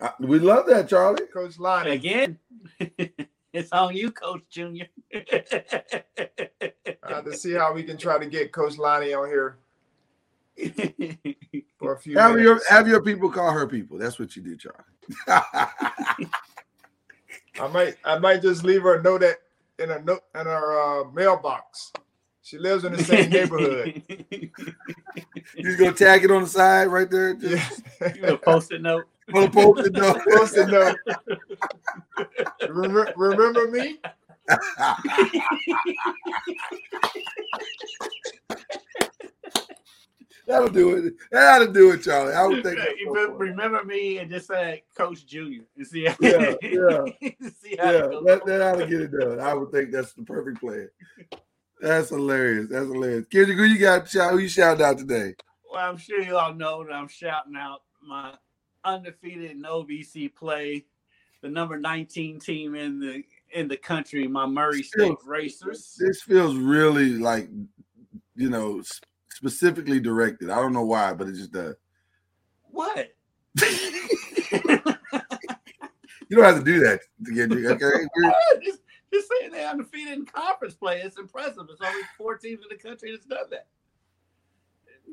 Uh, 0.02 0.10
We 0.20 0.40
love 0.40 0.66
that, 0.66 0.90
Charlie. 0.90 1.28
Coach 1.28 1.58
Lonni. 1.58 1.92
Again, 1.92 2.38
it's 3.54 3.72
on 3.72 3.96
you, 3.96 4.12
Coach 4.12 4.42
Junior. 4.50 4.88
I 5.14 5.24
have 7.08 7.26
to 7.26 7.38
see 7.38 7.54
how 7.54 7.74
we 7.74 7.84
can 7.84 7.98
try 7.98 8.18
to 8.18 8.26
get 8.26 8.52
Coach 8.52 8.74
Lonni 8.78 9.18
on 9.18 9.28
here 9.30 9.58
for 11.78 11.94
a 11.94 12.00
few 12.00 12.18
Have 12.18 12.40
your 12.40 12.60
have 12.70 12.88
your 12.88 13.02
people 13.02 13.30
call 13.30 13.52
her 13.52 13.68
people. 13.68 13.98
That's 13.98 14.20
what 14.20 14.36
you 14.36 14.42
do, 14.42 14.58
Charlie. 14.58 14.78
I 17.60 17.68
might 17.72 17.96
I 18.04 18.18
might 18.20 18.42
just 18.42 18.64
leave 18.64 18.82
her 18.84 19.00
a 19.00 19.04
note 19.04 19.24
at, 19.24 19.38
in 19.80 19.92
a 19.92 20.02
note 20.02 20.24
in 20.36 20.46
her 20.46 21.02
uh, 21.02 21.12
mailbox. 21.12 21.94
She 22.42 22.58
lives 22.58 22.84
in 22.84 22.94
the 22.94 23.04
same 23.04 23.30
neighborhood. 23.30 24.02
You 25.56 25.64
just 25.64 25.78
gonna 25.78 25.94
tag 25.94 26.24
it 26.24 26.32
on 26.32 26.42
the 26.44 26.48
side 26.48 26.88
right 26.88 27.10
there. 27.10 27.36
Just 27.36 27.84
You 28.16 28.24
a 28.26 28.38
post-it 28.38 28.82
note. 28.82 29.06
put 29.30 29.46
a 29.46 29.50
post-it 29.52 29.94
note. 29.94 30.22
Post-it 30.32 30.70
note. 30.70 30.98
Remember, 32.70 33.14
remember 33.16 33.68
me? 33.68 34.00
That'll 40.46 40.68
do 40.68 40.96
it. 40.98 41.14
That'll 41.32 41.72
do 41.72 41.92
it, 41.92 42.04
Charlie. 42.04 42.34
I 42.34 42.46
would 42.46 42.64
think. 42.64 42.78
that's 42.78 43.00
You 43.00 43.14
so 43.16 43.32
remember 43.34 43.84
me 43.86 44.18
and 44.18 44.30
just 44.30 44.48
say 44.48 44.84
Coach 44.96 45.26
Junior. 45.26 45.62
You 45.76 45.86
see 45.86 46.06
how, 46.06 46.16
Yeah, 46.20 46.54
yeah. 46.62 47.06
see 47.62 47.78
how 47.80 47.92
Yeah, 47.92 48.08
that, 48.26 48.42
that 48.46 48.62
ought 48.62 48.80
to 48.80 48.88
get 48.88 49.02
it 49.02 49.12
done. 49.18 49.40
I 49.40 49.54
would 49.54 49.72
think 49.72 49.92
that's 49.92 50.14
the 50.14 50.24
perfect 50.24 50.60
plan. 50.60 50.90
That's 51.80 52.10
hilarious. 52.10 52.68
That's 52.70 52.88
hilarious. 52.88 53.26
Kendrick, 53.28 53.58
who 53.58 53.64
you 53.64 53.80
got? 53.80 54.10
Shout, 54.10 54.32
who 54.32 54.40
you 54.40 54.50
shouting 54.50 54.86
out 54.86 54.98
today? 54.98 55.36
Well, 55.72 55.90
I'm 55.90 55.98
sure 55.98 56.22
you 56.22 56.38
all 56.38 56.54
know 56.54 56.84
that 56.84 56.94
I'm 56.94 57.08
shouting 57.08 57.56
out 57.56 57.82
my 58.06 58.34
undefeated 58.84 59.52
in 59.52 59.64
OVC 59.64 60.34
play, 60.36 60.86
the 61.44 61.50
number 61.50 61.78
19 61.78 62.40
team 62.40 62.74
in 62.74 63.00
the 63.00 63.24
in 63.52 63.68
the 63.68 63.78
country, 63.78 64.28
my 64.28 64.48
Murray 64.48 64.82
State 64.82 65.02
Feels- 65.02 65.26
Racers. 65.28 65.96
This 66.00 66.24
feels 66.24 66.56
really 66.56 67.12
like, 67.20 67.48
you 68.36 68.50
know, 68.50 68.82
specifically 69.30 70.00
directed. 70.00 70.50
I 70.50 70.56
don't 70.56 70.74
know 70.74 70.86
why, 70.86 71.14
but 71.14 71.28
it 71.28 71.36
just 71.36 71.52
does. 71.52 71.76
What? 72.72 73.14
You 76.30 76.38
don't 76.38 76.46
have 76.46 76.64
to 76.64 76.64
do 76.64 76.80
that 76.80 77.00
to 77.26 77.32
get 77.32 77.52
you, 77.52 77.70
okay. 77.70 78.08
just, 78.64 78.80
just 79.14 79.30
saying 79.30 79.52
they're 79.52 79.70
undefeated 79.70 80.14
in 80.14 80.26
conference 80.26 80.74
play. 80.74 81.00
It's 81.02 81.20
impressive. 81.20 81.68
It's 81.70 81.80
only 81.80 82.02
four 82.18 82.38
teams 82.38 82.64
in 82.64 82.76
the 82.76 82.82
country 82.82 83.12
that's 83.12 83.28
done 83.28 83.52
that. 83.52 83.68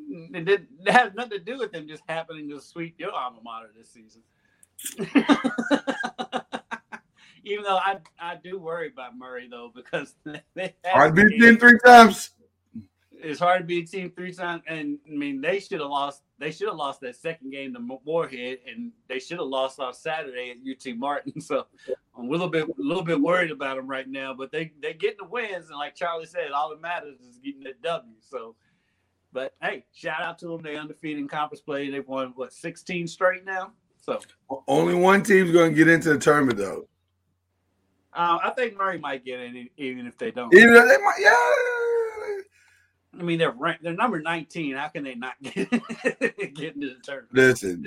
It 0.09 0.44
did 0.47 0.66
it 0.86 0.93
has 0.93 1.12
nothing 1.12 1.39
to 1.39 1.44
do 1.44 1.59
with 1.59 1.73
them 1.73 1.86
just 1.86 2.05
happening 2.09 2.48
to 2.48 2.59
sweep 2.59 2.94
your 2.98 3.12
alma 3.12 3.40
mater 3.43 3.70
this 3.77 3.90
season. 3.90 4.23
Even 7.44 7.65
though 7.65 7.78
I 7.78 7.98
I 8.19 8.36
do 8.36 8.59
worry 8.59 8.89
about 8.89 9.16
Murray 9.16 9.48
though 9.51 9.73
because 9.74 10.15
they 10.55 10.74
hard 10.85 11.16
to 11.16 11.24
beat 11.24 11.40
team 11.40 11.59
three 11.59 11.78
times. 11.85 12.31
It's 13.23 13.40
hard 13.40 13.61
to 13.61 13.66
beat 13.66 13.89
a 13.89 13.90
team 13.90 14.11
three 14.11 14.32
times, 14.32 14.62
and 14.66 14.98
I 15.07 15.11
mean 15.11 15.40
they 15.40 15.61
should 15.61 15.81
have 15.81 15.90
lost. 15.90 16.23
They 16.39 16.51
should 16.51 16.69
have 16.69 16.77
lost 16.77 17.01
that 17.01 17.16
second 17.16 17.51
game 17.51 17.74
to 17.74 17.81
Morehead, 17.81 18.61
and 18.66 18.93
they 19.09 19.19
should 19.19 19.39
have 19.39 19.48
lost 19.48 19.78
on 19.78 19.93
Saturday 19.93 20.52
at 20.52 20.57
UT 20.69 20.97
Martin. 20.97 21.40
So 21.40 21.66
I'm 22.16 22.27
a 22.28 22.31
little 22.31 22.48
bit 22.48 22.69
a 22.69 22.73
little 22.78 23.02
bit 23.02 23.20
worried 23.20 23.51
about 23.51 23.77
them 23.77 23.89
right 23.89 24.09
now. 24.09 24.35
But 24.35 24.52
they 24.52 24.73
they 24.81 24.94
getting 24.94 25.19
the 25.19 25.28
wins, 25.28 25.69
and 25.69 25.78
like 25.78 25.94
Charlie 25.94 26.27
said, 26.27 26.52
all 26.52 26.70
that 26.70 26.81
matters 26.81 27.20
is 27.20 27.39
getting 27.39 27.65
that 27.65 27.82
W. 27.82 28.15
So, 28.20 28.55
but 29.32 29.55
hey, 29.61 29.85
shout 29.93 30.23
out 30.23 30.39
to 30.39 30.48
them. 30.48 30.62
They 30.62 30.77
undefeated 30.77 31.19
in 31.19 31.28
conference 31.28 31.62
play. 31.62 31.90
They've 31.90 32.07
won 32.07 32.32
what 32.36 32.52
16 32.52 33.07
straight 33.07 33.44
now. 33.44 33.73
So 34.01 34.20
only 34.66 34.94
one 34.94 35.22
team's 35.22 35.52
going 35.52 35.72
to 35.72 35.77
get 35.77 35.89
into 35.89 36.12
the 36.12 36.18
tournament 36.18 36.59
though. 36.59 36.86
Uh, 38.12 38.39
I 38.43 38.51
think 38.51 38.77
Murray 38.77 38.98
might 38.98 39.24
get 39.24 39.40
in, 39.40 39.68
even 39.77 40.06
if 40.06 40.18
they 40.18 40.31
don't. 40.31 40.52
Even 40.52 40.74
if 40.74 40.89
they 40.89 40.98
might, 40.98 41.18
yeah. 41.20 41.60
I 43.18 43.22
mean, 43.22 43.39
they're 43.39 43.51
ranked, 43.51 43.82
they're 43.82 43.93
number 43.93 44.20
19. 44.20 44.77
How 44.77 44.89
can 44.89 45.05
they 45.05 45.14
not 45.14 45.35
get, 45.43 45.70
get 45.70 46.74
into 46.74 46.89
the 46.89 46.97
tournament? 47.02 47.32
Listen, 47.32 47.85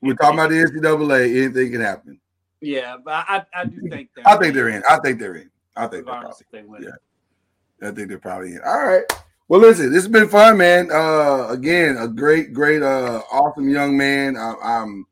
we're 0.00 0.14
talking 0.14 0.38
about 0.38 0.50
the 0.50 0.56
NCAA. 0.56 1.44
Anything 1.44 1.72
can 1.72 1.80
happen. 1.80 2.20
Yeah, 2.60 2.96
but 3.02 3.26
I, 3.28 3.44
I 3.54 3.64
do 3.66 3.88
think 3.90 4.10
they're. 4.14 4.26
I 4.26 4.38
think 4.38 4.54
they're 4.54 4.68
in. 4.68 4.82
I 4.88 4.98
think 4.98 5.18
they're 5.18 5.36
in. 5.36 5.50
I 5.76 5.86
think 5.86 6.06
they're 6.06 6.14
probably, 6.14 6.46
they 6.50 6.62
win. 6.62 6.82
Yeah, 6.82 7.88
I 7.88 7.92
think 7.92 8.08
they're 8.08 8.18
probably 8.18 8.52
in. 8.52 8.60
All 8.64 8.86
right. 8.86 9.04
Well, 9.48 9.60
listen, 9.60 9.92
this 9.92 10.04
has 10.04 10.12
been 10.12 10.28
fun, 10.28 10.56
man. 10.56 10.90
Uh, 10.90 11.48
again, 11.48 11.98
a 11.98 12.08
great, 12.08 12.54
great, 12.54 12.82
uh, 12.82 13.20
awesome 13.30 13.68
young 13.68 13.96
man. 13.96 14.36
I, 14.38 14.54
I'm 14.62 15.06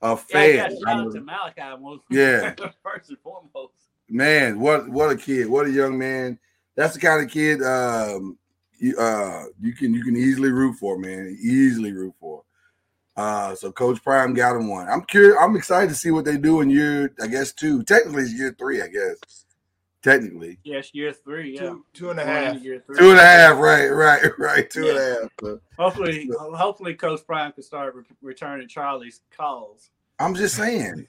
a 0.00 0.16
fan. 0.16 0.54
Yeah, 0.54 0.68
shout 0.68 1.06
out 1.06 1.12
to 1.12 1.20
Malachi. 1.20 1.80
Most, 1.80 2.02
yeah, 2.10 2.54
first 2.82 3.10
and 3.10 3.18
foremost. 3.18 3.74
Man, 4.08 4.58
what 4.58 4.88
what 4.88 5.10
a 5.10 5.16
kid! 5.16 5.48
What 5.48 5.66
a 5.66 5.70
young 5.70 5.98
man! 5.98 6.38
That's 6.76 6.94
the 6.94 7.00
kind 7.00 7.24
of 7.24 7.30
kid 7.30 7.62
um, 7.62 8.38
you 8.78 8.96
uh, 8.96 9.44
you 9.60 9.72
can 9.74 9.92
you 9.92 10.04
can 10.04 10.16
easily 10.16 10.50
root 10.50 10.76
for, 10.76 10.98
man. 10.98 11.36
Easily 11.40 11.92
root 11.92 12.14
for. 12.20 12.44
Uh, 13.16 13.52
so 13.56 13.72
Coach 13.72 14.02
Prime 14.04 14.32
got 14.32 14.54
him 14.54 14.68
one. 14.68 14.88
I'm 14.88 15.02
curious. 15.02 15.36
I'm 15.40 15.56
excited 15.56 15.88
to 15.88 15.96
see 15.96 16.12
what 16.12 16.24
they 16.24 16.36
do 16.36 16.60
in 16.60 16.70
year, 16.70 17.12
I 17.20 17.26
guess 17.26 17.52
two. 17.52 17.82
Technically, 17.82 18.22
it's 18.22 18.32
year 18.32 18.54
three, 18.56 18.80
I 18.80 18.86
guess. 18.86 19.44
Technically, 20.08 20.58
yes, 20.64 20.94
year 20.94 21.12
three, 21.12 21.54
yeah, 21.54 21.60
two, 21.60 21.84
two 21.92 22.10
and 22.10 22.18
a 22.18 22.24
half, 22.24 22.62
two 22.62 22.80
and 23.10 23.18
a 23.18 23.22
half, 23.22 23.58
right, 23.58 23.88
right, 23.88 24.22
right, 24.38 24.70
two 24.70 24.86
yeah. 24.86 24.90
and 24.90 24.98
a 24.98 25.20
half. 25.22 25.30
So, 25.40 25.60
hopefully, 25.78 26.28
so. 26.32 26.54
hopefully, 26.54 26.94
Coach 26.94 27.26
Prime 27.26 27.52
can 27.52 27.62
start 27.62 27.94
re- 27.94 28.04
returning 28.22 28.68
Charlie's 28.68 29.20
calls. 29.36 29.90
I'm 30.18 30.34
just 30.34 30.56
saying, 30.56 31.06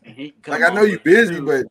like 0.48 0.64
I 0.64 0.74
know 0.74 0.82
you're 0.84 1.00
busy, 1.00 1.36
two. 1.36 1.46
but 1.46 1.66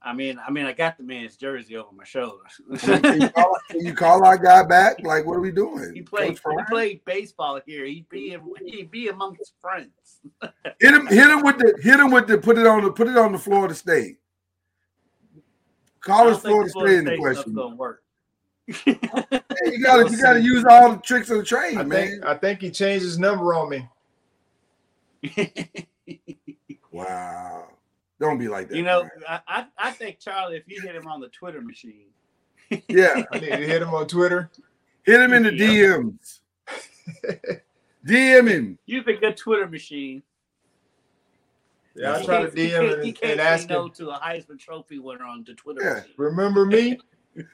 I 0.00 0.14
mean, 0.14 0.40
I 0.46 0.50
mean, 0.50 0.64
I 0.64 0.72
got 0.72 0.96
the 0.96 1.02
man's 1.02 1.36
jersey 1.36 1.76
over 1.76 1.92
my 1.92 2.04
shoulder. 2.04 2.44
can, 2.78 3.20
you 3.20 3.28
call, 3.28 3.56
can, 3.68 3.84
you 3.84 3.92
call, 3.92 4.24
our 4.24 4.38
guy 4.38 4.62
back? 4.62 4.96
Like, 5.02 5.26
what 5.26 5.36
are 5.36 5.40
we 5.40 5.52
doing? 5.52 5.92
He 5.94 6.00
played. 6.00 6.38
He 6.38 6.64
played 6.70 7.04
baseball 7.04 7.60
here. 7.66 7.84
He'd 7.84 8.08
be. 8.08 8.34
He'd 8.64 8.90
be 8.90 9.08
amongst 9.08 9.52
friends. 9.60 9.90
hit 10.80 10.94
him. 10.94 11.06
Hit 11.08 11.28
him 11.28 11.42
with 11.42 11.58
the. 11.58 11.78
Hit 11.82 12.00
him 12.00 12.10
with 12.12 12.28
the. 12.28 12.38
Put 12.38 12.56
it 12.56 12.66
on 12.66 12.84
the. 12.84 12.92
Put 12.92 13.08
it 13.08 13.16
on 13.18 13.32
the 13.32 13.38
Florida 13.38 13.74
State. 13.74 14.16
Call 16.06 16.28
us 16.28 16.40
Florida 16.40 16.70
State 16.70 16.98
in 16.98 17.04
the 17.04 17.16
question. 17.16 17.52
Don't 17.54 17.76
work. 17.76 18.02
hey, 18.68 18.98
you 19.66 19.82
gotta. 19.82 20.08
You 20.08 20.22
gotta 20.22 20.40
use 20.40 20.64
all 20.64 20.92
the 20.92 20.98
tricks 20.98 21.30
of 21.30 21.38
the 21.38 21.44
trade, 21.44 21.76
I 21.76 21.82
man. 21.82 22.08
Think, 22.08 22.24
I 22.24 22.34
think 22.34 22.60
he 22.60 22.70
changed 22.70 23.04
his 23.04 23.18
number 23.18 23.54
on 23.54 23.68
me. 23.68 23.88
wow. 26.92 27.66
Don't 28.20 28.38
be 28.38 28.46
like 28.48 28.68
that. 28.68 28.76
You 28.76 28.84
know, 28.84 29.08
I, 29.28 29.66
I 29.76 29.90
think 29.90 30.20
Charlie, 30.20 30.56
if 30.56 30.62
you 30.66 30.80
hit 30.80 30.94
him 30.94 31.08
on 31.08 31.20
the 31.20 31.28
Twitter 31.28 31.60
machine. 31.60 32.06
Yeah. 32.88 33.24
I 33.32 33.38
need 33.38 33.50
to 33.50 33.66
hit 33.66 33.82
him 33.82 33.92
on 33.92 34.06
Twitter. 34.06 34.50
Hit 35.02 35.20
him 35.20 35.32
in 35.32 35.42
the 35.42 35.50
DMs. 35.50 36.40
DM 38.06 38.48
him. 38.48 38.78
Use 38.86 39.04
a 39.08 39.12
good 39.12 39.36
Twitter 39.36 39.66
machine. 39.66 40.22
Yeah, 41.96 42.16
I 42.16 42.24
try 42.24 42.42
to 42.42 42.50
DM 42.50 42.94
and, 42.94 43.04
he 43.04 43.12
can't 43.12 43.32
and 43.32 43.40
ask 43.40 43.68
no 43.70 43.86
him. 43.86 43.90
to 43.92 44.10
a 44.10 44.18
Heisman 44.18 44.58
Trophy 44.58 44.98
winner 44.98 45.24
on 45.24 45.44
the 45.46 45.54
Twitter. 45.54 45.82
Yeah. 45.82 46.02
Remember 46.18 46.66
me? 46.66 46.98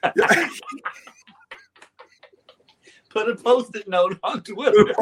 Put 3.09 3.29
a 3.29 3.35
post-it 3.35 3.87
note 3.87 4.19
on 4.23 4.41
Twitter. 4.41 4.93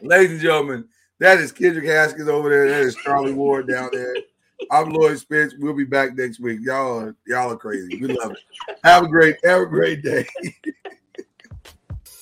Ladies 0.00 0.30
and 0.30 0.40
gentlemen, 0.40 0.88
that 1.18 1.38
is 1.38 1.52
Kendrick 1.52 1.86
Haskins 1.86 2.28
over 2.28 2.48
there. 2.48 2.68
That 2.68 2.82
is 2.82 2.94
Charlie 2.96 3.32
Ward 3.32 3.68
down 3.68 3.90
there. 3.92 4.14
I'm 4.70 4.90
Lloyd 4.90 5.18
Spence. 5.18 5.54
We'll 5.58 5.74
be 5.74 5.84
back 5.84 6.16
next 6.16 6.40
week. 6.40 6.60
Y'all 6.62 6.98
are 6.98 7.16
y'all 7.26 7.52
are 7.52 7.56
crazy. 7.56 8.00
We 8.00 8.08
love 8.08 8.32
it. 8.32 8.38
Have 8.84 9.04
a 9.04 9.08
great 9.08 9.36
have 9.44 9.62
a 9.62 9.66
great 9.66 10.02
day. 10.02 10.26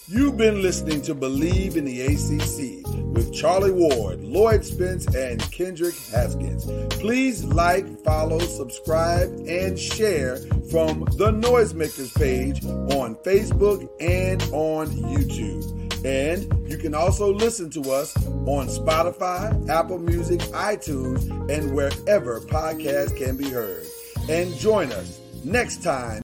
You've 0.06 0.36
been 0.36 0.60
listening 0.60 1.00
to 1.02 1.14
Bleav 1.14 1.76
in 1.76 1.86
the 1.86 2.02
ACC 2.02 2.86
with 3.14 3.32
Charlie 3.32 3.70
Ward, 3.70 4.22
Lloyd 4.22 4.62
Spence, 4.62 5.06
and 5.14 5.40
Kendrick 5.50 5.94
Haskins. 6.12 6.66
Please 7.00 7.42
like, 7.42 8.04
follow, 8.04 8.38
subscribe, 8.40 9.30
and 9.48 9.78
share 9.78 10.36
from 10.70 11.06
the 11.16 11.30
Noisemakers 11.32 12.14
page 12.18 12.62
on 12.94 13.14
Facebook 13.24 13.88
and 13.98 14.42
on 14.52 14.88
YouTube. 14.88 15.64
And 16.04 16.70
you 16.70 16.76
can 16.76 16.94
also 16.94 17.32
listen 17.32 17.70
to 17.70 17.90
us 17.90 18.14
on 18.26 18.66
Spotify, 18.66 19.70
Apple 19.70 20.00
Music, 20.00 20.40
iTunes, 20.52 21.30
and 21.50 21.74
wherever 21.74 22.40
podcasts 22.40 23.16
can 23.16 23.38
be 23.38 23.48
heard. 23.48 23.86
And 24.28 24.54
join 24.56 24.92
us 24.92 25.18
next 25.44 25.82
time. 25.82 26.23